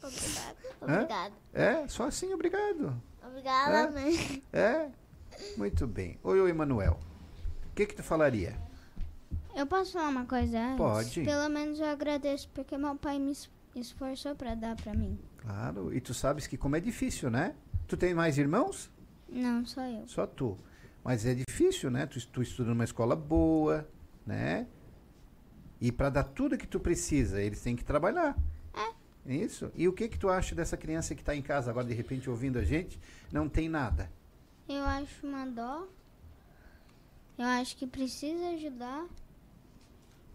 [0.00, 0.56] Obrigada.
[0.82, 0.94] Hã?
[1.02, 1.34] Obrigada.
[1.52, 2.94] É, só assim, obrigado.
[3.26, 3.90] Obrigada, É?
[3.90, 4.42] mãe.
[4.52, 4.88] É?
[5.56, 6.16] Muito bem.
[6.22, 7.00] Oi, oi, Emanuel.
[7.72, 8.56] O que que tu falaria?
[9.52, 10.76] Eu posso falar uma coisa antes?
[10.76, 11.24] Pode.
[11.24, 15.18] Pelo menos eu agradeço porque meu pai me es- esforçou pra dar pra mim.
[15.44, 17.54] Claro, e tu sabes que como é difícil, né?
[17.86, 18.90] Tu tem mais irmãos?
[19.28, 20.08] Não, só eu.
[20.08, 20.56] Só tu.
[21.04, 22.06] Mas é difícil, né?
[22.06, 23.86] Tu, tu estuda numa escola boa,
[24.26, 24.66] né?
[25.78, 28.38] E para dar tudo que tu precisa, eles têm que trabalhar.
[28.72, 29.34] É.
[29.34, 29.70] Isso.
[29.74, 32.30] E o que que tu acha dessa criança que está em casa agora, de repente,
[32.30, 32.98] ouvindo a gente,
[33.30, 34.10] não tem nada?
[34.66, 35.86] Eu acho uma dó.
[37.36, 39.06] Eu acho que precisa ajudar.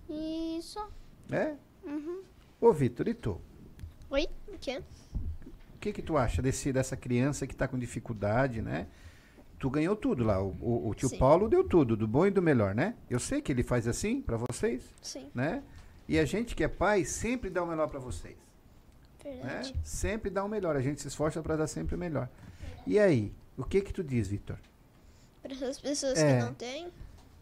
[0.08, 0.88] E só.
[1.32, 1.56] É?
[1.84, 2.22] Uhum.
[2.62, 3.42] Ô, Vitor, e tu?
[4.12, 4.28] Oi?
[4.60, 4.82] O quê?
[5.76, 8.88] O que que tu acha desse, dessa criança que tá com dificuldade, né?
[9.58, 10.42] Tu ganhou tudo lá.
[10.42, 11.18] O, o- o tio Sim.
[11.18, 12.96] Paulo deu tudo, do bom e do melhor, né?
[13.10, 15.30] Eu sei que ele faz assim pra vocês, Sim.
[15.34, 15.64] né?
[16.08, 18.36] E a gente que é pai sempre dá o melhor pra vocês.
[19.24, 19.32] né?
[19.32, 19.76] Verdade.
[19.84, 20.76] Sempre dá o melhor.
[20.76, 22.28] A gente se esforça pra dar sempre o melhor.
[22.88, 24.58] E aí, o que que tu diz, Vitor?
[25.42, 26.40] Para essas pessoas É.
[26.40, 26.92] que não têm,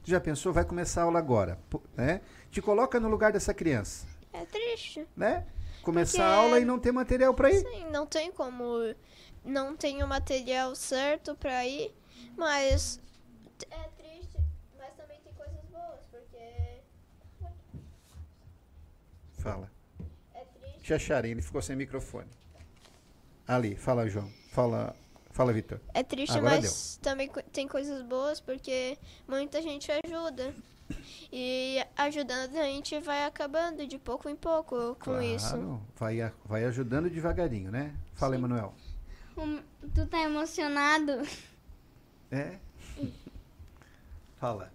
[0.03, 0.53] Tu já pensou?
[0.53, 1.59] Vai começar a aula agora,
[1.95, 2.21] né?
[2.49, 5.05] Te coloca no lugar dessa criança, é triste.
[5.17, 5.45] né?
[5.87, 7.61] Começar a aula e não ter material pra ir.
[7.61, 8.93] Sim, não tem como.
[9.45, 11.95] Não tem o material certo pra ir,
[12.35, 12.99] mas.
[13.71, 14.37] É triste,
[14.77, 16.81] mas também tem coisas boas, porque.
[19.37, 19.71] Fala.
[20.33, 20.81] É triste.
[20.83, 22.27] Tia Charim, ele ficou sem microfone.
[23.47, 24.29] Ali, fala, João.
[24.51, 24.93] Fala,
[25.31, 25.79] fala, Vitor.
[25.93, 30.53] É triste, Agora mas também co- tem coisas boas, porque muita gente ajuda.
[31.31, 35.79] E ajudando a gente vai acabando de pouco em pouco com Claro, isso.
[35.97, 37.93] Vai, vai ajudando devagarinho, né?
[38.13, 38.73] Fala, Emanuel.
[39.37, 39.59] Hum,
[39.93, 41.21] Tu tá emocionado?
[42.31, 42.57] É?
[44.39, 44.71] Fala.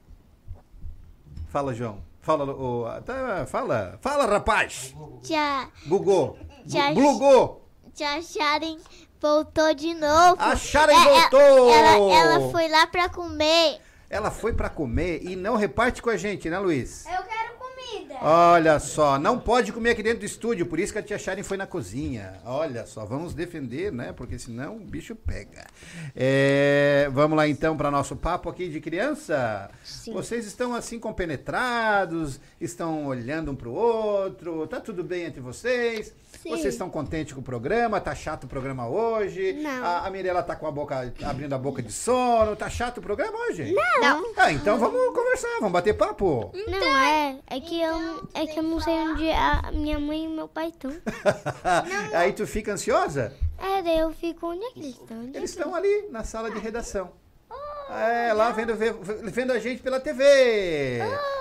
[1.48, 2.02] Fala, João.
[2.20, 3.98] Fala, o, tá, fala.
[4.00, 4.94] Fala, rapaz.
[5.22, 6.36] Tia, Gugô.
[6.68, 7.60] Tia- Glugô.
[7.94, 8.78] tia Sharon
[9.20, 10.36] voltou de novo.
[10.38, 11.68] A Sharon É, é, voltou!
[11.70, 13.80] Ela, ela foi lá pra comer.
[14.12, 17.06] Ela foi pra comer e não reparte com a gente, né, Luiz?
[17.06, 18.14] Eu quero comida.
[18.20, 21.42] Olha só, não pode comer aqui dentro do estúdio, por isso que a tia Sharon
[21.42, 22.34] foi na cozinha.
[22.44, 24.12] Olha só, vamos defender, né?
[24.12, 25.66] Porque senão o bicho pega.
[26.14, 29.70] É, vamos lá então para nosso papo aqui de criança.
[29.82, 30.12] Sim.
[30.12, 36.14] Vocês estão assim compenetrados, estão olhando um pro outro, tá tudo bem entre vocês?
[36.42, 36.50] Sim.
[36.50, 38.00] Vocês estão contentes com o programa?
[38.00, 39.52] Tá chato o programa hoje?
[39.52, 39.84] Não.
[39.84, 42.56] A, a Mirella tá com a boca abrindo a boca de sono.
[42.56, 43.72] Tá chato o programa hoje?
[44.00, 44.32] Não.
[44.36, 46.50] Ah, então vamos conversar, vamos bater papo.
[46.66, 50.28] Não é, é que eu, é que eu não sei onde a minha mãe e
[50.28, 50.90] meu pai estão.
[52.12, 53.32] Aí tu fica ansiosa?
[53.58, 55.18] É, daí eu fico onde é que eles estão?
[55.20, 57.12] Onde é Eles estão ali na sala de redação.
[57.90, 58.94] É, lá vendo, ve-
[59.30, 60.24] vendo a gente pela TV.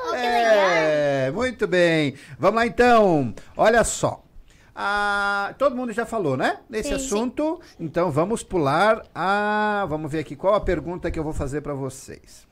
[0.10, 2.14] Oh, é, muito bem.
[2.38, 3.34] Vamos lá então.
[3.56, 4.24] Olha só.
[4.74, 6.62] Ah, todo mundo já falou, né?
[6.70, 7.60] Nesse Sim, assunto.
[7.80, 9.86] Então vamos pular a.
[9.90, 12.48] Vamos ver aqui qual a pergunta que eu vou fazer para vocês.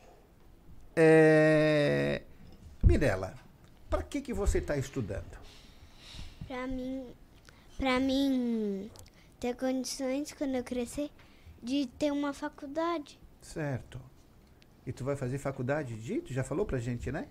[0.95, 2.23] É,
[2.83, 3.33] Mirella,
[3.89, 5.37] para que que você está estudando?
[6.45, 7.05] Pra mim,
[7.77, 8.91] pra mim
[9.39, 11.09] ter condições quando eu crescer
[11.63, 13.17] de ter uma faculdade.
[13.41, 13.99] Certo.
[14.85, 16.21] E tu vai fazer faculdade de?
[16.21, 17.27] Tu já falou pra gente, né?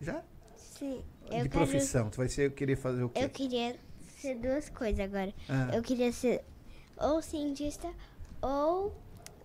[0.00, 0.22] Já?
[0.56, 1.02] Sim.
[1.30, 2.10] De Eu quero, profissão.
[2.10, 3.20] Tu vai ser querer fazer o quê?
[3.22, 3.76] eu queria
[4.18, 5.32] ser duas coisas agora.
[5.48, 5.70] Ah.
[5.72, 6.42] Eu queria ser
[6.96, 7.88] ou cientista
[8.42, 8.94] ou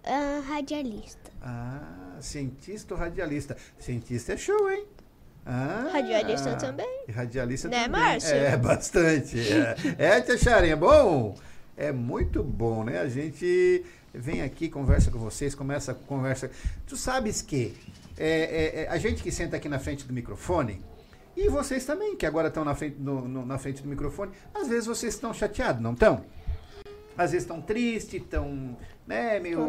[0.03, 1.31] ah, radialista.
[1.41, 3.55] Ah, cientista ou radialista?
[3.79, 4.85] Cientista é show, hein?
[5.45, 7.05] Ah, Radialista também.
[7.07, 8.01] Radialista Né, também.
[8.01, 8.33] Márcio?
[8.33, 9.37] É, bastante.
[9.99, 11.35] É, é tia Charinha, é bom?
[11.77, 12.99] É muito bom, né?
[12.99, 16.49] A gente vem aqui, conversa com vocês, começa a conversa.
[16.87, 17.75] Tu sabes que
[18.17, 20.81] é, é, é, a gente que senta aqui na frente do microfone,
[21.35, 24.67] e vocês também, que agora estão na frente, no- no- na frente do microfone, às
[24.67, 26.23] vezes vocês estão chateados, não estão?
[27.17, 29.59] Às vezes estão tristes, estão né, meio,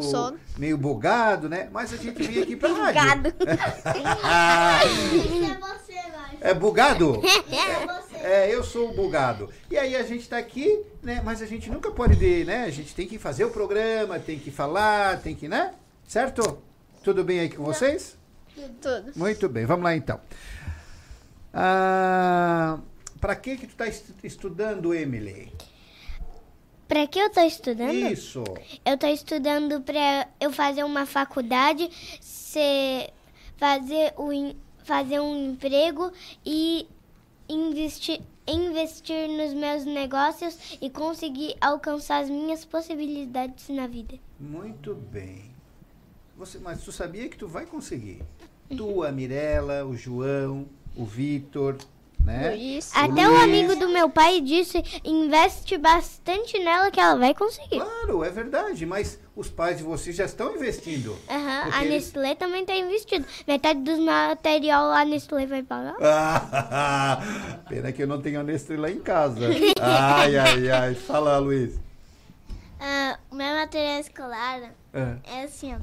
[0.59, 1.69] meio bugado, né?
[1.73, 3.33] Mas a gente vem aqui pra rádio.
[3.47, 5.57] É.
[6.41, 7.21] É bugado?
[7.51, 8.17] É você.
[8.17, 9.49] É, eu sou o bugado.
[9.71, 11.23] E aí a gente tá aqui, né?
[11.25, 12.65] Mas a gente nunca pode, de, né?
[12.65, 15.73] A gente tem que fazer o programa, tem que falar, tem que, né?
[16.07, 16.59] Certo?
[17.03, 18.17] Tudo bem aí com vocês?
[18.81, 19.13] Tudo.
[19.17, 20.21] Muito bem, vamos lá então.
[21.59, 22.79] Ah,
[23.19, 25.51] para que que tu tá estu- estudando, Emily?
[26.87, 27.95] Pra que eu tô estudando?
[27.95, 28.45] Isso.
[28.85, 31.89] Eu tô estudando pra eu fazer uma faculdade,
[32.21, 33.09] ser,
[33.57, 34.55] fazer, o,
[34.85, 36.13] fazer um emprego
[36.45, 36.87] e
[37.49, 44.19] investir, investir nos meus negócios e conseguir alcançar as minhas possibilidades na vida.
[44.39, 45.51] Muito bem.
[46.37, 48.23] Você, mas tu sabia que tu vai conseguir?
[48.77, 50.67] Tu, a Mirella, o João,
[50.97, 51.77] o Vitor,
[52.25, 52.51] né?
[52.51, 52.91] Luiz.
[52.97, 53.43] Até o Luiz.
[53.45, 57.79] amigo do meu pai disse: investe bastante nela que ela vai conseguir.
[57.81, 61.17] Claro, é verdade, mas os pais de vocês já estão investindo.
[61.31, 63.25] Aham, a eles- Nestlé também tá investindo.
[63.47, 65.95] Metade dos material a Nestlé vai pagar.
[66.01, 67.21] Ah,
[67.69, 69.41] pena que eu não tenho a Nestlé lá em casa.
[69.81, 70.95] Ai, ai, ai.
[70.95, 71.79] Fala, Luiz.
[72.81, 75.17] Ah, o meu material escolar É.
[75.33, 75.79] é assim, ó.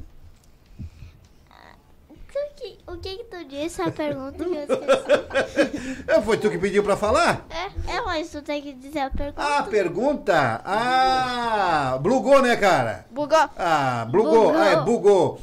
[2.35, 3.81] O que, o que que tu disse?
[3.81, 6.03] A pergunta que eu esqueci.
[6.07, 7.45] É, Foi tu que pediu pra falar?
[7.49, 9.41] É, é, mas tu tem que dizer a pergunta.
[9.57, 10.61] Ah, pergunta?
[10.65, 13.05] Ah, blugou, né, cara?
[13.11, 13.37] Bugou.
[13.57, 14.31] Ah, blugou.
[14.31, 14.55] Bugou.
[14.57, 15.41] Ah, é, bugou.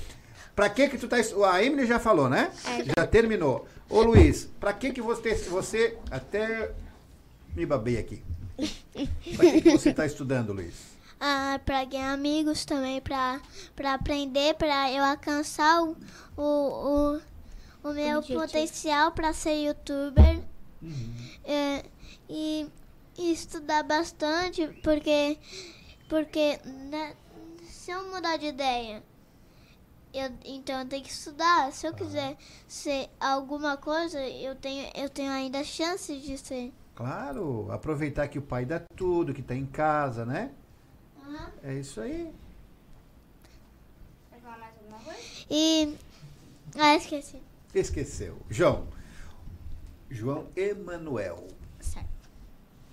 [0.56, 1.16] Pra que que tu tá...
[1.52, 2.50] A Emily já falou, né?
[2.66, 2.84] É.
[3.00, 3.66] Já terminou.
[3.88, 5.34] Ô, Luiz, pra que que você...
[5.34, 6.72] Você até...
[7.54, 8.22] Me babei aqui.
[9.36, 10.89] Para que, que você está estudando, Luiz?
[11.20, 13.40] Ah, pra ganhar amigos também, pra
[13.92, 15.94] aprender, pra eu alcançar o,
[16.34, 17.20] o, o,
[17.90, 18.40] o meu Objetivo.
[18.40, 20.40] potencial pra ser youtuber.
[20.82, 21.14] Uhum.
[21.44, 21.84] É,
[22.28, 22.66] e,
[23.18, 25.38] e estudar bastante, porque,
[26.08, 27.14] porque né,
[27.68, 29.02] se eu mudar de ideia,
[30.14, 31.70] eu, então eu tenho que estudar.
[31.72, 32.36] Se eu quiser
[32.66, 36.72] ser alguma coisa, eu tenho, eu tenho ainda chance de ser.
[36.94, 40.50] Claro, aproveitar que o pai dá tudo, que está em casa, né?
[41.62, 42.32] É isso aí.
[45.50, 45.94] E.
[46.76, 47.40] Ah, esqueci.
[47.74, 48.38] Esqueceu.
[48.48, 48.86] João.
[50.10, 51.46] João Emanuel.
[51.80, 52.08] Certo.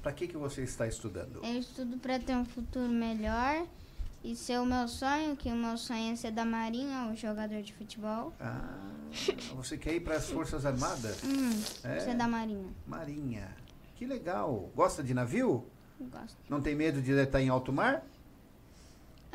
[0.01, 1.41] Para que, que você está estudando?
[1.43, 3.65] Eu estudo para ter um futuro melhor
[4.23, 7.61] e ser o meu sonho, que o meu sonho é ser da Marinha, um jogador
[7.61, 8.33] de futebol.
[8.39, 8.89] Ah,
[9.55, 11.23] você quer ir para as Forças Armadas?
[11.23, 11.49] Hum,
[11.83, 11.99] É?
[11.99, 12.69] ser da Marinha.
[12.85, 13.55] Marinha.
[13.95, 14.69] Que legal.
[14.75, 15.65] Gosta de navio?
[15.99, 16.37] Gosto.
[16.49, 18.03] Não tem medo de estar em alto mar?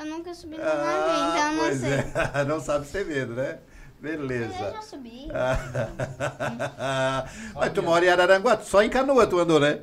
[0.03, 1.93] Eu nunca subi no Ah, navio, então eu não pois sei.
[1.93, 2.45] é.
[2.49, 3.59] Não sabe ter medo, né?
[4.01, 4.55] Beleza.
[4.65, 5.29] Eu já subi.
[7.55, 9.81] Mas tu mora em Araranguá, só em canoa tu andou, né?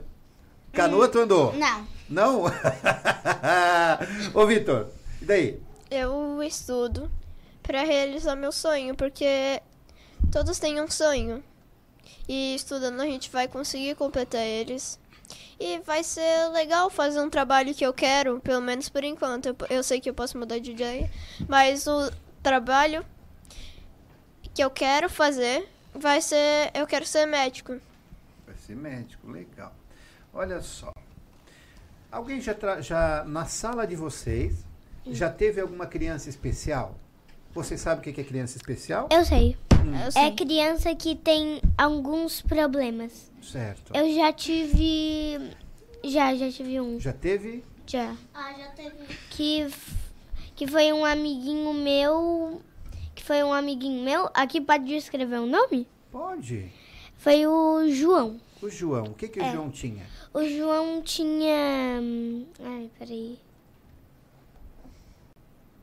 [0.73, 1.53] Canoa tu andou?
[1.55, 1.87] Não.
[2.09, 2.43] Não?
[4.33, 4.87] Ô, Vitor,
[5.21, 5.61] e daí?
[5.89, 7.09] Eu estudo
[7.63, 9.61] para realizar meu sonho, porque
[10.31, 11.43] todos têm um sonho.
[12.27, 14.99] E estudando a gente vai conseguir completar eles.
[15.59, 19.47] E vai ser legal fazer um trabalho que eu quero, pelo menos por enquanto.
[19.47, 21.09] Eu, eu sei que eu posso mudar de ideia,
[21.47, 22.11] mas o
[22.41, 23.05] trabalho
[24.53, 26.71] que eu quero fazer vai ser.
[26.73, 27.77] Eu quero ser médico.
[28.45, 29.73] Vai ser médico, legal.
[30.33, 30.91] Olha só.
[32.11, 34.65] Alguém já, tra- já na sala de vocês
[35.07, 36.95] já teve alguma criança especial?
[37.53, 39.09] Você sabe o que que é criança especial?
[39.11, 39.57] Eu sei.
[40.15, 43.31] É criança que tem alguns problemas.
[43.41, 43.91] Certo.
[43.95, 45.39] Eu já tive.
[46.03, 46.99] Já, já tive um.
[46.99, 47.63] Já teve?
[47.85, 48.15] Já.
[48.33, 48.95] Ah, já teve.
[49.31, 49.67] Que,
[50.55, 52.61] que foi um amiguinho meu.
[53.15, 54.29] Que foi um amiguinho meu.
[54.33, 55.87] Aqui pode escrever o nome?
[56.11, 56.71] Pode.
[57.17, 58.39] Foi o João.
[58.61, 59.51] O João, o que que o É.
[59.51, 60.05] João tinha?
[60.33, 61.99] O João tinha.
[62.01, 63.37] hum, Ai, peraí.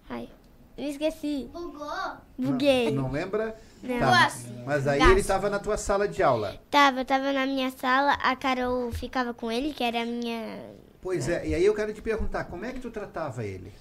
[0.09, 0.29] Ai,
[0.77, 1.49] eu esqueci.
[1.53, 1.89] Bugou?
[2.37, 2.91] Buguei.
[2.91, 3.57] Não, não lembra?
[3.83, 3.99] Não.
[3.99, 4.33] Tá.
[4.65, 5.11] Mas aí Gasto.
[5.11, 6.61] ele estava na tua sala de aula.
[6.71, 10.71] Tava, tava na minha sala, a Carol ficava com ele, que era a minha.
[11.01, 13.73] Pois é, e aí eu quero te perguntar, como é que tu tratava ele?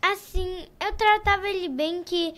[0.00, 2.34] Assim, eu tratava ele bem que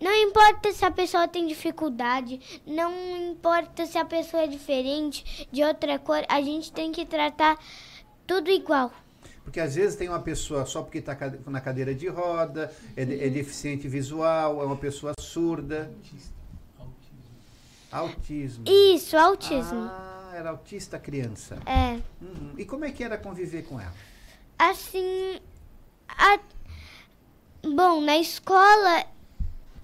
[0.00, 2.92] não importa se a pessoa tem dificuldade, não
[3.30, 7.58] importa se a pessoa é diferente, de outra cor, a gente tem que tratar
[8.26, 8.90] tudo igual.
[9.44, 11.16] Porque às vezes tem uma pessoa só porque está
[11.46, 15.92] na cadeira de roda, é, de- é deficiente visual, é uma pessoa surda.
[17.92, 18.64] Autismo.
[18.66, 19.88] Isso, autismo.
[19.88, 21.58] Ah, era autista a criança.
[21.64, 22.00] É.
[22.20, 22.54] Uhum.
[22.58, 23.92] E como é que era conviver com ela?
[24.58, 25.38] Assim,
[26.08, 26.40] a-
[27.62, 29.04] bom, na escola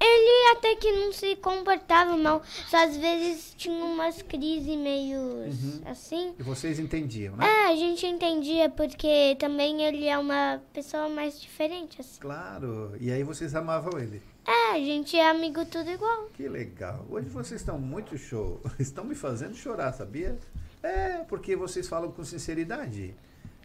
[0.00, 5.82] ele até que não se comportava mal, só às vezes tinha umas crises meio Uhum.
[5.86, 6.34] assim.
[6.38, 7.46] E vocês entendiam, né?
[7.46, 12.20] É, a gente entendia porque também ele é uma pessoa mais diferente assim.
[12.20, 12.94] Claro.
[12.98, 14.22] E aí vocês amavam ele.
[14.46, 16.28] É, a gente é amigo tudo igual.
[16.34, 17.04] Que legal.
[17.10, 18.60] Hoje vocês estão muito show.
[18.80, 20.38] Estão me fazendo chorar, sabia?
[20.82, 23.14] É, porque vocês falam com sinceridade.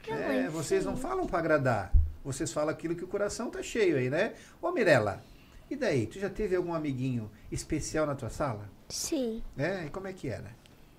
[0.07, 1.93] É, vocês não falam para agradar.
[2.23, 4.33] Vocês falam aquilo que o coração tá cheio aí, né?
[4.61, 5.23] Ô Mirella,
[5.69, 6.07] e daí?
[6.07, 8.69] Tu já teve algum amiguinho especial na tua sala?
[8.89, 9.41] Sim.
[9.57, 10.51] É, e como é que era?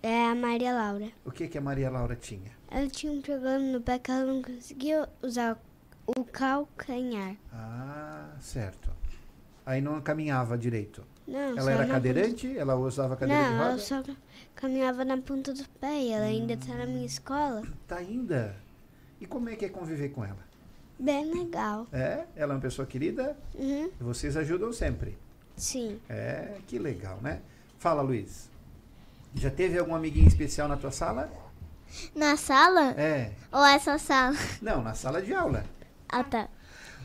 [0.02, 1.10] É a Maria Laura.
[1.24, 2.52] O que que a Maria Laura tinha?
[2.70, 5.60] Ela tinha um problema no pé que ela não conseguia usar
[6.06, 7.36] o calcanhar.
[7.52, 8.90] Ah, certo.
[9.64, 11.04] Aí não caminhava direito.
[11.26, 12.56] Não, ela era cadeirante?
[12.56, 13.70] Ela usava cadeira de não, roda?
[13.70, 14.02] ela só
[14.54, 17.62] caminhava na ponta do pé e ela ainda tá na minha escola.
[17.88, 18.54] Tá ainda.
[19.20, 20.45] E como é que é conviver com ela?
[20.98, 21.86] Bem legal.
[21.92, 22.24] É?
[22.34, 23.36] Ela é uma pessoa querida?
[23.54, 23.90] Uhum.
[24.00, 25.16] Vocês ajudam sempre.
[25.56, 26.00] Sim.
[26.08, 27.40] É, que legal, né?
[27.78, 28.48] Fala, Luiz.
[29.34, 31.30] Já teve algum amiguinho especial na tua sala?
[32.14, 32.92] Na sala?
[32.92, 33.32] É.
[33.52, 34.36] Ou essa sala?
[34.62, 35.64] Não, na sala de aula.
[36.08, 36.48] Ah, tá.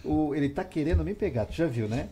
[0.03, 2.09] O, ele tá querendo me pegar, tu já viu, né?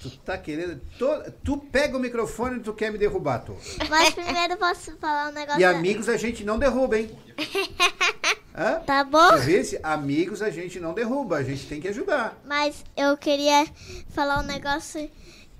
[0.00, 0.80] Tu tá querendo.
[0.96, 1.06] Tu,
[1.42, 3.56] tu pega o microfone e tu quer me derrubar, tu.
[3.88, 5.60] Mas primeiro posso falar um negócio.
[5.60, 7.10] E amigos a gente não derruba, hein?
[8.54, 8.80] Hã?
[8.80, 9.36] Tá bom?
[9.38, 12.36] Se amigos a gente não derruba, a gente tem que ajudar.
[12.44, 13.66] Mas eu queria
[14.10, 15.08] falar um negócio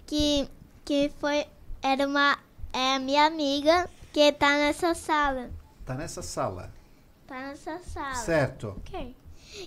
[0.06, 0.48] que,
[0.84, 1.46] que foi.
[1.82, 2.36] Era uma.
[2.72, 5.50] É a minha amiga que tá nessa sala.
[5.86, 6.72] Tá nessa sala.
[7.26, 8.14] Tá nessa sala.
[8.16, 8.74] Certo.
[8.78, 9.14] Ok.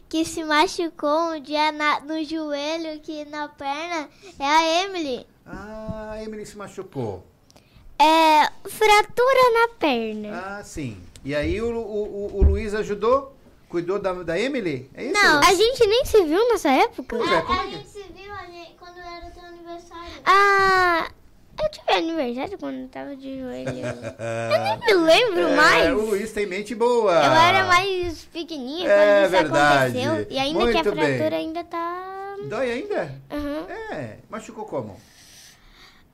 [0.09, 4.09] Que se machucou um dia na- no joelho, que na perna.
[4.39, 5.25] É a Emily.
[5.45, 7.25] Ah, a Emily se machucou.
[7.99, 10.57] É fratura na perna.
[10.59, 10.97] Ah, sim.
[11.25, 13.35] E aí o, o, o- o Luiz ajudou?
[13.69, 14.89] Cuidou da, da Emily?
[14.93, 15.13] É isso?
[15.13, 17.17] Não, a gente nem se viu nessa época.
[17.17, 20.11] Pois é, como é que- gente se viu ali quando era teu aniversário.
[20.25, 21.09] Ah,
[21.61, 23.69] eu tive aniversário quando eu tava de joelho.
[23.79, 25.91] eu nem me lembro É, mais.
[25.93, 27.13] o Luiz tem mente boa.
[27.13, 29.99] Eu era mais pequenininha quando É isso verdade.
[30.01, 30.27] aconteceu.
[30.29, 31.17] E ainda que a Muito bem.
[31.17, 32.35] fratura ainda tá.
[32.47, 33.21] Dói ainda?
[33.31, 33.65] Aham.
[33.95, 34.99] É, machucou como?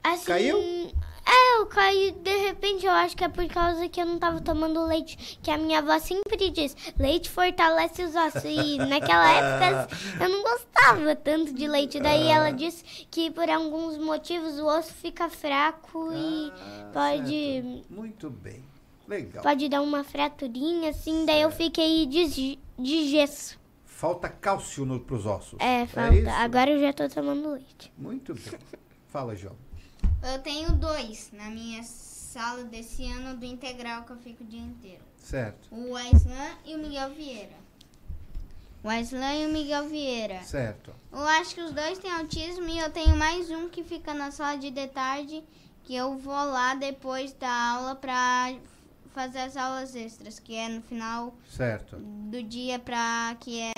[0.04, 0.92] Assim, Caiu?
[1.26, 4.42] É, eu caí de repente, eu acho que é por causa que eu não tava
[4.42, 5.38] tomando leite.
[5.42, 8.44] Que a minha avó sempre diz, leite fortalece os ossos.
[8.46, 12.00] E naquela época eu não gostava tanto de leite.
[12.00, 12.36] Daí Ah.
[12.36, 16.52] ela disse que por alguns motivos o osso fica fraco e
[16.94, 18.64] pode, Ah, Muito bem.
[19.08, 19.42] Legal.
[19.44, 21.26] pode dar uma fraturinha, assim.
[21.26, 23.60] Daí eu fiquei de, de gesso.
[23.84, 25.60] Falta cálcio no, pros ossos.
[25.60, 25.94] É, isso?
[25.94, 26.32] falta.
[26.34, 27.92] Agora eu já tô tomando leite.
[27.98, 28.60] Muito bem.
[29.10, 29.56] Fala, João.
[30.22, 34.60] Eu tenho dois na minha sala desse ano do integral que eu fico o dia
[34.62, 35.02] inteiro.
[35.18, 35.68] Certo.
[35.72, 37.58] O Aislan e o Miguel Vieira.
[38.84, 40.42] O Aislan e o Miguel Vieira.
[40.44, 40.94] Certo.
[41.12, 44.32] Eu acho que os dois têm autismo e eu tenho mais um que fica na
[44.32, 45.44] sala de detalhe
[45.84, 48.54] que eu vou lá depois da aula pra
[49.14, 51.98] fazer as aulas extras, que é no final Certo.
[51.98, 53.74] do dia pra que é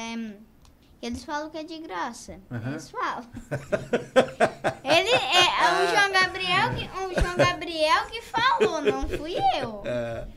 [1.02, 2.40] eles falam que é de graça.
[2.52, 2.72] Aham.
[2.72, 3.26] Eles falam.
[4.84, 9.84] Ele é o João Gabriel que o João Gabriel que falou, não fui eu.
[9.86, 10.28] Ah,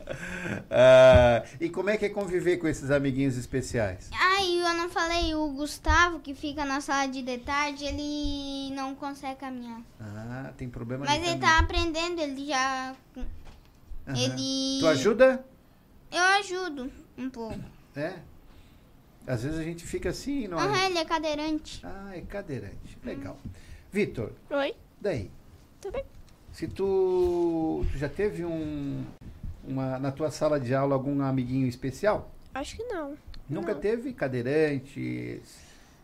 [0.70, 4.11] ah, e como é que é conviver com esses amiguinhos especiais?
[4.19, 9.41] Aí eu não falei, o Gustavo, que fica na sala de detalhe, ele não consegue
[9.41, 9.81] caminhar.
[10.01, 11.41] Ah, tem problema Mas ele caminho.
[11.41, 12.95] tá aprendendo, ele já.
[14.07, 14.16] Aham.
[14.16, 14.81] Ele.
[14.81, 15.45] Tu ajuda?
[16.12, 17.59] Eu ajudo um pouco.
[17.97, 18.15] É.
[19.27, 20.87] Às vezes a gente fica assim, não Aham, é?
[20.87, 21.81] ele é cadeirante.
[21.85, 22.99] Ah, é cadeirante.
[23.03, 23.39] Legal.
[23.91, 24.33] Vitor.
[24.51, 24.75] Oi.
[25.01, 25.31] Daí.
[25.81, 26.05] Tudo bem.
[26.53, 29.05] Se tu, tu já teve um
[29.67, 32.31] uma na tua sala de aula algum amiguinho especial?
[32.53, 33.17] Acho que não.
[33.49, 33.81] Nunca Não.
[33.81, 35.57] teve cadeirantes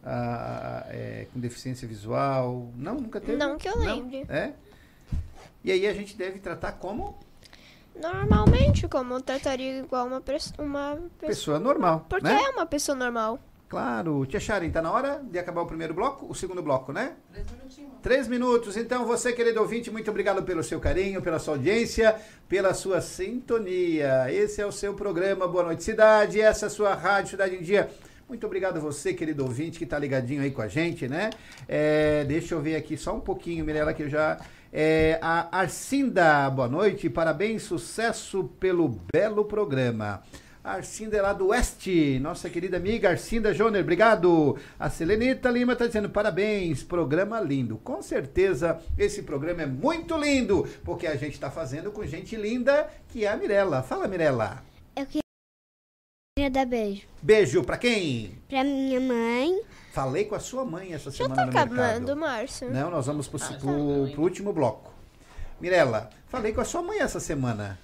[0.04, 2.70] ah, é, com deficiência visual?
[2.76, 3.36] Não, nunca teve?
[3.36, 3.84] Não que eu Não?
[3.96, 4.24] lembre.
[4.28, 4.52] É?
[5.62, 7.18] E aí a gente deve tratar como
[8.00, 10.22] Normalmente, como eu trataria igual uma,
[10.58, 12.40] uma pessoa normal, Porque né?
[12.42, 13.38] é uma pessoa normal.
[13.68, 14.26] Claro.
[14.26, 16.26] Tia Sharon, tá na hora de acabar o primeiro bloco?
[16.28, 17.12] O segundo bloco, né?
[18.02, 18.76] Três minutos.
[18.76, 22.16] Então, você, querido ouvinte, muito obrigado pelo seu carinho, pela sua audiência,
[22.48, 24.32] pela sua sintonia.
[24.32, 27.62] Esse é o seu programa Boa Noite Cidade, essa é a sua Rádio Cidade em
[27.62, 27.88] Dia.
[28.28, 31.30] Muito obrigado a você, querido ouvinte, que tá ligadinho aí com a gente, né?
[31.68, 34.38] É, deixa eu ver aqui só um pouquinho, Mirella, que eu já...
[34.72, 40.22] É, a Arcinda, boa noite, parabéns, sucesso pelo belo programa.
[40.62, 44.56] A Arcinda é lá do Oeste, nossa querida amiga Arcinda Joner, obrigado.
[44.78, 47.78] A Selenita Lima está dizendo parabéns, programa lindo.
[47.78, 52.88] Com certeza esse programa é muito lindo, porque a gente está fazendo com gente linda,
[53.08, 53.82] que é a Mirella.
[53.82, 54.62] Fala, Mirella.
[54.94, 58.38] Eu queria dar beijo Beijo pra quem?
[58.48, 59.62] pra minha mãe.
[59.90, 62.16] Falei com a sua mãe essa Já semana tá no acabando, mercado.
[62.16, 62.70] Márcio.
[62.70, 64.92] Não, nós vamos pro, pro, pro último bloco.
[65.60, 67.78] Mirella, falei com a sua mãe essa semana.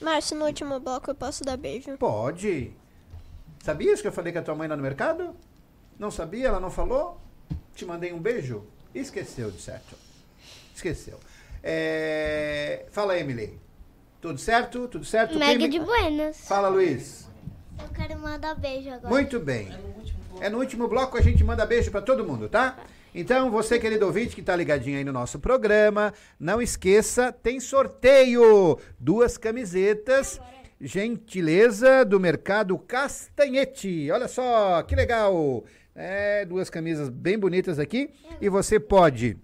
[0.00, 1.96] Márcio, no último bloco eu posso dar beijo.
[1.98, 2.72] Pode.
[3.62, 5.34] Sabias que eu falei com a tua mãe lá no mercado?
[5.98, 6.48] Não sabia?
[6.48, 7.20] Ela não falou?
[7.74, 8.64] Te mandei um beijo?
[8.94, 9.96] Esqueceu, de certo.
[10.74, 11.20] Esqueceu.
[11.62, 13.58] É, Fala, Emily.
[14.20, 14.88] Tudo certo?
[14.88, 15.38] Tudo certo?
[15.38, 16.40] Mega Quem de buenas.
[16.46, 17.28] Fala, Luiz.
[17.78, 19.08] Eu quero mandar beijo agora.
[19.08, 19.68] Muito bem.
[20.40, 22.76] É no último bloco a gente manda beijo pra todo mundo, tá?
[23.14, 28.78] Então, você, querido ouvinte que tá ligadinho aí no nosso programa, não esqueça, tem sorteio!
[28.98, 30.40] Duas camisetas,
[30.80, 34.10] gentileza do Mercado Castanhete.
[34.10, 35.64] Olha só, que legal!
[35.94, 38.10] É, duas camisas bem bonitas aqui.
[38.40, 39.36] E você pode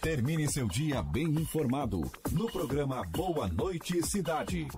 [0.00, 4.68] Termine seu dia bem informado no programa Boa Noite Cidade.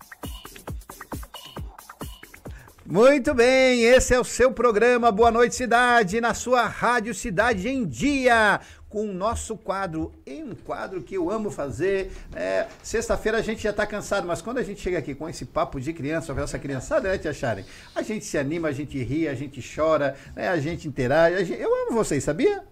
[2.86, 7.86] Muito bem, esse é o seu programa Boa Noite Cidade, na sua Rádio Cidade em
[7.86, 12.10] Dia, com o nosso quadro, em um quadro que eu amo fazer.
[12.34, 15.44] É, Sexta-feira a gente já tá cansado, mas quando a gente chega aqui com esse
[15.44, 17.62] papo de criança, com essa criançada, né, Tia Sharon?
[17.94, 21.36] A gente se anima, a gente ri, a gente chora, né, a gente interage.
[21.36, 22.64] a gente- Eu amo vocês, sabia?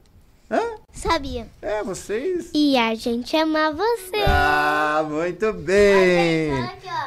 [0.98, 1.46] Sabia.
[1.62, 2.50] É, vocês.
[2.52, 4.16] E a gente ama você.
[4.26, 6.50] Ah, muito bem.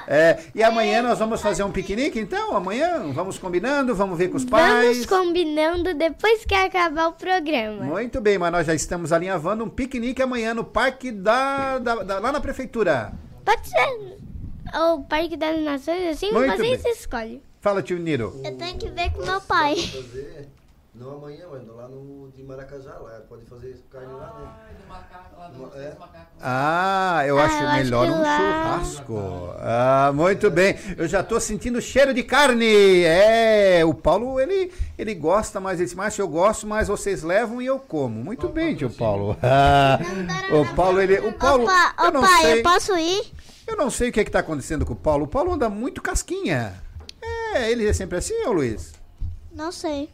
[0.07, 2.55] É, e amanhã nós vamos fazer um piquenique, então?
[2.55, 3.11] Amanhã?
[3.13, 5.05] Vamos combinando, vamos ver com os pais.
[5.05, 7.83] Vamos combinando depois que acabar o programa.
[7.83, 12.19] Muito bem, mas nós já estamos alinhavando um piquenique amanhã no parque da, da- da-
[12.19, 13.11] lá na prefeitura.
[13.43, 14.17] Pode ser
[14.73, 16.91] o Parque das Nações, assim, Muito vocês bem.
[16.93, 17.41] escolhem.
[17.59, 18.39] Fala, tio Niro.
[18.43, 19.75] Eu tenho que ver com meu pai.
[20.93, 24.75] Não amanhã, mas lá no de Maracajá, lá pode fazer carne lá, né?
[25.75, 25.95] É.
[26.41, 29.53] Ah, eu Ah, acho eu acho melhor que um lá- churrasco.
[29.59, 30.75] Ah, muito bem.
[30.97, 33.03] Eu já tô sentindo cheiro de carne.
[33.03, 37.61] É, o Paulo, ele, ele gosta, mas ele disse, Márcio, eu gosto, mas vocês levam
[37.61, 38.23] e eu como.
[38.23, 39.37] Muito bem, tio Paulo.
[39.41, 39.97] Ah,
[40.53, 42.59] o Paulo, ele, o Paulo, Opa, eu não opa, sei.
[42.59, 43.31] eu posso ir?
[43.65, 45.23] Eu não sei o que é que tá acontecendo com o Paulo.
[45.25, 46.73] O Paulo anda muito casquinha.
[47.55, 48.91] É, ele é sempre assim, ô Luiz?
[49.53, 50.09] Não sei.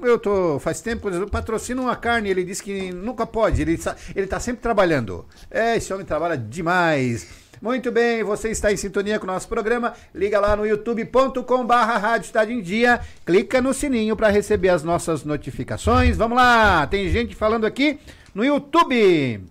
[0.00, 3.78] Eu tô, faz tempo, eu patrocino uma carne, ele disse que nunca pode, ele,
[4.14, 5.26] ele tá sempre trabalhando.
[5.50, 7.26] É, esse homem trabalha demais.
[7.60, 11.98] Muito bem, você está em sintonia com o nosso programa, liga lá no youtube.com barra
[11.98, 16.16] Rádio Cidade em Dia, clica no sininho para receber as nossas notificações.
[16.16, 17.98] Vamos lá, tem gente falando aqui
[18.32, 19.42] no YouTube.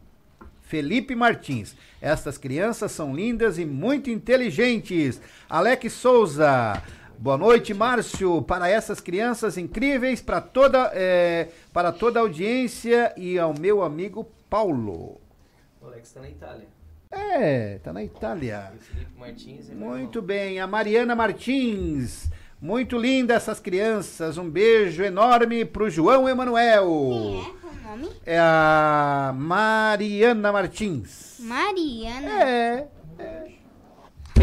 [0.61, 1.76] Felipe Martins.
[2.02, 5.19] Estas crianças são lindas e muito inteligentes.
[5.49, 6.82] Alex Souza.
[7.19, 8.44] Boa noite, Márcio.
[8.44, 14.27] Para essas crianças incríveis, para toda, eh, para toda a audiência e ao meu amigo
[14.48, 15.19] Paulo.
[15.81, 16.68] O Alex tá na Itália.
[17.11, 18.72] É, tá na Itália.
[18.72, 22.30] E o Felipe Martins é Muito bem, a Mariana Martins.
[22.61, 24.38] Muito linda essas crianças.
[24.38, 26.88] Um beijo enorme pro João Emanuel.
[26.88, 27.44] Quem é?
[27.61, 28.15] Qual o nome?
[28.27, 31.38] É a Mariana Martins.
[31.39, 32.44] Mariana.
[32.44, 32.88] É.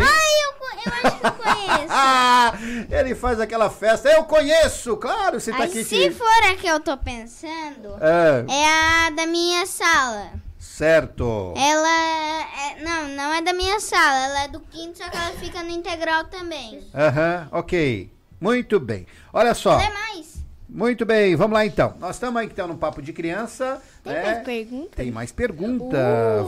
[0.00, 1.86] Ai, eu, eu acho que eu conheço.
[1.90, 2.52] Ah,
[2.90, 4.08] ele faz aquela festa.
[4.10, 5.84] Eu conheço, claro, você tá aqui.
[5.84, 8.44] se te- for a que eu tô pensando, É.
[8.52, 10.32] é a da minha sala.
[10.58, 11.54] Certo.
[11.56, 15.30] Ela é, não, não é da minha sala, ela é do quinto, só que ela
[15.36, 16.80] fica no integral também.
[16.94, 18.10] Aham, ok.
[18.40, 19.06] Muito bem.
[19.32, 19.76] Olha só.
[19.76, 20.34] Lê mais.
[20.68, 21.94] Muito bem, vamos lá então.
[22.00, 23.80] Nós estamos aí então no papo de criança.
[24.02, 24.22] Tem né?
[24.24, 24.90] mais perguntas?
[24.96, 25.96] Tem mais pergunta.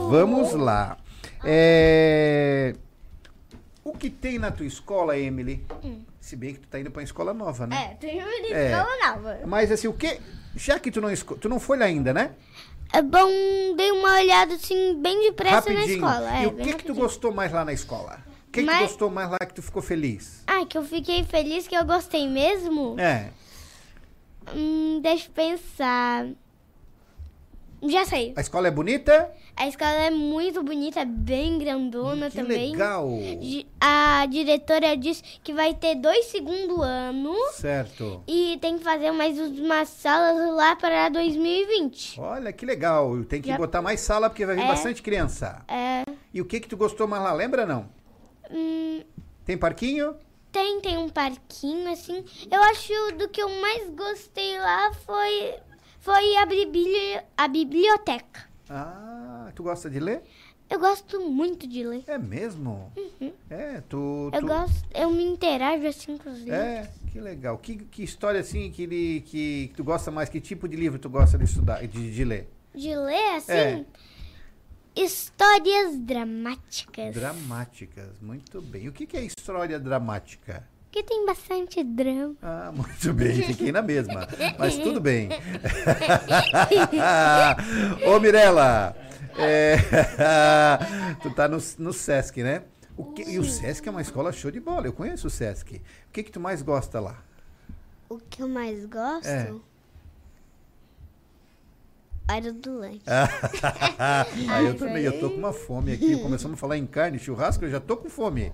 [0.09, 0.97] Vamos lá.
[1.45, 2.75] É,
[3.87, 5.65] O que tem na tua escola, Emily?
[5.83, 6.01] Hum.
[6.19, 7.91] Se bem que tu tá indo pra uma escola nova, né?
[7.91, 8.71] É, tem uma É.
[8.71, 9.39] escola nova.
[9.45, 10.19] Mas assim, o que.
[10.57, 12.31] Já que tu não, esco- tu não foi lá ainda, né?
[12.91, 13.29] É bom,
[13.77, 16.05] dei uma olhada assim, bem depressa na Rapidinho.
[16.05, 16.39] escola.
[16.39, 18.19] e É, o bem que, que tu gostou mais lá na escola?
[18.47, 20.43] O que, que tu Mas- gostou mais lá que tu ficou feliz?
[20.47, 22.99] Ah, que eu fiquei feliz que eu gostei mesmo?
[22.99, 23.29] É.
[24.53, 26.25] Hum, deixa eu pensar.
[27.83, 28.33] Já sei.
[28.35, 29.31] A escola é bonita?
[29.55, 32.71] A escola é muito bonita, bem grandona Que também.
[32.71, 33.07] legal.
[33.79, 38.23] A diretora disse que vai ter dois segundo ano Certo.
[38.27, 42.19] e tem que fazer mais umas salas lá para 2020.
[42.19, 43.23] Olha que legal.
[43.25, 44.67] Tem que Já- botar mais sala porque vai vir É.
[44.67, 45.63] bastante criança.
[45.67, 46.03] É.
[46.33, 47.31] E o que que tu gostou mais lá?
[47.33, 47.87] Lembra não?
[48.49, 49.01] hum,
[49.45, 50.15] Tem parquinho?
[50.51, 52.25] tem, tem um parquinho assim.
[52.49, 55.53] Eu acho do que eu mais gostei lá foi,
[56.07, 58.47] foi a, bibli- a biblioteca.
[58.69, 60.23] Ah, tu gosta de ler?
[60.69, 62.03] Eu gosto muito de ler.
[62.07, 62.93] É mesmo?
[62.95, 63.33] Uhum.
[63.49, 64.29] É, tu.
[64.33, 66.55] Eu tu- gosto, eu me interajo assim com os livros.
[66.55, 67.57] É, que legal.
[67.57, 70.29] Que, que história assim que, que, que tu gosta mais?
[70.29, 72.49] Que tipo de livro tu gosta de estudar, de, de ler?
[72.73, 73.85] De ler assim, É.
[74.95, 77.13] histórias dramáticas.
[77.13, 78.87] Dramáticas, muito bem.
[78.87, 80.65] O que, que é história dramática?
[80.91, 82.35] Que tem bastante drama.
[82.41, 84.27] Ah, muito bem, fiquei na mesma.
[84.57, 85.29] Mas tudo bem.
[88.05, 88.95] Ô, Mirella,
[89.37, 89.77] é,
[91.21, 92.63] tu tá no, no Sesc, né?
[92.95, 95.75] O que- e o Sesc é uma escola show de bola, eu conheço o Sesc.
[95.75, 95.81] O
[96.11, 97.21] que que tu mais gosta lá?
[98.09, 99.27] O que eu mais gosto?
[99.27, 99.51] É.
[102.29, 103.01] Hora do lanche.
[103.07, 106.17] ah, eu também, eu tô com uma fome aqui.
[106.21, 108.51] Começamos a falar em carne, churrasco, eu já tô com fome.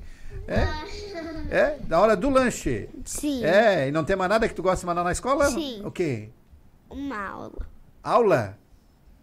[0.47, 1.55] É?
[1.55, 1.77] É?
[1.79, 2.89] Da hora do lanche.
[3.05, 3.43] Sim.
[3.43, 5.45] É, e não tem mais nada que tu gosta de mandar na escola?
[5.51, 5.81] Sim.
[5.85, 6.29] O quê?
[6.89, 7.67] Uma aula.
[8.03, 8.57] Aula?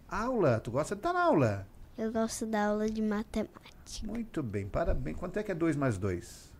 [0.09, 0.59] Aula?
[0.59, 1.67] Tu gosta de estar na aula?
[1.97, 4.07] Eu gosto da aula de matemática.
[4.07, 5.17] Muito bem, parabéns.
[5.17, 6.51] Quanto é que é 2 mais 2?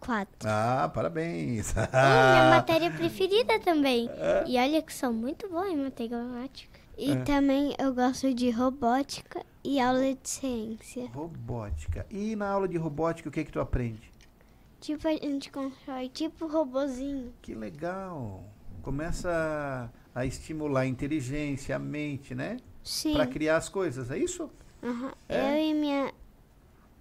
[0.00, 0.48] Quatro.
[0.48, 1.74] Ah, parabéns.
[1.76, 4.10] É minha matéria preferida também.
[4.10, 4.44] É.
[4.46, 6.73] E olha que sou muito boa em matemática.
[6.96, 7.16] E É.
[7.22, 11.06] também eu gosto de robótica e aula de ciência.
[11.12, 12.06] Robótica.
[12.10, 14.12] E na aula de robótica, o que que tu aprende?
[14.80, 17.32] Tipo, a gente constrói tipo robozinho.
[17.42, 18.44] Que legal.
[18.82, 22.58] Começa a, estimular a inteligência, a mente, né?
[22.82, 23.14] Sim.
[23.14, 24.50] Para criar as coisas, é isso?
[24.82, 25.12] Aham.
[25.28, 25.52] É?
[25.52, 26.12] Eu e minha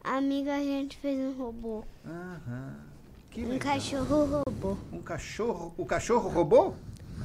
[0.04, 1.84] amiga, a gente fez um robô.
[2.06, 2.78] Aham.
[3.30, 3.74] Que um legal.
[3.74, 4.78] cachorro robô.
[4.92, 5.74] Um cachorro.
[5.78, 6.74] O cachorro robô?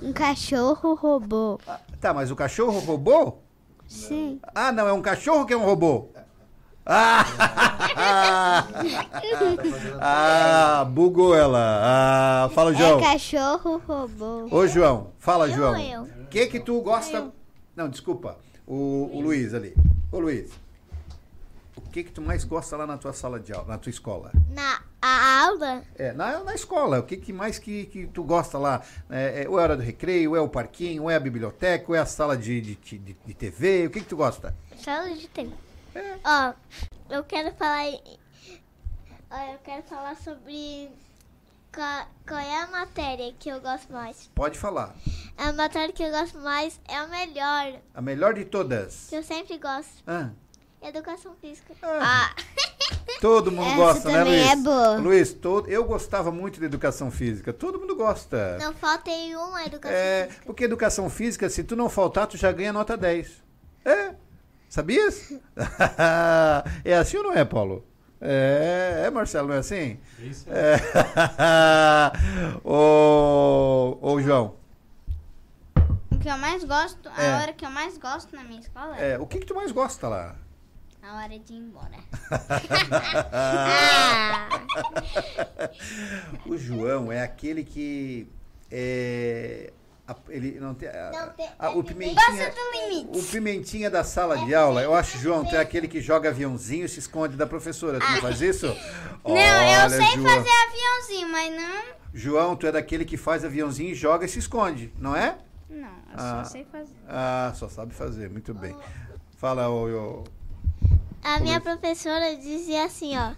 [0.02, 1.58] Um cachorro robô.
[2.00, 3.38] Tá, mas o cachorro robô?
[3.86, 4.40] Sim.
[4.54, 6.08] Ah, não, é um cachorro que é um robô.
[6.90, 7.24] Ah,
[10.00, 11.80] ah bugou ela.
[11.82, 12.98] Ah, fala, João.
[12.98, 14.48] É cachorro robô.
[14.50, 15.78] Ô, João, fala, Eu João.
[15.78, 16.02] eu?
[16.02, 17.30] O que que tu gosta...
[17.76, 18.38] Não, desculpa.
[18.66, 19.74] O, o Luiz ali.
[20.10, 20.50] Ô, Luiz.
[21.78, 24.32] O que que tu mais gosta lá na tua sala de aula, na tua escola?
[24.50, 25.84] Na a aula?
[25.94, 28.82] É, na, na escola, o que, que mais que, que tu gosta lá?
[29.08, 31.20] É, é, ou é a hora do recreio, ou é o parquinho, ou é a
[31.20, 34.54] biblioteca, ou é a sala de, de, de, de TV, o que que tu gosta?
[34.76, 35.56] Sala de tempo.
[36.24, 36.52] Ó,
[37.10, 37.84] eu quero falar.
[39.30, 40.90] Ó, eu quero falar sobre
[41.72, 44.28] qual, qual é a matéria que eu gosto mais.
[44.34, 44.96] Pode falar.
[45.36, 49.06] A matéria que eu gosto mais é a melhor, A melhor de todas.
[49.08, 50.02] que eu sempre gosto.
[50.06, 50.30] Ah,
[50.80, 51.74] Educação física.
[51.82, 52.30] Ah.
[53.20, 54.50] todo mundo Essa gosta, né, também Luiz?
[54.52, 54.96] é boa.
[54.98, 57.52] Luiz, todo, eu gostava muito de educação física.
[57.52, 58.56] Todo mundo gosta.
[58.60, 60.42] Não faltei uma educação É, física.
[60.46, 63.42] porque educação física, se tu não faltar, tu já ganha nota 10.
[63.84, 64.14] É.
[64.68, 65.32] Sabias?
[66.84, 67.84] é assim ou não é, Paulo?
[68.20, 69.98] É, é Marcelo, não é assim?
[70.20, 70.46] Isso.
[70.48, 70.76] É.
[72.64, 74.54] ô, ô, João,
[76.10, 77.34] O que eu mais gosto, a É.
[77.42, 80.08] hora que eu mais gosto na minha escola é, o que, que tu mais gosta
[80.08, 80.36] lá?
[81.02, 81.96] A hora de ir embora.
[86.46, 88.28] o João é aquele que
[88.70, 89.72] é,
[90.06, 93.18] a- ele não tem, a- a- o pimentinha, Passa do limite.
[93.18, 94.82] o pimentinha da sala de aula.
[94.82, 97.98] Eu acho, João, tu é aquele que joga aviãozinho e se esconde da professora.
[98.00, 98.66] Tu não faz isso?
[98.66, 99.34] Não, eu
[99.84, 100.34] Olha, sei João.
[100.34, 101.82] fazer aviãozinho, mas não.
[102.14, 105.38] João, tu é daquele que faz aviãozinho e joga e se esconde, não é?
[105.68, 106.42] Não, eu Ah.
[106.44, 106.94] só sei fazer.
[107.06, 108.74] Ah, só sabe fazer, muito bem.
[109.36, 110.24] Fala, ô, ô,
[111.22, 113.32] A minha professora dizia assim, ó.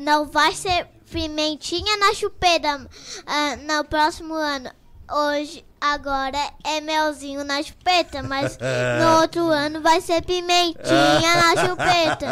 [0.00, 2.86] Não vai ser pimentinha na chupeta
[3.26, 4.70] ah, no próximo ano.
[5.10, 8.58] Hoje, agora é melzinho na chupeta, mas
[9.00, 12.26] no outro ano vai ser pimentinha na chupeta.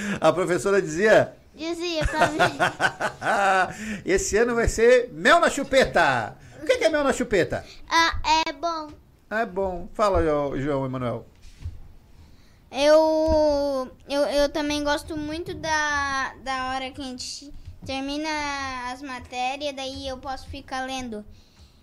[0.20, 4.02] A professora dizia: Dizia pra mim.
[4.04, 6.36] Esse ano vai ser mel na chupeta.
[6.62, 7.64] O que é mel na chupeta?
[7.88, 8.14] Ah,
[8.46, 8.88] é bom.
[9.30, 9.88] É bom.
[9.94, 11.26] Fala, João Emanuel.
[12.78, 17.50] Eu, eu, eu também gosto muito da, da hora que a gente
[17.86, 18.28] termina
[18.92, 21.24] as matérias, daí eu posso ficar lendo.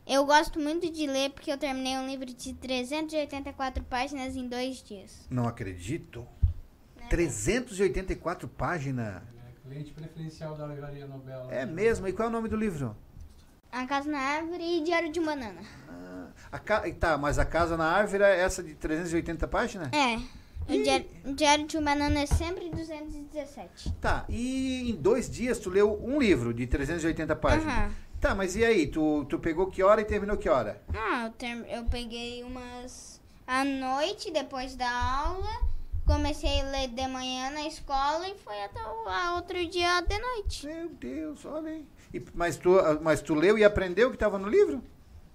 [0.05, 4.83] Eu gosto muito de ler porque eu terminei um livro de 384 páginas em dois
[4.83, 5.25] dias.
[5.31, 6.27] Não acredito.
[7.09, 9.23] 384 páginas.
[9.63, 11.47] Cliente preferencial da Livraria Nobel.
[11.49, 12.07] É mesmo?
[12.07, 12.95] E qual é o nome do livro?
[13.71, 15.61] A Casa na Árvore e Diário de um Banana.
[16.51, 16.83] A ca...
[16.93, 19.89] Tá, mas a Casa na Árvore é essa de 380 páginas?
[19.91, 20.42] É.
[20.67, 23.91] O Diário, o Diário de um Banana é sempre 217.
[24.01, 27.73] Tá, e em dois dias tu leu um livro de 380 páginas.
[27.73, 27.91] Aham.
[28.19, 28.87] Tá, mas e aí?
[28.87, 30.81] Tu, tu pegou que hora e terminou que hora?
[30.93, 35.73] Ah, eu, term- eu peguei umas à noite, depois da aula.
[36.05, 40.65] Comecei a ler de manhã na escola e foi até o outro dia de noite.
[40.67, 41.85] Meu Deus, olha aí.
[42.13, 42.71] E- mas, tu,
[43.01, 44.81] mas tu leu e aprendeu o que estava no livro?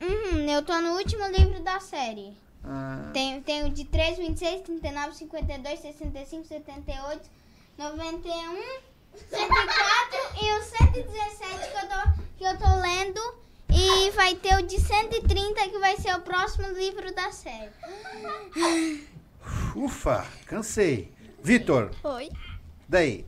[0.00, 2.34] Uhum, eu tô no último livro da série.
[2.64, 7.30] Ah, Tem, tem o de 3, 26, 39, 52, 65, 78,
[7.78, 8.30] 91,
[9.14, 13.48] 104 e o 117 que eu tô, que eu tô lendo.
[13.70, 17.70] E vai ter o de 130 que vai ser o próximo livro da série.
[19.76, 21.12] ufa, cansei.
[21.42, 22.28] Vitor, Oi.
[22.88, 23.24] daí?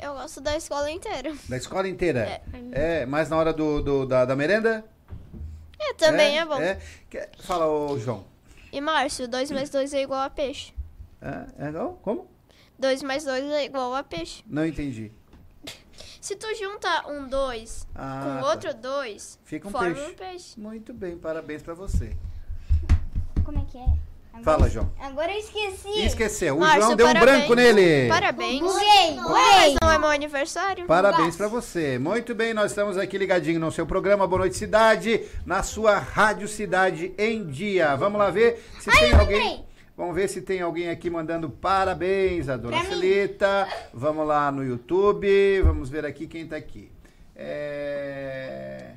[0.00, 1.34] Eu gosto da escola inteira.
[1.48, 2.40] Da escola inteira?
[2.72, 4.84] É, mais na hora do, do- da, da merenda?
[5.78, 6.58] É, também é, bom.
[7.08, 8.24] Que- Fala, ô João.
[8.72, 10.74] E Márcio, 2 mais 2 é igual a peixe.
[11.22, 11.98] É, é igual?
[12.02, 12.26] Como?
[12.78, 14.44] 2 mais 2 é igual a peixe.
[14.46, 15.10] Não entendi.
[16.20, 18.48] Se tu junta um 2 Ah, com tá.
[18.50, 20.10] outro 2, Fica um forma peixe.
[20.10, 20.60] um peixe.
[20.60, 22.14] Muito bem, parabéns pra você.
[23.44, 23.86] Como é que é?
[24.40, 24.90] Agora- Fala, João.
[25.00, 26.04] Agora eu esqueci.
[26.04, 26.56] Esqueceu.
[26.56, 27.36] O Márcio, João deu um parabéns.
[27.38, 28.08] branco nele.
[28.08, 28.60] Parabéns.
[28.60, 29.76] Buguei, buguei.
[29.82, 30.86] não é meu aniversário?
[30.86, 31.98] Parabéns pra você.
[31.98, 36.48] Muito bem, nós estamos aqui ligadinho no seu programa Boa Noite Cidade, na sua Rádio
[36.48, 37.94] Cidade em Dia.
[37.96, 39.64] Vamos lá ver se tem alguém.
[39.96, 42.90] Vamos ver se tem alguém aqui mandando parabéns a dona Pra mim.
[42.90, 43.66] Celita.
[43.92, 45.60] Vamos lá no YouTube.
[45.62, 46.88] Vamos ver aqui quem tá aqui.
[47.34, 48.92] É.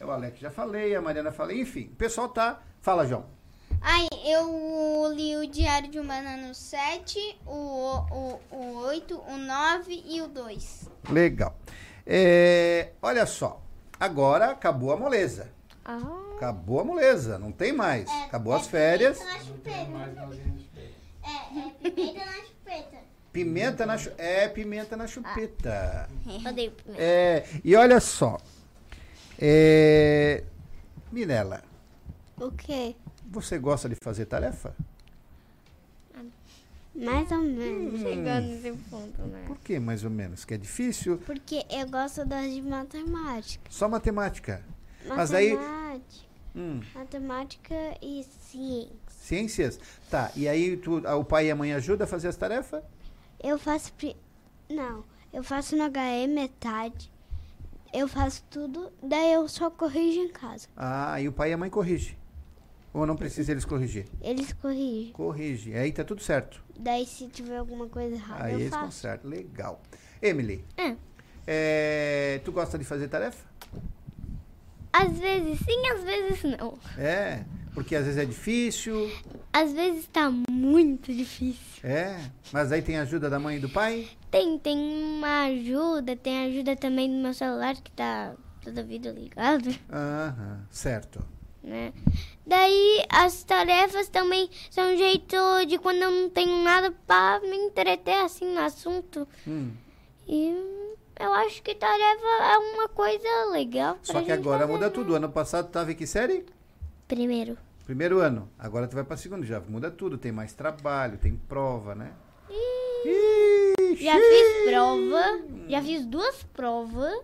[0.00, 2.60] é O Alex já falei, a Mariana falei, enfim, o pessoal tá.
[2.80, 3.24] Fala, João.
[3.80, 7.50] Aí, eu li o Diário de um Banana 7, o,
[8.10, 10.88] o, o 8, o 9 e o 2.
[11.10, 11.56] Legal.
[12.06, 13.62] É, olha só.
[13.98, 15.50] Agora acabou a moleza.
[15.84, 16.00] Ah.
[16.36, 17.38] Acabou a moleza.
[17.38, 18.08] Não tem mais.
[18.10, 19.18] acabou as férias.
[19.18, 20.90] Pimenta na chupeta.
[21.22, 22.98] É, é pimenta na chupeta.
[23.32, 26.08] Pimenta na chu- É, pimenta na chupeta.
[26.48, 27.02] Odeio pimenta.
[27.02, 28.38] É, e olha só.
[29.38, 30.42] É,
[31.12, 31.62] Mirella,
[32.40, 32.94] O quê?
[33.28, 34.74] Você gosta de fazer tarefa?
[36.94, 38.00] Mais ou menos.
[38.00, 39.44] Chegando nesse ponto, né?
[39.46, 40.44] Por que mais ou menos?
[40.44, 41.18] Que é difícil?
[41.18, 43.70] Porque eu gosto das de matemática.
[43.70, 44.64] Só matemática.
[45.06, 45.54] Mas aí.
[45.54, 46.28] Matemática.
[46.56, 48.90] Hum, Matemática e ciência.
[49.20, 49.78] ciências?
[50.10, 52.82] Tá, e aí tu, o pai e a mãe ajudam a fazer as tarefas?
[53.38, 53.92] Eu faço.
[53.92, 54.16] pri-
[54.68, 57.12] Não, eu faço no HE metade.
[57.94, 60.66] Eu faço tudo, daí eu só corrijo em casa.
[60.76, 62.16] Ah, e o pai e a mãe corrigem.
[62.98, 64.06] Ou não precisa eles corrigir?
[64.20, 65.12] Eles corrigem.
[65.12, 65.74] Corrige.
[65.74, 66.60] Aí tá tudo certo.
[66.78, 68.84] Daí se tiver alguma coisa errada, Aí eu eles faço.
[68.86, 69.30] consertam.
[69.30, 69.80] Legal.
[70.20, 70.96] Emily, Hum.
[71.46, 73.46] é, tu gosta de fazer tarefa?
[74.92, 76.76] Às vezes sim, às vezes não.
[76.96, 79.08] É, porque às vezes é difícil.
[79.52, 81.56] Às vezes tá muito difícil.
[81.84, 82.18] É,
[82.52, 84.08] mas aí tem ajuda da mãe e do pai?
[84.30, 89.68] Tem, tem uma ajuda, tem ajuda também do meu celular que tá toda vida ligado,
[89.90, 91.24] Aham, certo.
[91.68, 91.92] Né?
[92.46, 95.36] Daí as tarefas também são um jeito
[95.66, 99.28] de quando eu não tenho nada pra me entreter assim no assunto.
[99.46, 99.72] Hum.
[100.26, 100.48] E
[101.20, 103.98] eu acho que tarefa é uma coisa legal.
[104.02, 104.92] Só que agora fazer, muda né?
[104.92, 105.14] tudo.
[105.14, 106.46] Ano passado tava em que série?
[107.06, 107.56] Primeiro.
[107.84, 108.50] Primeiro ano.
[108.58, 110.18] Agora tu vai pra segundo, já muda tudo.
[110.18, 112.12] Tem mais trabalho, tem prova, né?
[113.96, 117.14] Já fiz prova, já fiz duas provas,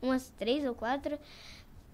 [0.00, 1.18] umas três ou quatro.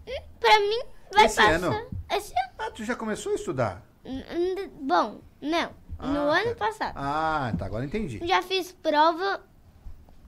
[0.06, 0.80] Hum, Pra mim,
[1.14, 1.52] vai Esse passar.
[1.54, 1.86] ano?
[2.10, 2.50] Esse ano.
[2.58, 3.82] Ah, tu já começou a estudar?
[4.04, 5.70] N- Bom, não.
[6.00, 6.66] no Ah, ano tá.
[6.66, 6.92] passado.
[6.96, 8.20] Ah, tá, agora entendi.
[8.26, 9.42] Já fiz prova.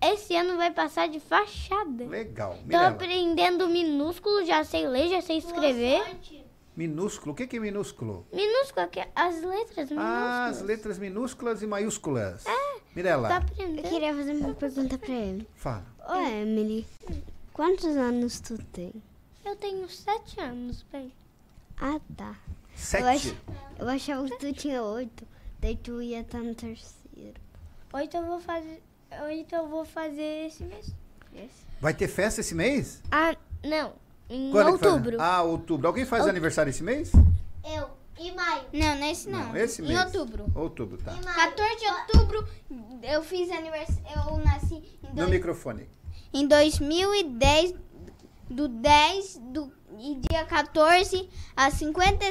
[0.03, 2.05] Esse ano vai passar de fachada.
[2.07, 2.55] Legal.
[2.57, 6.03] Tô Mirella, aprendendo minúsculo, já sei ler, já sei escrever.
[6.77, 7.33] minúsculo.
[7.33, 8.27] O que que é minúsculo?
[8.33, 9.99] Minúsculo, que- as letras minúsculas.
[9.99, 12.47] Ah, as letras minúsculas e maiúsculas.
[12.47, 12.51] É.
[12.51, 13.79] Tá Mirella, aprendendo.
[13.87, 15.47] Eu queria fazer uma pergunta pra ele.
[15.55, 15.85] fala.
[16.09, 16.87] Ô, Emily,
[17.53, 18.93] quantos anos tu tem?
[19.45, 21.13] Eu tenho sete anos, bem.
[21.81, 22.37] Ah, tá.
[22.75, 23.03] Sete?
[23.03, 23.35] Eu, ach...
[23.79, 25.27] eu achava que tu tinha oito.
[25.61, 27.41] Daí tu ia estar no terceiro.
[27.93, 28.83] Oito eu vou fazer.
[29.25, 30.93] Oito eu vou fazer esse mês.
[31.81, 33.03] Vai ter festa esse mês?
[33.11, 33.35] Ah,
[33.65, 33.95] não.
[34.29, 35.17] Em Quando é outubro.
[35.21, 35.87] Ah, outubro.
[35.89, 37.11] Alguém faz aniversário esse mês?
[37.65, 37.89] Eu.
[38.19, 38.65] E maio.
[38.73, 39.57] Não, nesse não.
[39.57, 39.95] esse mês.
[39.95, 40.45] Em outubro.
[40.55, 41.15] Outubro, tá.
[41.15, 42.49] 14 de outubro,
[43.03, 44.03] eu fiz aniversário.
[44.15, 45.89] Eu nasci em, No dois, microfone.
[46.33, 47.75] em 2010,
[48.51, 52.27] do 10 do, e dia 14 a 50,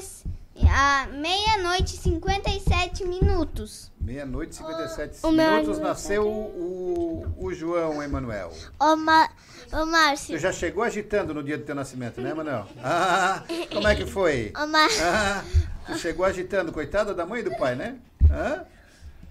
[0.70, 3.92] a meia-noite e 57 minutos.
[4.00, 8.52] Meia-noite e 57 o meu minutos nasceu o, o, o João Emanuel.
[8.80, 9.30] Ô, Ma
[9.72, 10.34] Ô Márcio.
[10.34, 12.68] Você já chegou agitando no dia do teu nascimento, né, Manuel?
[12.84, 14.52] Ah, como é que foi?
[14.60, 15.04] Ô, Márcio.
[15.06, 15.44] Ah,
[15.86, 17.98] tu chegou agitando, coitada da mãe e do pai, né?
[18.32, 18.66] Hã?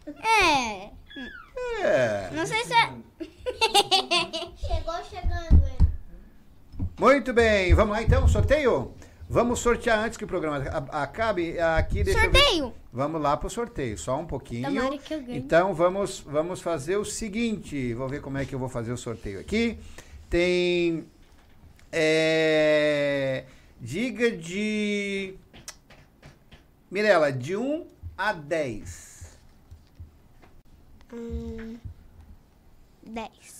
[0.06, 0.90] É.
[1.82, 2.30] É.
[2.32, 2.92] Não sei se é.
[6.98, 8.92] Muito bem, vamos lá então, sorteio?
[9.30, 10.56] Vamos sortear antes que o programa
[10.90, 11.56] acabe.
[11.60, 12.20] Aqui, deixa.
[12.20, 12.74] Sorteio?
[12.92, 14.68] Vamos lá pro sorteio, só um pouquinho.
[14.68, 15.38] Tomara que eu ganhe.
[15.38, 17.94] Então vamos, vamos fazer o seguinte.
[17.94, 19.78] Vou ver como é que eu vou fazer o sorteio aqui.
[20.28, 21.06] Tem.
[21.92, 23.44] É,
[23.80, 25.34] diga de.
[26.90, 29.38] Mirela, de 1 a 10.
[31.12, 31.76] Hum,
[33.06, 33.57] dez.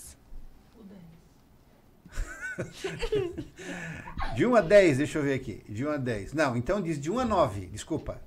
[4.35, 5.63] De 1 a 10, deixa eu ver aqui.
[5.67, 6.33] De 1 a 10.
[6.33, 8.21] Não, então diz de 1 a 9, desculpa.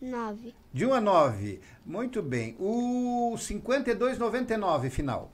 [0.00, 0.54] Nove.
[0.72, 1.60] De 1 a 9.
[1.84, 2.56] Muito bem.
[2.58, 5.32] O 52,99 final.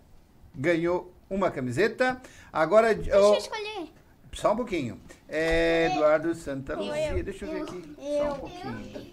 [0.55, 2.21] Ganhou uma camiseta.
[2.53, 2.95] Agora.
[2.95, 3.89] Deixa eu oh, escolher.
[4.33, 5.01] só um pouquinho.
[5.29, 7.17] É, Eduardo Santa Eu, Luzia.
[7.17, 7.95] eu, Deixa eu ver eu, aqui.
[7.97, 9.13] Só eu, um pouquinho.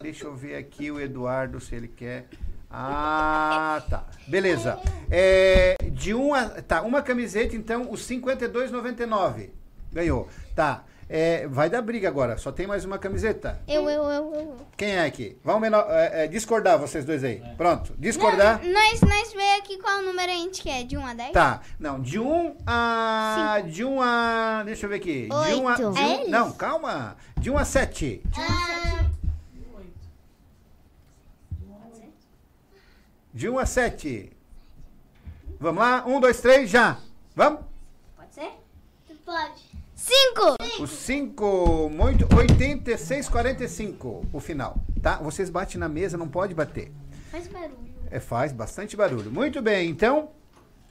[0.00, 2.28] Deixa eu ver aqui o Eduardo, se ele quer.
[2.70, 4.04] Ah, tá.
[4.26, 4.78] Beleza.
[5.10, 6.44] É, de 1 a.
[6.62, 9.50] Tá, uma camiseta, então, os 52,99.
[9.92, 10.28] Ganhou.
[10.54, 10.84] Tá.
[11.08, 12.36] É, vai dar briga agora.
[12.36, 13.60] Só tem mais uma camiseta.
[13.68, 14.56] Eu, eu, eu, eu.
[14.76, 15.38] Quem é aqui?
[15.44, 17.40] Vamos menor, é, é, discordar vocês dois aí.
[17.56, 17.94] Pronto.
[17.96, 18.60] Discordar.
[18.64, 21.30] Não, nós, nós vê aqui qual número a gente quer, de 1 a 10?
[21.30, 21.60] Tá.
[21.78, 23.62] Não, de 1 a.
[23.70, 24.62] De 1 a.
[24.64, 25.28] Deixa eu ver aqui.
[25.28, 25.70] De 1 a.
[25.72, 25.92] Oito.
[25.92, 27.16] de É um- não, calma.
[27.38, 28.22] De 1 a 7.
[28.26, 29.15] De 1 a 7.
[35.60, 36.02] Vamos lá?
[36.06, 36.98] 1, 2, 3, já.
[37.34, 37.60] Vamos?
[38.16, 38.50] Pode ser?
[39.26, 39.60] Pode.
[39.94, 40.56] Cinco.
[40.82, 45.16] O 5, muito, 86,45 o final, tá?
[45.16, 46.90] Vocês batem na mesa, não pode bater.
[47.30, 47.76] Faz barulho.
[48.10, 49.30] É, faz bastante barulho.
[49.30, 50.30] Muito bem, então,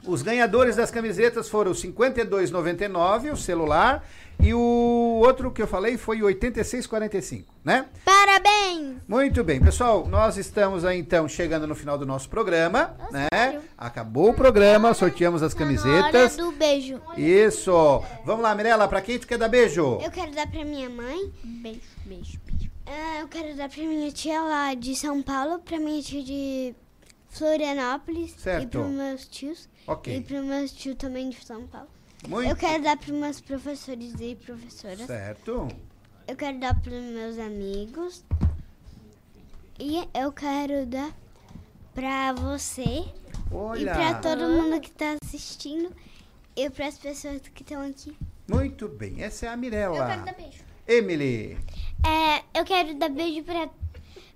[0.07, 4.06] os ganhadores das camisetas foram o 52,99, o celular,
[4.40, 7.86] e o outro que eu falei foi o 86,45, né?
[8.03, 8.98] Parabéns.
[9.07, 13.61] Muito bem, pessoal, nós estamos aí então chegando no final do nosso programa, né?
[13.77, 16.36] Acabou o programa, sorteamos as Hora camisetas.
[16.38, 16.99] do beijo.
[17.18, 17.72] Isso.
[18.26, 19.99] Vamos lá, Mirella, pra quem tu quer dar beijo?
[20.03, 21.32] Eu quero dar pra minha mãe.
[21.44, 22.40] Beijo, beijo,
[22.86, 26.76] Ah, eu quero dar pra minha tia lá de São Paulo, pra minha tia de
[27.30, 28.34] Florianópolis.
[28.38, 28.64] Certo.
[28.64, 29.69] E pros meus tios.
[29.88, 30.16] Ok.
[30.18, 31.88] E pros meus tios também de São Paulo.
[32.28, 35.02] Muito- Eu quero dar pros meus professores e professoras.
[35.06, 35.68] Certo.
[36.28, 38.24] Eu quero dar pros meus amigos.
[39.80, 41.14] E eu quero dar
[41.94, 43.06] pra você.
[43.52, 43.82] Olha.
[43.82, 45.91] E pra todo mundo que tá assistindo.
[46.56, 48.16] E pras pessoas que estão aqui.
[48.48, 49.98] Muito bem, essa é a Mirella.
[49.98, 50.64] Eu quero dar beijo.
[50.88, 51.57] Emily.
[52.06, 53.70] É, eu quero dar beijo pra.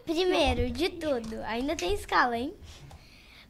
[0.03, 1.39] Primeiro, de tudo.
[1.45, 2.53] Ainda tem escala, hein?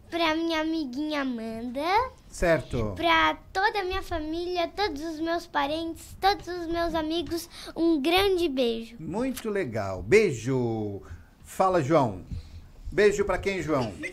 [0.10, 2.12] Pra minha amiguinha Amanda.
[2.28, 2.94] Certo.
[2.96, 8.48] Pra toda a minha família, todos os meus parentes, todos os meus amigos, um grande
[8.50, 8.96] beijo.
[9.00, 10.02] Muito legal.
[10.02, 11.02] Beijo.
[11.44, 12.26] Fala, João.
[12.92, 13.94] Beijo pra quem, João?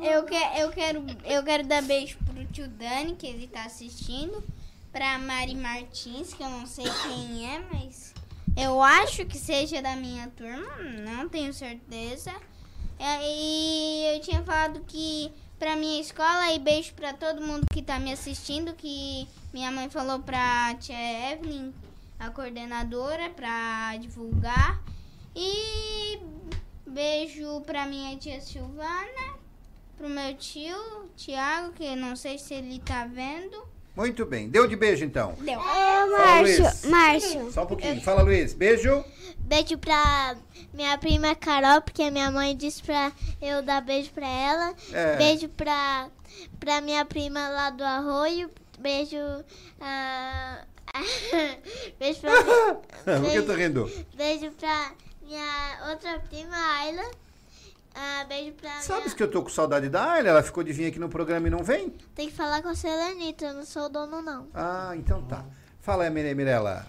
[0.00, 4.44] Eu, que, eu, quero, eu quero dar beijo pro tio Dani, que ele tá assistindo.
[4.92, 8.14] Pra Mari Martins, que eu não sei quem é, mas
[8.56, 12.32] eu acho que seja da minha turma, não tenho certeza.
[12.98, 17.82] É, E eu tinha falado que pra minha escola e beijo pra todo mundo que
[17.82, 21.72] tá me assistindo, que minha mãe falou pra tia Evelyn,
[22.18, 24.82] a coordenadora, pra divulgar.
[25.34, 26.18] E
[26.86, 29.38] beijo pra minha tia Silvana,
[29.96, 30.76] pro meu tio,
[31.16, 33.73] Tiago, que eu não sei se ele tá vendo.
[33.96, 34.48] Muito bem.
[34.48, 35.34] Deu de beijo, então.
[35.40, 35.60] Deu.
[36.40, 36.58] Luiz.
[36.58, 37.52] Márcio, Márcio.
[37.52, 38.00] Só um pouquinho.
[38.02, 38.52] Fala, Luiz.
[38.52, 39.04] Beijo.
[39.38, 40.36] Beijo pra
[40.72, 44.74] minha prima Carol, porque minha mãe disse pra eu dar beijo pra ela.
[44.92, 45.16] É.
[45.16, 46.08] Beijo pra,
[46.58, 48.50] pra minha prima lá do Arroio.
[48.78, 49.16] Beijo.
[49.80, 50.64] ah,
[51.98, 52.74] beijo pra.
[53.20, 53.90] Por que eu tô rindo?
[54.16, 54.92] Beijo pra
[55.22, 57.10] minha outra prima, Ayla.
[57.94, 60.28] Ah, beijo pra Sabes que eu tô com saudade da Ayla?
[60.30, 61.90] Ela ficou de vir aqui no programa e não vem?
[62.14, 64.48] Tem que falar com a Selenita, eu não sou o dono, não.
[64.52, 65.44] Ah, então tá.
[65.80, 66.86] Fala, Mire- Mirella.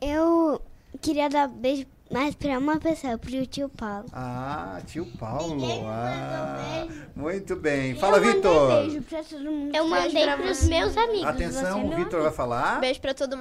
[0.00, 0.60] Eu
[1.00, 4.06] queria dar beijo mais pra uma pessoa, pro tio Paulo.
[4.12, 5.60] Ah, tio Paulo.
[5.88, 7.94] Ah, muito bem.
[7.96, 9.02] Fala, Vitor.
[9.08, 9.74] pra todo mundo.
[9.76, 11.26] Eu mandei pros meus amigos.
[11.26, 12.80] Atenção, o Vitor vai falar.
[12.80, 13.36] Beijo pra todo,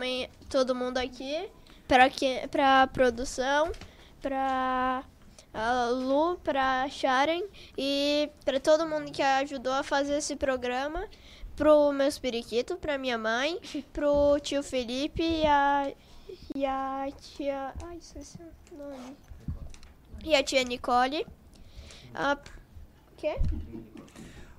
[0.49, 1.47] todo mundo aqui,
[1.87, 3.71] pra, que, pra produção,
[4.21, 5.03] pra
[5.55, 7.43] a Lu, pra Sharon
[7.77, 11.07] e pra todo mundo que ajudou a fazer esse programa,
[11.55, 13.57] pro meus periquitos, pra minha mãe,
[13.93, 15.91] pro tio Felipe e a,
[16.53, 17.73] e a tia...
[17.85, 18.37] Ai, esqueci
[18.73, 19.15] o nome.
[20.23, 21.25] E a tia Nicole.
[22.13, 22.37] A...
[23.17, 23.35] Quê?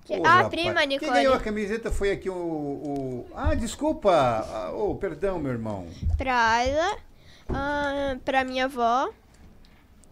[0.07, 1.11] Que- Ô, a rapaz, prima Quem Nicole.
[1.13, 2.35] ganhou a camiseta foi aqui o.
[2.35, 4.13] o- Ah, desculpa.
[4.13, 5.89] Ah, Oh, perdão, meu irmão.
[6.17, 6.97] Pra Ayla,
[7.49, 9.11] ah, pra minha avó.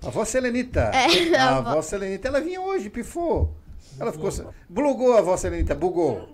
[0.04, 0.90] A avó Selenita.
[0.92, 1.82] É, a a avó.
[1.82, 3.54] Selenita, ela vinha hoje, pifou.
[3.98, 4.30] Ela ficou.
[4.68, 6.28] Blugou a avó Selenita, bugou.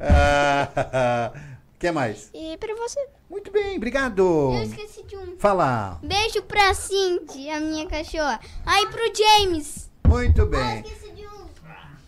[0.00, 1.32] Ah,
[1.78, 2.30] que mais?
[2.32, 3.04] E pra você.
[3.28, 4.52] Muito bem, obrigado.
[4.54, 5.36] Eu esqueci de um.
[5.38, 5.98] Fala.
[6.02, 8.40] Beijo pra Cindy, a minha cachorra.
[8.66, 9.90] Aí pro James.
[10.06, 10.84] Muito bem.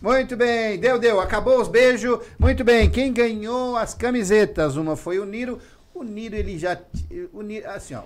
[0.01, 1.21] Muito bem, deu, deu.
[1.21, 2.19] Acabou os beijos.
[2.37, 2.89] Muito bem.
[2.89, 4.75] Quem ganhou as camisetas?
[4.75, 5.59] Uma foi o Niro.
[5.93, 6.77] O Niro, ele já.
[7.31, 8.01] O Niro, assim, ó.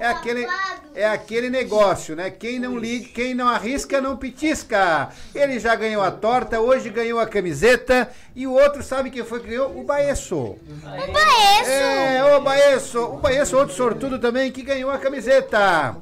[0.00, 0.46] É aquele,
[0.94, 2.28] é aquele negócio, né?
[2.28, 5.10] Quem não liga, quem não arrisca, não pitisca.
[5.32, 8.10] Ele já ganhou a torta, hoje ganhou a camiseta.
[8.34, 9.78] E o outro, sabe quem foi que ganhou?
[9.78, 10.36] O Baesso.
[10.36, 10.58] O
[11.12, 11.70] Baesso!
[11.70, 13.00] É, o Baesso.
[13.00, 15.96] O Baesso, outro sortudo também, que ganhou a camiseta.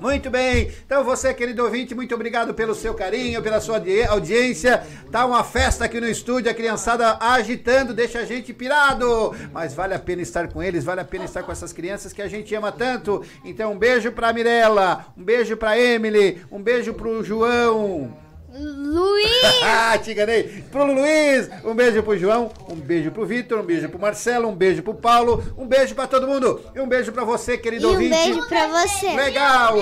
[0.00, 0.70] Muito bem.
[0.86, 4.86] Então você, querido ouvinte, muito obrigado pelo seu carinho, pela sua audi- audiência.
[5.10, 9.34] Tá uma festa aqui no estúdio, a criançada agitando, deixa a gente pirado.
[9.52, 12.22] Mas vale a pena estar com eles, vale a pena estar com essas crianças que
[12.22, 13.24] a gente ama tanto.
[13.44, 18.16] Então um beijo pra Mirella, um beijo pra Emily, um beijo pro João.
[18.50, 19.28] Luiz!
[19.62, 20.64] ah, te enganei.
[20.70, 24.54] Pro Luiz, um beijo pro João, um beijo pro Vitor, um beijo pro Marcelo, um
[24.54, 27.86] beijo pro Paulo, um beijo pra todo mundo e um beijo pra você, querido E
[27.86, 28.10] um ouvinte.
[28.10, 29.08] beijo pra você.
[29.14, 29.76] Legal.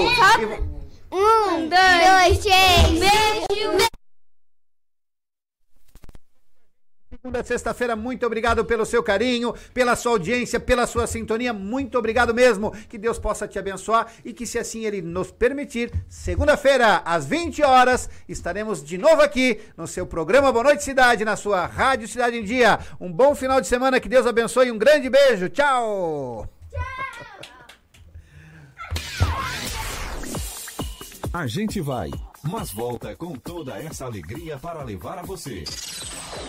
[1.12, 2.98] Um, dois, três.
[3.00, 3.86] Beijo.
[7.26, 11.52] Segunda, sexta-feira, muito obrigado pelo seu carinho, pela sua audiência, pela sua sintonia.
[11.52, 12.72] Muito obrigado mesmo.
[12.88, 17.64] Que Deus possa te abençoar e que, se assim Ele nos permitir, segunda-feira, às 20
[17.64, 22.36] horas, estaremos de novo aqui no seu programa Boa Noite Cidade, na sua Rádio Cidade
[22.36, 22.78] em Dia.
[23.00, 24.70] Um bom final de semana, que Deus abençoe.
[24.70, 25.48] Um grande beijo.
[25.48, 26.48] Tchau.
[31.32, 32.08] A gente vai,
[32.50, 35.64] mas volta com toda essa alegria para levar a você.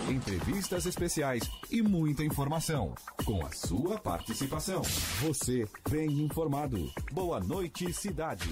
[0.10, 2.94] Entrevistas especiais e muita informação.
[3.26, 4.82] Com a sua participação.
[5.22, 6.92] Você bem informado.
[7.12, 8.50] Boa noite, cidade.